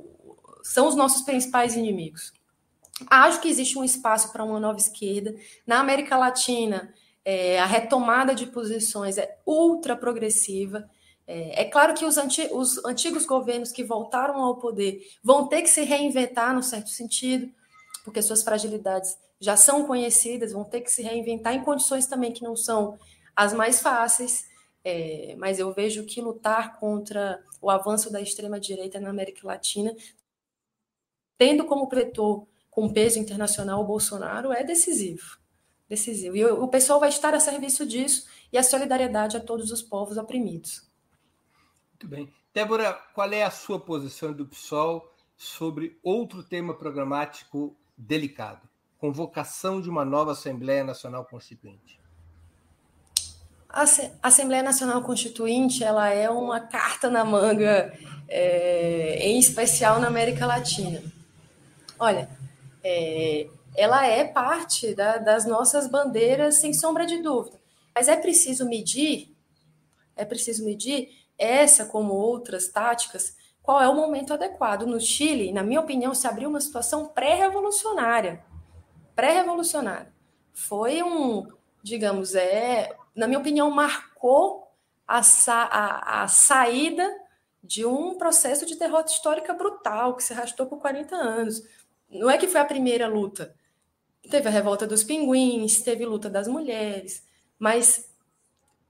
são 0.64 0.88
os 0.88 0.96
nossos 0.96 1.22
principais 1.22 1.76
inimigos. 1.76 2.34
Acho 3.10 3.42
que 3.42 3.50
existe 3.50 3.78
um 3.78 3.84
espaço 3.84 4.32
para 4.32 4.44
uma 4.44 4.60
nova 4.60 4.78
esquerda. 4.78 5.36
Na 5.66 5.80
América 5.80 6.18
Latina, 6.18 6.94
é, 7.24 7.60
a 7.60 7.66
retomada 7.66 8.34
de 8.34 8.48
posições 8.48 9.18
é 9.18 9.40
ultra 9.46 9.96
progressiva. 9.96 10.90
É, 11.28 11.62
é 11.62 11.66
claro 11.66 11.94
que 11.94 12.06
os, 12.06 12.18
anti, 12.18 12.48
os 12.52 12.84
antigos 12.86 13.26
governos 13.26 13.72
que 13.72 13.84
voltaram 13.84 14.42
ao 14.42 14.58
poder 14.58 15.02
vão 15.24 15.48
ter 15.48 15.62
que 15.62 15.70
se 15.70 15.82
reinventar, 15.84 16.54
no 16.54 16.64
certo 16.64 16.90
sentido, 16.90 17.52
porque 18.04 18.22
suas 18.22 18.44
fragilidades 18.44 19.18
já 19.40 19.56
são 19.56 19.86
conhecidas, 19.86 20.52
vão 20.52 20.64
ter 20.64 20.82
que 20.82 20.92
se 20.92 21.02
reinventar 21.02 21.54
em 21.54 21.64
condições 21.64 22.06
também 22.06 22.32
que 22.32 22.44
não 22.44 22.56
são 22.56 22.98
as 23.36 23.54
mais 23.54 23.82
fáceis. 23.82 24.50
É, 24.84 25.36
mas 25.38 25.60
eu 25.60 25.72
vejo 25.74 26.06
que 26.06 26.22
lutar 26.22 26.80
contra 26.80 27.44
o 27.62 27.70
avanço 27.70 28.12
da 28.12 28.20
extrema-direita 28.20 29.00
na 29.00 29.12
América 29.12 29.46
Latina, 29.46 29.96
tendo 31.38 31.66
como 31.66 31.88
pretor 31.88 32.48
com 32.72 32.92
peso 32.92 33.20
internacional 33.20 33.82
o 33.82 33.86
Bolsonaro 33.86 34.52
é 34.54 34.64
decisivo. 34.64 35.38
Decisivo. 35.88 36.38
E 36.38 36.46
o 36.46 36.68
pessoal 36.70 37.02
vai 37.02 37.10
estar 37.10 37.34
a 37.36 37.40
serviço 37.40 37.86
disso 37.86 38.28
e 38.52 38.58
a 38.58 38.64
solidariedade 38.64 39.36
a 39.36 39.42
todos 39.42 39.72
os 39.72 39.82
povos 39.82 40.18
oprimidos. 40.18 40.90
Muito 41.92 42.08
bem. 42.08 42.34
Débora, 42.54 42.94
qual 43.14 43.32
é 43.32 43.44
a 43.44 43.52
sua 43.52 43.80
posição 43.80 44.32
do 44.32 44.46
PSOL 44.46 45.14
sobre 45.38 46.00
outro 46.02 46.44
tema 46.44 46.74
programático 46.74 47.76
delicado? 47.98 48.68
Convocação 48.98 49.82
de 49.82 49.90
uma 49.90 50.06
nova 50.06 50.32
Assembleia 50.32 50.84
Nacional 50.84 51.26
Constituinte. 51.26 52.00
A 53.70 53.86
Assembleia 54.24 54.64
Nacional 54.64 55.02
Constituinte 55.02 55.84
ela 55.84 56.10
é 56.10 56.30
uma 56.30 56.60
carta 56.60 57.10
na 57.10 57.24
manga, 57.24 57.98
é, 58.28 59.28
em 59.28 59.40
especial 59.40 60.00
na 60.00 60.08
América 60.08 60.46
Latina. 60.46 61.02
Olha, 61.98 62.30
é, 62.84 63.48
ela 63.76 64.06
é 64.06 64.24
parte 64.26 64.94
da, 64.94 65.18
das 65.18 65.46
nossas 65.46 65.88
bandeiras, 65.88 66.56
sem 66.56 66.74
sombra 66.74 67.06
de 67.06 67.22
dúvida. 67.22 67.60
Mas 67.94 68.08
é 68.08 68.16
preciso 68.16 68.68
medir, 68.68 69.36
é 70.16 70.26
preciso 70.26 70.66
medir 70.66 71.10
essa, 71.38 71.86
como 71.86 72.14
outras 72.14 72.68
táticas, 72.68 73.36
qual 73.62 73.82
é 73.82 73.88
o 73.88 73.96
momento 73.96 74.34
adequado. 74.34 74.86
No 74.86 75.00
Chile, 75.00 75.52
na 75.52 75.64
minha 75.64 75.80
opinião, 75.80 76.14
se 76.14 76.28
abriu 76.28 76.50
uma 76.50 76.62
situação 76.62 77.08
pré-revolucionária. 77.08 78.44
Pré-revolucionária. 79.16 80.12
Foi 80.54 81.02
um, 81.04 81.48
digamos, 81.82 82.36
é, 82.36 82.96
na 83.16 83.28
minha 83.28 83.40
opinião, 83.40 83.70
marcou 83.70 84.68
a, 85.08 85.24
sa 85.24 85.64
a, 85.64 86.24
a 86.24 86.28
saída 86.28 87.10
de 87.64 87.86
um 87.86 88.18
processo 88.18 88.66
de 88.66 88.76
derrota 88.76 89.12
histórica 89.12 89.54
brutal 89.54 90.16
que 90.16 90.24
se 90.24 90.34
arrastou 90.34 90.66
por 90.66 90.80
40 90.80 91.16
anos 91.16 91.62
não 92.12 92.30
é 92.30 92.38
que 92.38 92.48
foi 92.48 92.62
a 92.62 92.66
primeira 92.66 93.08
luta. 93.08 93.56
Teve 94.30 94.48
a 94.48 94.52
revolta 94.52 94.86
dos 94.86 95.04
pinguins, 95.04 95.82
teve 95.82 96.06
luta 96.06 96.30
das 96.30 96.48
mulheres, 96.48 97.24
mas 97.58 98.10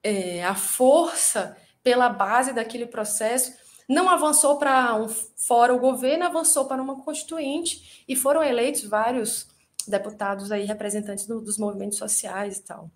é, 0.03 0.43
a 0.43 0.55
força 0.55 1.55
pela 1.83 2.09
base 2.09 2.53
daquele 2.53 2.85
processo 2.85 3.53
não 3.87 4.09
avançou 4.09 4.57
para 4.57 4.95
um 4.95 5.07
fora 5.07 5.73
o 5.73 5.79
governo, 5.79 6.25
avançou 6.25 6.65
para 6.65 6.81
uma 6.81 7.01
constituinte 7.01 8.03
e 8.07 8.15
foram 8.15 8.43
eleitos 8.43 8.83
vários 8.83 9.47
deputados 9.87 10.51
aí 10.51 10.65
representantes 10.65 11.25
do, 11.25 11.41
dos 11.41 11.57
movimentos 11.57 11.97
sociais 11.97 12.57
e 12.57 12.63
tal. 12.63 12.89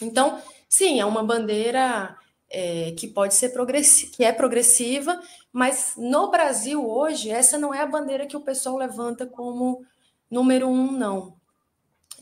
Então, 0.00 0.40
sim, 0.68 1.00
é 1.00 1.04
uma 1.04 1.22
bandeira 1.22 2.16
é, 2.50 2.92
que 2.92 3.08
pode 3.08 3.34
ser 3.34 3.50
progressiva, 3.50 4.12
que 4.12 4.24
é 4.24 4.32
progressiva, 4.32 5.20
mas 5.52 5.94
no 5.96 6.30
Brasil 6.30 6.88
hoje 6.88 7.30
essa 7.30 7.58
não 7.58 7.72
é 7.74 7.80
a 7.80 7.86
bandeira 7.86 8.26
que 8.26 8.36
o 8.36 8.40
pessoal 8.40 8.76
levanta 8.76 9.26
como 9.26 9.84
número 10.30 10.68
um, 10.68 10.90
não. 10.90 11.36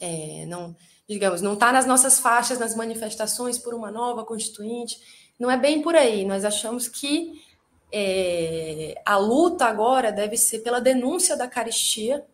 É, 0.01 0.45
não, 0.47 0.75
digamos, 1.09 1.41
não 1.41 1.55
está 1.55 1.73
nas 1.73 1.87
nossas 1.87 2.19
faixas, 2.19 2.59
nas 2.59 2.75
manifestações 2.75 3.59
por 3.59 3.75
uma 3.75 3.91
nova 3.91 4.25
constituinte. 4.25 4.99
Não 5.39 5.51
é 5.51 5.57
bem 5.57 5.83
por 5.83 5.95
aí. 5.95 6.25
Nós 6.25 6.45
achamos 6.45 6.89
que 6.89 7.41
é, 7.93 9.01
a 9.05 9.17
luta 9.17 9.67
agora 9.67 10.11
deve 10.11 10.37
ser 10.37 10.61
pela 10.61 10.81
denúncia 10.81 11.37
da 11.37 11.47
caristia. 11.47 12.25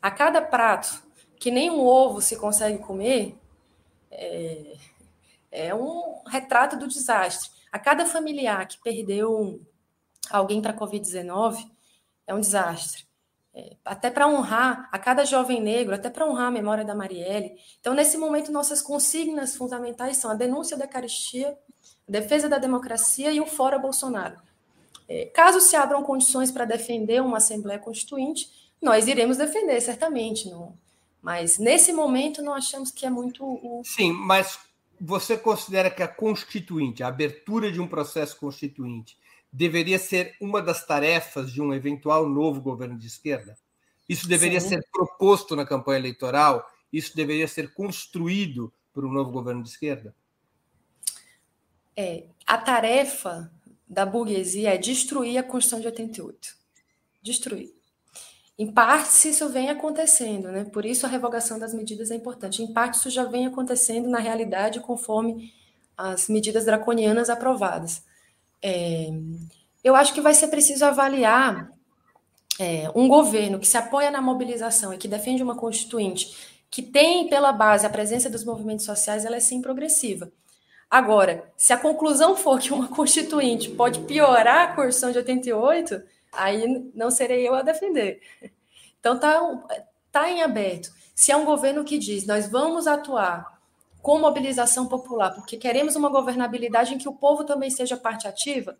A 0.00 0.10
cada 0.10 0.40
prato 0.40 1.02
que 1.38 1.50
nem 1.50 1.70
um 1.70 1.80
ovo 1.80 2.20
se 2.20 2.36
consegue 2.36 2.78
comer, 2.78 3.36
é, 5.50 5.74
um 5.74 6.22
retrato 6.26 6.76
do 6.76 6.88
desastre. 6.88 7.50
A 7.70 7.78
cada 7.78 8.06
familiar 8.06 8.66
que 8.66 8.78
perdeu 8.82 9.60
alguém 10.30 10.60
para 10.60 10.72
a 10.72 10.76
Covid-19 10.76 11.70
é 12.26 12.34
um 12.34 12.40
desastre. 12.40 13.06
É, 13.54 13.76
até 13.84 14.10
para 14.10 14.28
honrar 14.28 14.88
a 14.92 14.98
cada 14.98 15.24
jovem 15.24 15.60
negro, 15.60 15.94
até 15.94 16.08
para 16.10 16.26
honrar 16.26 16.48
a 16.48 16.50
memória 16.50 16.84
da 16.84 16.94
Marielle. 16.94 17.56
Então, 17.80 17.94
nesse 17.94 18.16
momento, 18.16 18.52
nossas 18.52 18.80
consignas 18.80 19.56
fundamentais 19.56 20.18
são 20.18 20.30
a 20.30 20.34
denúncia 20.34 20.76
da 20.76 20.86
caristia, 20.86 21.58
a 22.08 22.12
defesa 22.12 22.48
da 22.48 22.58
democracia 22.58 23.32
e 23.32 23.40
o 23.40 23.46
fora 23.46 23.78
Bolsonaro. 23.78 24.36
É, 25.08 25.24
caso 25.26 25.60
se 25.60 25.74
abram 25.74 26.02
condições 26.02 26.50
para 26.50 26.66
defender 26.66 27.22
uma 27.22 27.38
Assembleia 27.38 27.78
Constituinte, 27.78 28.50
nós 28.80 29.08
iremos 29.08 29.38
defender, 29.38 29.80
certamente. 29.80 30.48
Não. 30.48 30.74
Mas, 31.20 31.58
nesse 31.58 31.92
momento, 31.92 32.42
não 32.42 32.54
achamos 32.54 32.90
que 32.90 33.04
é 33.04 33.10
muito. 33.10 33.82
Sim, 33.84 34.12
mas 34.12 34.58
você 35.00 35.36
considera 35.36 35.90
que 35.90 36.02
a 36.02 36.08
constituinte, 36.08 37.02
a 37.02 37.08
abertura 37.08 37.70
de 37.70 37.80
um 37.80 37.86
processo 37.86 38.36
constituinte, 38.38 39.16
deveria 39.52 39.98
ser 39.98 40.36
uma 40.40 40.60
das 40.60 40.84
tarefas 40.84 41.52
de 41.52 41.62
um 41.62 41.72
eventual 41.72 42.28
novo 42.28 42.60
governo 42.60 42.98
de 42.98 43.06
esquerda? 43.06 43.56
Isso 44.08 44.28
deveria 44.28 44.60
Sim. 44.60 44.68
ser 44.68 44.88
proposto 44.90 45.54
na 45.54 45.66
campanha 45.66 45.98
eleitoral? 45.98 46.66
Isso 46.92 47.14
deveria 47.14 47.46
ser 47.46 47.72
construído 47.74 48.72
por 48.92 49.04
um 49.04 49.12
novo 49.12 49.30
governo 49.30 49.62
de 49.62 49.68
esquerda? 49.68 50.14
É, 51.96 52.24
a 52.46 52.56
tarefa 52.58 53.50
da 53.86 54.06
burguesia 54.06 54.74
é 54.74 54.78
destruir 54.78 55.38
a 55.38 55.42
Constituição 55.42 55.80
de 55.80 55.86
88. 55.86 56.56
Destruir. 57.22 57.77
Em 58.58 58.66
parte, 58.72 59.28
isso 59.28 59.48
vem 59.50 59.70
acontecendo, 59.70 60.48
né? 60.48 60.64
Por 60.64 60.84
isso 60.84 61.06
a 61.06 61.08
revogação 61.08 61.58
das 61.58 61.72
medidas 61.72 62.10
é 62.10 62.16
importante. 62.16 62.60
Em 62.60 62.72
parte, 62.72 62.94
isso 62.94 63.08
já 63.08 63.22
vem 63.22 63.46
acontecendo 63.46 64.08
na 64.08 64.18
realidade, 64.18 64.80
conforme 64.80 65.52
as 65.96 66.28
medidas 66.28 66.64
draconianas 66.64 67.30
aprovadas. 67.30 68.02
É, 68.60 69.10
eu 69.84 69.94
acho 69.94 70.12
que 70.12 70.20
vai 70.20 70.34
ser 70.34 70.48
preciso 70.48 70.84
avaliar 70.84 71.70
é, 72.58 72.90
um 72.96 73.06
governo 73.06 73.60
que 73.60 73.66
se 73.66 73.76
apoia 73.76 74.10
na 74.10 74.20
mobilização 74.20 74.92
e 74.92 74.98
que 74.98 75.06
defende 75.06 75.42
uma 75.42 75.54
constituinte, 75.54 76.36
que 76.68 76.82
tem 76.82 77.28
pela 77.28 77.52
base 77.52 77.86
a 77.86 77.90
presença 77.90 78.28
dos 78.28 78.44
movimentos 78.44 78.84
sociais, 78.84 79.24
ela 79.24 79.36
é 79.36 79.40
sim 79.40 79.62
progressiva. 79.62 80.32
Agora, 80.90 81.44
se 81.56 81.72
a 81.72 81.76
conclusão 81.76 82.34
for 82.34 82.58
que 82.58 82.72
uma 82.72 82.88
constituinte 82.88 83.70
pode 83.70 84.00
piorar 84.00 84.70
a 84.70 84.74
Constituição 84.74 85.12
de 85.12 85.18
88, 85.18 86.02
aí 86.32 86.90
não 86.94 87.10
serei 87.10 87.46
eu 87.46 87.54
a 87.54 87.62
defender. 87.62 88.20
Então 89.00 89.18
tá, 89.18 89.40
tá 90.10 90.30
em 90.30 90.42
aberto. 90.42 90.92
Se 91.14 91.32
é 91.32 91.36
um 91.36 91.44
governo 91.44 91.84
que 91.84 91.98
diz 91.98 92.26
nós 92.26 92.48
vamos 92.50 92.86
atuar 92.86 93.58
com 94.02 94.18
mobilização 94.18 94.86
popular, 94.86 95.34
porque 95.34 95.56
queremos 95.56 95.96
uma 95.96 96.08
governabilidade 96.08 96.94
em 96.94 96.98
que 96.98 97.08
o 97.08 97.14
povo 97.14 97.44
também 97.44 97.70
seja 97.70 97.96
parte 97.96 98.28
ativa, 98.28 98.78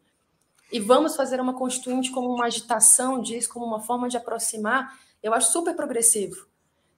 e 0.70 0.78
vamos 0.78 1.16
fazer 1.16 1.40
uma 1.40 1.54
constituinte 1.54 2.10
como 2.10 2.32
uma 2.32 2.46
agitação 2.46 3.20
diz, 3.20 3.46
como 3.46 3.64
uma 3.64 3.80
forma 3.80 4.08
de 4.08 4.16
aproximar, 4.16 4.98
eu 5.22 5.32
acho 5.32 5.50
super 5.50 5.74
progressivo. 5.74 6.46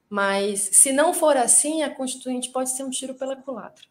Mas 0.09 0.61
se 0.73 0.91
não 0.91 1.15
for 1.15 1.37
assim, 1.37 1.83
a 1.83 1.95
constituinte 1.95 2.51
pode 2.51 2.71
ser 2.71 2.83
um 2.83 2.91
tiro 2.91 3.15
pela 3.15 3.37
culatra. 3.37 3.85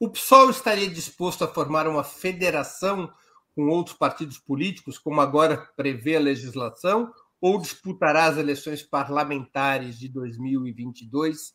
O 0.00 0.08
PSOL 0.08 0.50
estaria 0.50 0.90
disposto 0.90 1.44
a 1.44 1.48
formar 1.48 1.86
uma 1.86 2.02
federação 2.02 3.08
com 3.54 3.68
outros 3.68 3.96
partidos 3.96 4.38
políticos, 4.38 4.98
como 4.98 5.20
agora 5.20 5.56
prevê 5.76 6.16
a 6.16 6.20
legislação, 6.20 7.12
ou 7.40 7.58
disputará 7.60 8.26
as 8.26 8.38
eleições 8.38 8.82
parlamentares 8.82 9.98
de 9.98 10.08
2022 10.08 11.54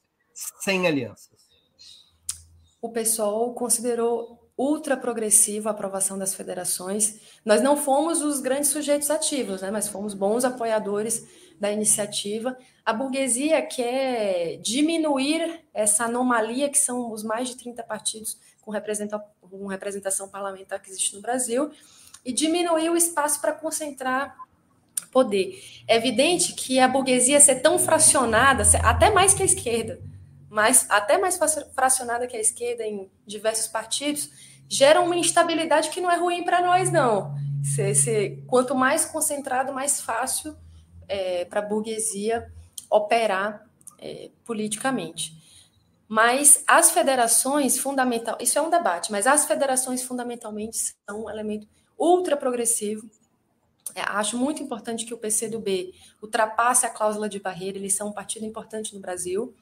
sem 0.61 0.85
alianças? 0.85 1.47
O 2.81 2.89
pessoal 2.89 3.53
considerou 3.53 4.47
ultra 4.57 4.97
progressiva 4.97 5.69
a 5.69 5.71
aprovação 5.71 6.17
das 6.17 6.33
federações. 6.33 7.19
Nós 7.45 7.61
não 7.61 7.77
fomos 7.77 8.21
os 8.21 8.39
grandes 8.39 8.69
sujeitos 8.69 9.11
ativos, 9.11 9.61
né, 9.61 9.69
mas 9.69 9.87
fomos 9.87 10.13
bons 10.13 10.43
apoiadores 10.43 11.27
da 11.59 11.71
iniciativa. 11.71 12.57
A 12.83 12.91
burguesia 12.91 13.61
quer 13.61 14.57
diminuir 14.57 15.63
essa 15.73 16.05
anomalia 16.05 16.69
que 16.69 16.77
são 16.77 17.11
os 17.11 17.23
mais 17.23 17.49
de 17.49 17.57
30 17.57 17.83
partidos 17.83 18.37
com, 18.68 19.49
com 19.49 19.68
representação 19.68 20.28
parlamentar 20.28 20.82
que 20.82 20.89
existe 20.89 21.15
no 21.15 21.22
Brasil 21.22 21.72
e 22.26 22.34
diminuir 22.34 22.89
o 22.89 22.97
espaço 22.97 23.39
para 23.39 23.53
concentrar 23.53 24.36
poder. 25.11 25.63
É 25.88 25.95
evidente 25.95 26.53
que 26.53 26.80
a 26.80 26.88
burguesia 26.88 27.39
ser 27.39 27.61
tão 27.61 27.80
fracionada, 27.80 28.63
até 28.84 29.09
mais 29.09 29.34
que 29.34 29.41
a 29.41 29.45
esquerda, 29.45 30.01
mas 30.49 30.86
até 30.89 31.18
mais 31.18 31.39
fracionada 31.74 32.28
que 32.28 32.36
a 32.36 32.39
esquerda 32.41 32.84
em 32.84 33.09
diversos 33.26 33.68
partidos, 33.68 34.30
gera 34.68 34.99
uma 34.99 35.15
instabilidade 35.15 35.89
que 35.89 36.01
não 36.01 36.11
é 36.11 36.18
ruim 36.18 36.43
para 36.43 36.61
nós, 36.61 36.91
não. 36.91 37.34
Se, 37.63 37.95
se, 37.95 38.43
quanto 38.47 38.76
mais 38.76 39.05
concentrado, 39.05 39.72
mais 39.72 40.01
fácil 40.01 40.57
é, 41.07 41.45
para 41.45 41.61
a 41.61 41.63
burguesia 41.63 42.51
operar 42.89 43.65
é, 43.99 44.30
politicamente. 44.45 45.46
Mas 46.08 46.64
as 46.66 46.91
federações, 46.91 47.78
fundamental, 47.78 48.38
isso 48.39 48.58
é 48.58 48.62
um 48.62 48.70
debate, 48.70 49.12
mas 49.12 49.28
as 49.28 49.45
federações 49.45 50.03
fundamentalmente 50.03 50.78
são 50.78 51.26
um 51.26 51.30
elemento 51.30 51.68
ultra 51.99 52.38
progressivo. 52.38 53.10
É, 53.93 54.01
acho 54.01 54.38
muito 54.38 54.62
importante 54.62 55.05
que 55.05 55.14
o 55.14 55.18
PCdoB 55.18 55.93
ultrapasse 56.22 56.86
a 56.86 56.89
cláusula 56.89 57.28
de 57.28 57.39
barreira, 57.39 57.78
eles 57.78 57.93
são 57.93 58.10
um 58.10 58.14
partido 58.14 58.45
importante 58.45 58.93
no 58.93 59.01
Brasil. 59.01 59.53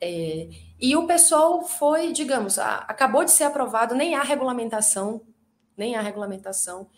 É, 0.00 0.48
e 0.80 0.96
o 0.96 1.06
pessoal 1.06 1.62
foi, 1.62 2.12
digamos, 2.12 2.58
a, 2.58 2.78
acabou 2.78 3.24
de 3.24 3.30
ser 3.30 3.44
aprovado, 3.44 3.94
nem 3.94 4.14
há 4.14 4.22
regulamentação, 4.22 5.22
nem 5.76 5.94
há 5.94 6.00
regulamentação. 6.00 6.88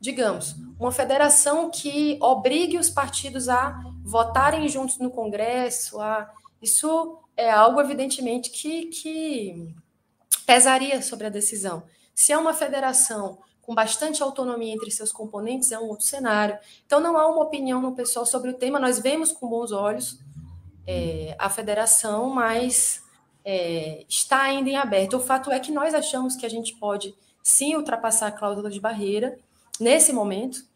Digamos, 0.00 0.54
uma 0.78 0.92
federação 0.92 1.70
que 1.70 2.18
obrigue 2.20 2.78
os 2.78 2.88
partidos 2.88 3.48
a 3.48 3.78
votarem 4.02 4.68
juntos 4.68 4.98
no 4.98 5.10
Congresso, 5.10 6.00
a, 6.00 6.32
isso 6.62 7.18
é 7.38 7.48
algo, 7.48 7.80
evidentemente, 7.80 8.50
que, 8.50 8.86
que 8.86 9.74
pesaria 10.44 11.00
sobre 11.00 11.28
a 11.28 11.30
decisão. 11.30 11.84
Se 12.12 12.32
é 12.32 12.36
uma 12.36 12.52
federação 12.52 13.38
com 13.62 13.74
bastante 13.74 14.22
autonomia 14.22 14.74
entre 14.74 14.90
seus 14.90 15.12
componentes, 15.12 15.70
é 15.70 15.78
um 15.78 15.84
outro 15.84 16.04
cenário. 16.04 16.58
Então, 16.84 16.98
não 16.98 17.16
há 17.16 17.28
uma 17.28 17.44
opinião 17.44 17.80
no 17.80 17.94
pessoal 17.94 18.26
sobre 18.26 18.50
o 18.50 18.54
tema, 18.54 18.80
nós 18.80 18.98
vemos 18.98 19.30
com 19.30 19.48
bons 19.48 19.70
olhos 19.70 20.18
é, 20.84 21.36
a 21.38 21.48
federação, 21.48 22.28
mas 22.28 23.04
é, 23.44 24.04
está 24.08 24.42
ainda 24.42 24.70
em 24.70 24.76
aberto. 24.76 25.18
O 25.18 25.20
fato 25.20 25.52
é 25.52 25.60
que 25.60 25.70
nós 25.70 25.94
achamos 25.94 26.34
que 26.34 26.44
a 26.44 26.50
gente 26.50 26.74
pode 26.74 27.14
sim 27.40 27.76
ultrapassar 27.76 28.26
a 28.26 28.32
cláusula 28.32 28.68
de 28.68 28.80
barreira 28.80 29.38
nesse 29.78 30.12
momento, 30.12 30.66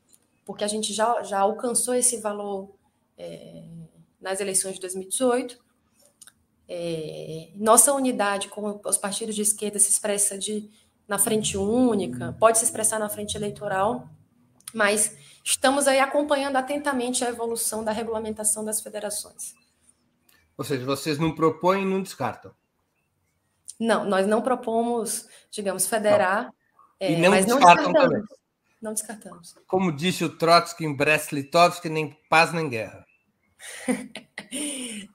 porque 0.45 0.63
a 0.63 0.69
gente 0.69 0.93
já, 0.93 1.23
já 1.25 1.41
alcançou 1.41 1.95
esse 1.95 2.19
valor 2.19 2.71
é, 3.19 3.65
nas 4.21 4.39
eleições 4.39 4.75
de 4.75 4.81
2018. 4.81 5.72
É, 6.75 7.51
nossa 7.55 7.93
unidade 7.93 8.49
com 8.49 8.81
os 8.83 8.97
partidos 8.97 9.35
de 9.35 9.43
esquerda 9.43 9.79
se 9.79 9.91
expressa 9.91 10.39
de 10.39 10.71
na 11.07 11.19
frente 11.19 11.59
única, 11.59 12.35
pode 12.41 12.57
se 12.57 12.65
expressar 12.65 12.99
na 12.99 13.11
frente 13.11 13.37
eleitoral, 13.37 14.09
mas 14.73 15.15
estamos 15.45 15.87
aí 15.87 16.01
acompanhando 16.01 16.57
atentamente 16.57 17.23
a 17.23 17.29
evolução 17.29 17.85
da 17.85 17.93
regulamentação 17.93 18.65
das 18.65 18.81
federações. 18.81 19.53
Ou 20.57 20.65
seja, 20.65 20.87
vocês 20.87 21.19
não 21.19 21.35
propõem 21.35 21.83
e 21.83 21.85
não 21.85 22.03
descartam. 22.03 22.55
Não, 23.79 24.07
nós 24.07 24.27
não 24.27 24.41
propomos, 24.41 25.29
digamos, 25.51 25.87
federar. 25.87 26.51
É, 26.99 27.13
e 27.13 27.21
não 27.21 27.33
mas 27.33 27.45
descartam 27.45 27.93
não 27.93 27.93
também. 27.93 28.23
Não 28.81 28.95
descartamos. 28.95 29.55
Como 29.67 29.93
disse 29.93 30.25
o 30.25 30.39
Trotsky 30.39 30.87
em 30.87 30.97
Brest-Litovsk, 30.97 31.85
nem 31.91 32.19
paz 32.31 32.51
nem 32.51 32.71
guerra. 32.71 33.05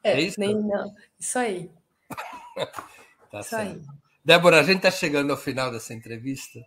é, 0.04 0.12
é, 0.14 0.22
isso? 0.22 0.40
Nem, 0.40 0.54
não. 0.54 0.94
Isso 1.20 1.40
aí. 1.40 1.72
tá 3.32 3.40
isso 3.40 3.50
certo. 3.50 3.72
aí. 3.72 3.82
Débora, 4.24 4.60
a 4.60 4.64
gente 4.64 4.78
está 4.78 4.92
chegando 4.92 5.32
ao 5.32 5.38
final 5.38 5.72
dessa 5.72 5.94
entrevista 5.94 6.60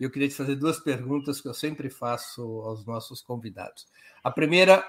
e 0.00 0.04
eu 0.04 0.10
queria 0.10 0.28
te 0.28 0.34
fazer 0.34 0.56
duas 0.56 0.80
perguntas 0.80 1.40
que 1.40 1.48
eu 1.48 1.54
sempre 1.54 1.88
faço 1.88 2.42
aos 2.42 2.84
nossos 2.84 3.22
convidados. 3.22 3.86
A 4.22 4.30
primeira, 4.30 4.84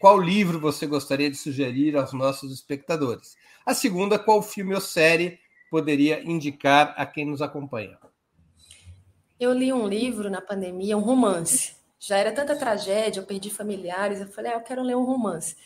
qual 0.00 0.20
livro 0.20 0.58
você 0.60 0.86
gostaria 0.86 1.30
de 1.30 1.36
sugerir 1.36 1.96
aos 1.96 2.12
nossos 2.12 2.52
espectadores? 2.52 3.36
A 3.64 3.74
segunda, 3.74 4.18
qual 4.18 4.42
filme 4.42 4.74
ou 4.74 4.80
série 4.80 5.38
poderia 5.70 6.22
indicar 6.22 6.94
a 6.96 7.06
quem 7.06 7.26
nos 7.26 7.42
acompanha? 7.42 7.98
Eu 9.38 9.52
li 9.52 9.72
um 9.72 9.86
livro 9.86 10.28
na 10.28 10.40
pandemia, 10.40 10.96
um 10.96 11.00
romance. 11.00 11.76
Já 11.98 12.16
era 12.16 12.32
tanta 12.32 12.56
tragédia, 12.56 13.20
eu 13.20 13.26
perdi 13.26 13.50
familiares, 13.50 14.20
eu 14.20 14.26
falei, 14.28 14.52
ah, 14.52 14.56
eu 14.56 14.62
quero 14.62 14.82
ler 14.82 14.96
um 14.96 15.04
romance. 15.04 15.56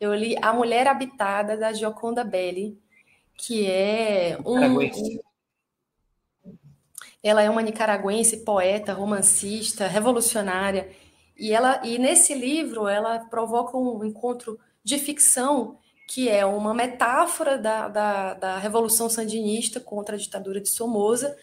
Eu 0.00 0.14
li 0.14 0.34
A 0.40 0.52
Mulher 0.52 0.88
Habitada, 0.88 1.56
da 1.56 1.72
Gioconda 1.72 2.24
Belli, 2.24 2.80
que 3.34 3.70
é 3.70 4.38
um, 4.44 4.80
ela 7.22 7.42
é 7.42 7.50
uma 7.50 7.62
nicaragüense, 7.62 8.38
poeta, 8.44 8.94
romancista, 8.94 9.86
revolucionária. 9.86 10.90
E 11.36 11.52
ela 11.52 11.80
e 11.84 11.98
nesse 11.98 12.34
livro 12.34 12.88
ela 12.88 13.18
provoca 13.18 13.76
um 13.76 14.04
encontro 14.04 14.58
de 14.82 14.98
ficção 14.98 15.78
que 16.08 16.28
é 16.28 16.44
uma 16.44 16.74
metáfora 16.74 17.56
da, 17.56 17.86
da, 17.86 18.34
da 18.34 18.58
Revolução 18.58 19.08
Sandinista 19.08 19.78
contra 19.78 20.16
a 20.16 20.18
ditadura 20.18 20.60
de 20.60 20.68
Somoza, 20.68 21.36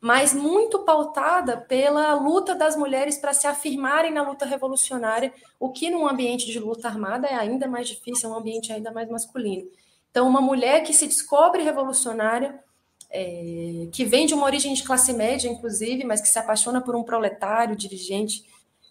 mas 0.00 0.32
muito 0.32 0.80
pautada 0.80 1.56
pela 1.56 2.14
luta 2.14 2.54
das 2.54 2.76
mulheres 2.76 3.18
para 3.18 3.32
se 3.32 3.46
afirmarem 3.46 4.12
na 4.12 4.22
luta 4.22 4.44
revolucionária, 4.44 5.32
o 5.58 5.70
que 5.70 5.90
num 5.90 6.08
ambiente 6.08 6.46
de 6.46 6.58
luta 6.58 6.88
armada 6.88 7.26
é 7.26 7.34
ainda 7.34 7.66
mais 7.66 7.88
difícil, 7.88 8.28
é 8.28 8.32
um 8.32 8.36
ambiente 8.36 8.72
ainda 8.72 8.92
mais 8.92 9.08
masculino. 9.08 9.68
Então, 10.10 10.26
uma 10.28 10.40
mulher 10.40 10.82
que 10.82 10.92
se 10.92 11.06
descobre 11.06 11.62
revolucionária 11.62 12.62
é, 13.10 13.88
que 13.92 14.04
vem 14.04 14.26
de 14.26 14.34
uma 14.34 14.44
origem 14.44 14.74
de 14.74 14.82
classe 14.82 15.12
média, 15.12 15.48
inclusive, 15.48 16.04
mas 16.04 16.20
que 16.20 16.28
se 16.28 16.38
apaixona 16.38 16.80
por 16.80 16.94
um 16.94 17.02
proletário 17.02 17.74
dirigente, 17.74 18.44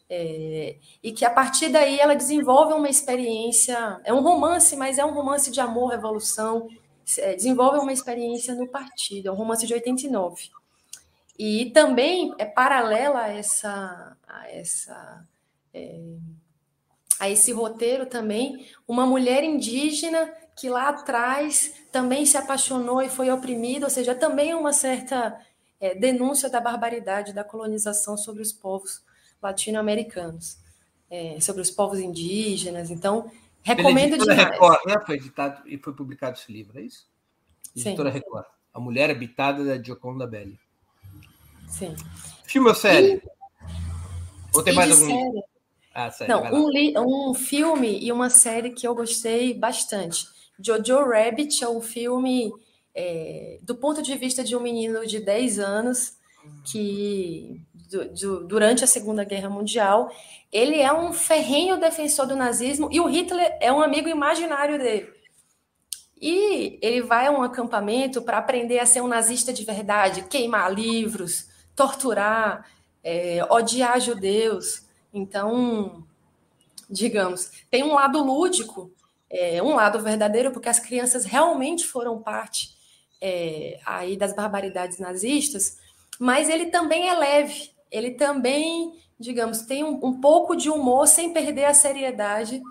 é, 0.09 0.77
e 1.03 1.11
que 1.11 1.25
a 1.25 1.29
partir 1.29 1.69
daí 1.69 1.99
ela 1.99 2.15
desenvolve 2.15 2.73
uma 2.73 2.89
experiência. 2.89 3.99
É 4.03 4.13
um 4.13 4.21
romance, 4.21 4.75
mas 4.75 4.97
é 4.97 5.05
um 5.05 5.13
romance 5.13 5.51
de 5.51 5.59
amor, 5.59 5.89
revolução. 5.89 6.67
É, 7.17 7.35
desenvolve 7.35 7.79
uma 7.79 7.93
experiência 7.93 8.53
no 8.55 8.67
partido, 8.67 9.29
é 9.29 9.31
um 9.31 9.35
romance 9.35 9.65
de 9.65 9.73
89. 9.73 10.49
E 11.37 11.71
também 11.71 12.33
é 12.37 12.45
paralela 12.45 13.21
a 13.21 13.27
essa. 13.27 14.17
A 14.27 14.49
essa 14.49 15.25
é, 15.73 16.15
a 17.19 17.29
esse 17.29 17.51
roteiro 17.51 18.05
também, 18.05 18.67
uma 18.87 19.05
mulher 19.05 19.43
indígena 19.43 20.31
que 20.55 20.69
lá 20.69 20.89
atrás 20.89 21.73
também 21.91 22.25
se 22.25 22.37
apaixonou 22.37 23.01
e 23.01 23.09
foi 23.09 23.29
oprimida, 23.29 23.85
ou 23.85 23.89
seja, 23.89 24.15
também 24.15 24.53
uma 24.53 24.73
certa 24.73 25.39
é, 25.79 25.93
denúncia 25.95 26.49
da 26.49 26.59
barbaridade 26.59 27.33
da 27.33 27.43
colonização 27.43 28.17
sobre 28.17 28.41
os 28.41 28.51
povos 28.51 29.03
latino-americanos, 29.41 30.57
é, 31.09 31.39
sobre 31.39 31.61
os 31.61 31.69
povos 31.69 31.99
indígenas. 31.99 32.89
Então, 32.89 33.31
recomendo 33.61 34.17
demais. 34.17 34.51
Record, 34.51 34.85
né? 34.85 34.95
Foi 35.05 35.15
editado 35.15 35.67
e 35.67 35.77
foi 35.77 35.93
publicado 35.93 36.37
esse 36.37 36.51
livro, 36.51 36.79
é 36.79 36.83
isso? 36.83 37.07
Editora 37.75 38.11
Sim. 38.11 38.17
Record. 38.17 38.45
A 38.73 38.79
Mulher 38.79 39.09
Habitada 39.11 39.63
da 39.63 39.81
Gioconda 39.81 40.25
Belli. 40.25 40.59
Sim. 41.67 41.95
Filme 42.45 42.69
ou 42.69 42.75
série? 42.75 43.15
E... 43.15 43.21
Ou 44.53 44.63
tem 44.63 44.73
mais 44.73 44.91
algum? 44.91 45.05
Série. 45.05 45.43
Ah, 45.93 46.11
série, 46.11 46.31
Não, 46.31 46.43
um, 46.53 46.69
li... 46.69 46.93
um 46.97 47.33
filme 47.33 47.99
e 47.99 48.11
uma 48.11 48.29
série 48.29 48.71
que 48.71 48.87
eu 48.87 48.93
gostei 48.93 49.53
bastante. 49.53 50.27
Jojo 50.59 51.03
Rabbit 51.03 51.63
é 51.63 51.69
um 51.69 51.81
filme 51.81 52.51
é, 52.93 53.59
do 53.61 53.75
ponto 53.75 54.01
de 54.01 54.15
vista 54.15 54.43
de 54.43 54.55
um 54.55 54.59
menino 54.59 55.05
de 55.05 55.19
10 55.19 55.59
anos 55.59 56.17
que 56.65 57.61
durante 58.47 58.83
a 58.83 58.87
Segunda 58.87 59.23
Guerra 59.23 59.49
Mundial 59.49 60.11
ele 60.51 60.79
é 60.79 60.91
um 60.91 61.13
ferrenho 61.13 61.79
defensor 61.79 62.25
do 62.25 62.35
nazismo 62.35 62.89
e 62.91 62.99
o 62.99 63.05
Hitler 63.05 63.57
é 63.61 63.71
um 63.71 63.81
amigo 63.81 64.09
imaginário 64.09 64.77
dele. 64.77 65.13
E 66.19 66.79
ele 66.81 67.01
vai 67.01 67.27
a 67.27 67.31
um 67.31 67.43
acampamento 67.43 68.21
para 68.21 68.39
aprender 68.39 68.79
a 68.79 68.85
ser 68.85 69.01
um 69.01 69.07
nazista 69.07 69.53
de 69.53 69.63
verdade, 69.63 70.23
queimar 70.23 70.73
livros, 70.73 71.47
torturar, 71.77 72.69
é, 73.01 73.39
odiar 73.49 74.01
judeus. 74.01 74.85
Então, 75.13 76.03
digamos, 76.89 77.49
tem 77.71 77.83
um 77.83 77.93
lado 77.93 78.21
lúdico 78.21 78.91
é, 79.29 79.61
um 79.61 79.75
lado 79.75 79.99
verdadeiro, 79.99 80.51
porque 80.51 80.69
as 80.69 80.79
crianças 80.79 81.25
realmente 81.25 81.85
foram 81.85 82.21
parte 82.21 82.75
é, 83.21 83.79
aí 83.85 84.15
das 84.15 84.33
barbaridades 84.33 84.99
nazistas, 84.99 85.77
mas 86.19 86.49
ele 86.49 86.67
também 86.67 87.09
é 87.09 87.13
leve, 87.13 87.71
ele 87.91 88.11
também, 88.11 88.93
digamos, 89.19 89.61
tem 89.61 89.83
um, 89.83 89.99
um 90.03 90.19
pouco 90.19 90.55
de 90.55 90.69
humor 90.69 91.07
sem 91.07 91.33
perder 91.33 91.65
a 91.65 91.73
seriedade 91.73 92.61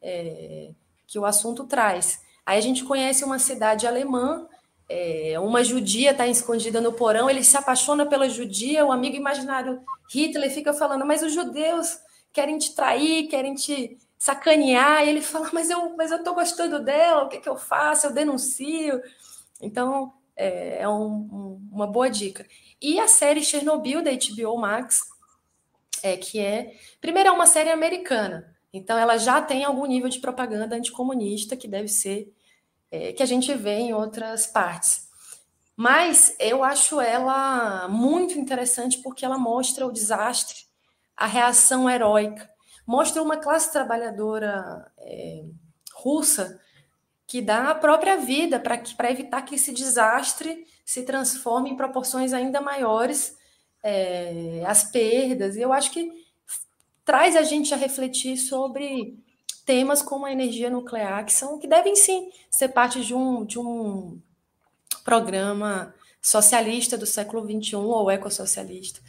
é, 0.00 0.70
que 1.06 1.18
o 1.18 1.24
assunto 1.24 1.64
traz. 1.64 2.20
Aí 2.44 2.58
a 2.58 2.62
gente 2.62 2.84
conhece 2.84 3.24
uma 3.24 3.38
cidade 3.38 3.86
alemã, 3.86 4.46
é, 4.88 5.38
uma 5.40 5.64
judia 5.64 6.12
está 6.12 6.26
escondida 6.26 6.80
no 6.80 6.92
porão, 6.92 7.28
ele 7.28 7.42
se 7.42 7.56
apaixona 7.56 8.06
pela 8.06 8.28
judia, 8.28 8.84
o 8.84 8.92
amigo 8.92 9.16
imaginário 9.16 9.82
Hitler 10.12 10.50
fica 10.52 10.72
falando, 10.72 11.04
mas 11.04 11.22
os 11.22 11.32
judeus 11.32 11.98
querem 12.32 12.58
te 12.58 12.74
trair, 12.74 13.28
querem 13.28 13.54
te 13.54 13.98
sacanear, 14.18 15.04
e 15.04 15.08
ele 15.08 15.20
fala, 15.20 15.50
mas 15.52 15.70
eu, 15.70 15.96
mas 15.96 16.10
eu 16.10 16.22
tô 16.22 16.34
gostando 16.34 16.80
dela, 16.80 17.24
o 17.24 17.28
que, 17.28 17.40
que 17.40 17.48
eu 17.48 17.56
faço? 17.56 18.06
Eu 18.06 18.12
denuncio. 18.12 19.00
Então, 19.60 20.12
é, 20.36 20.82
é 20.82 20.88
um, 20.88 21.04
um, 21.04 21.68
uma 21.72 21.86
boa 21.86 22.08
dica. 22.08 22.46
E 22.80 23.00
a 23.00 23.08
série 23.08 23.42
Chernobyl, 23.42 24.02
da 24.02 24.10
HBO 24.12 24.56
Max, 24.56 25.02
é, 26.02 26.16
que 26.16 26.38
é... 26.38 26.74
Primeiro, 27.00 27.30
é 27.30 27.32
uma 27.32 27.46
série 27.46 27.70
americana, 27.70 28.54
então 28.72 28.98
ela 28.98 29.16
já 29.16 29.40
tem 29.42 29.64
algum 29.64 29.86
nível 29.86 30.08
de 30.08 30.20
propaganda 30.20 30.76
anticomunista, 30.76 31.56
que 31.56 31.66
deve 31.66 31.88
ser... 31.88 32.32
É, 32.90 33.12
que 33.12 33.22
a 33.22 33.26
gente 33.26 33.52
vê 33.54 33.74
em 33.74 33.92
outras 33.92 34.46
partes. 34.46 35.08
Mas 35.76 36.34
eu 36.38 36.64
acho 36.64 37.00
ela 37.00 37.86
muito 37.88 38.38
interessante 38.38 38.98
porque 39.02 39.24
ela 39.24 39.36
mostra 39.36 39.86
o 39.86 39.92
desastre, 39.92 40.64
a 41.16 41.26
reação 41.26 41.90
heróica, 41.90 42.48
mostra 42.86 43.22
uma 43.22 43.36
classe 43.36 43.72
trabalhadora 43.72 44.90
é, 44.98 45.44
russa 45.92 46.60
que 47.26 47.42
dá 47.42 47.70
a 47.70 47.74
própria 47.74 48.16
vida 48.16 48.60
para 48.60 49.10
evitar 49.10 49.42
que 49.42 49.56
esse 49.56 49.72
desastre 49.72 50.64
se 50.84 51.02
transforme 51.02 51.70
em 51.70 51.76
proporções 51.76 52.32
ainda 52.32 52.60
maiores, 52.60 53.36
é, 53.82 54.62
as 54.64 54.84
perdas. 54.84 55.56
E 55.56 55.60
eu 55.60 55.72
acho 55.72 55.90
que 55.90 56.10
traz 57.04 57.34
a 57.34 57.42
gente 57.42 57.74
a 57.74 57.76
refletir 57.76 58.36
sobre 58.36 59.18
temas 59.66 60.00
como 60.00 60.24
a 60.24 60.32
energia 60.32 60.70
nuclear, 60.70 61.26
que 61.26 61.32
são 61.32 61.58
que 61.58 61.66
devem 61.66 61.96
sim 61.96 62.30
ser 62.48 62.68
parte 62.68 63.04
de 63.04 63.12
um, 63.12 63.44
de 63.44 63.58
um 63.58 64.18
programa 65.04 65.92
socialista 66.22 66.96
do 66.96 67.04
século 67.04 67.44
XXI 67.44 67.76
ou 67.76 68.10
ecossocialista. 68.10 69.00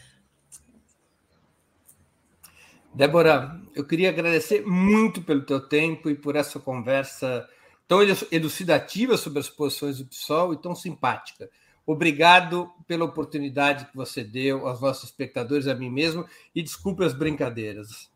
Débora, 2.93 3.61
eu 3.75 3.85
queria 3.85 4.09
agradecer 4.09 4.65
muito 4.65 5.21
pelo 5.21 5.45
teu 5.45 5.61
tempo 5.61 6.09
e 6.09 6.15
por 6.15 6.35
essa 6.35 6.59
conversa 6.59 7.47
tão 7.87 7.99
elucidativa 8.31 9.15
sobre 9.15 9.39
as 9.39 9.49
posições 9.49 9.99
do 9.99 10.05
PSOL 10.05 10.53
e 10.53 10.57
tão 10.57 10.73
simpática. 10.73 11.49
Obrigado 11.85 12.69
pela 12.87 13.05
oportunidade 13.05 13.85
que 13.85 13.95
você 13.95 14.23
deu 14.23 14.67
aos 14.67 14.81
nossos 14.81 15.05
espectadores, 15.05 15.67
a 15.67 15.75
mim 15.75 15.89
mesmo, 15.89 16.25
e 16.53 16.61
desculpe 16.63 17.05
as 17.05 17.13
brincadeiras. 17.13 18.09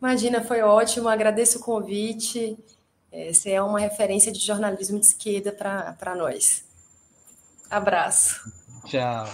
Imagina, 0.00 0.42
foi 0.42 0.60
ótimo, 0.60 1.08
agradeço 1.08 1.58
o 1.58 1.62
convite. 1.62 2.58
Você 3.32 3.52
é 3.52 3.62
uma 3.62 3.80
referência 3.80 4.30
de 4.30 4.38
jornalismo 4.38 5.00
de 5.00 5.06
esquerda 5.06 5.50
para 5.52 6.14
nós. 6.14 6.64
Abraço. 7.70 8.52
Tchau. 8.84 9.26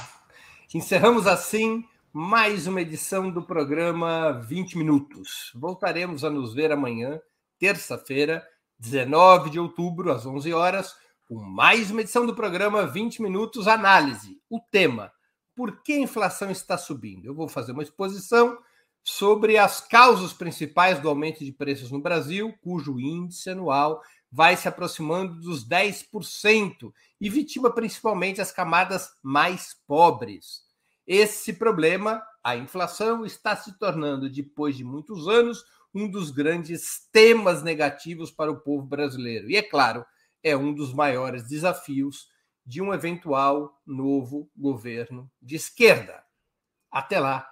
Encerramos 0.73 1.27
assim 1.27 1.85
mais 2.13 2.67
uma 2.67 2.81
edição 2.81 3.31
do 3.31 3.43
programa 3.43 4.33
20 4.33 4.79
Minutos. 4.79 5.51
Voltaremos 5.55 6.25
a 6.25 6.31
nos 6.31 6.55
ver 6.55 6.71
amanhã, 6.71 7.21
terça-feira, 7.59 8.47
19 8.79 9.51
de 9.51 9.59
outubro, 9.59 10.13
às 10.13 10.25
11 10.25 10.53
horas, 10.53 10.95
com 11.27 11.37
mais 11.37 11.91
uma 11.91 12.03
edição 12.03 12.25
do 12.25 12.35
programa 12.35 12.87
20 12.87 13.21
Minutos 13.21 13.67
Análise. 13.67 14.41
O 14.49 14.61
tema: 14.61 15.11
Por 15.57 15.83
que 15.83 15.95
a 15.95 16.01
inflação 16.01 16.51
está 16.51 16.79
subindo? 16.79 17.27
Eu 17.27 17.35
vou 17.35 17.49
fazer 17.49 17.73
uma 17.73 17.83
exposição 17.83 18.59
sobre 19.05 19.59
as 19.59 19.81
causas 19.81 20.33
principais 20.33 21.01
do 21.01 21.09
aumento 21.09 21.45
de 21.45 21.53
preços 21.53 21.91
no 21.91 22.01
Brasil, 22.01 22.55
cujo 22.63 23.01
índice 23.01 23.51
anual 23.51 24.01
vai 24.31 24.57
se 24.57 24.67
aproximando 24.67 25.39
dos 25.41 25.69
10% 25.69 26.93
e 27.21 27.29
vitima 27.29 27.71
principalmente 27.71 28.41
as 28.41 28.51
camadas 28.51 29.11
mais 29.23 29.77
pobres. 29.87 30.63
Esse 31.07 31.53
problema, 31.53 32.23
a 32.43 32.57
inflação, 32.57 33.27
está 33.27 33.55
se 33.55 33.79
tornando, 33.79 34.31
depois 34.31 34.77
de 34.77 34.85
muitos 34.85 35.29
anos, 35.29 35.65
um 35.95 36.09
dos 36.09 36.31
grandes 36.31 37.07
temas 37.13 37.63
negativos 37.63 38.31
para 38.31 38.51
o 38.51 38.61
povo 38.61 38.87
brasileiro. 38.87 39.51
E, 39.51 39.57
é 39.57 39.63
claro, 39.63 40.07
é 40.43 40.57
um 40.57 40.73
dos 40.73 40.95
maiores 40.95 41.47
desafios 41.47 42.29
de 42.65 42.81
um 42.81 42.95
eventual 42.95 43.79
novo 43.87 44.51
governo 44.57 45.31
de 45.43 45.57
esquerda. 45.57 46.25
Até 46.91 47.21
lá, 47.21 47.52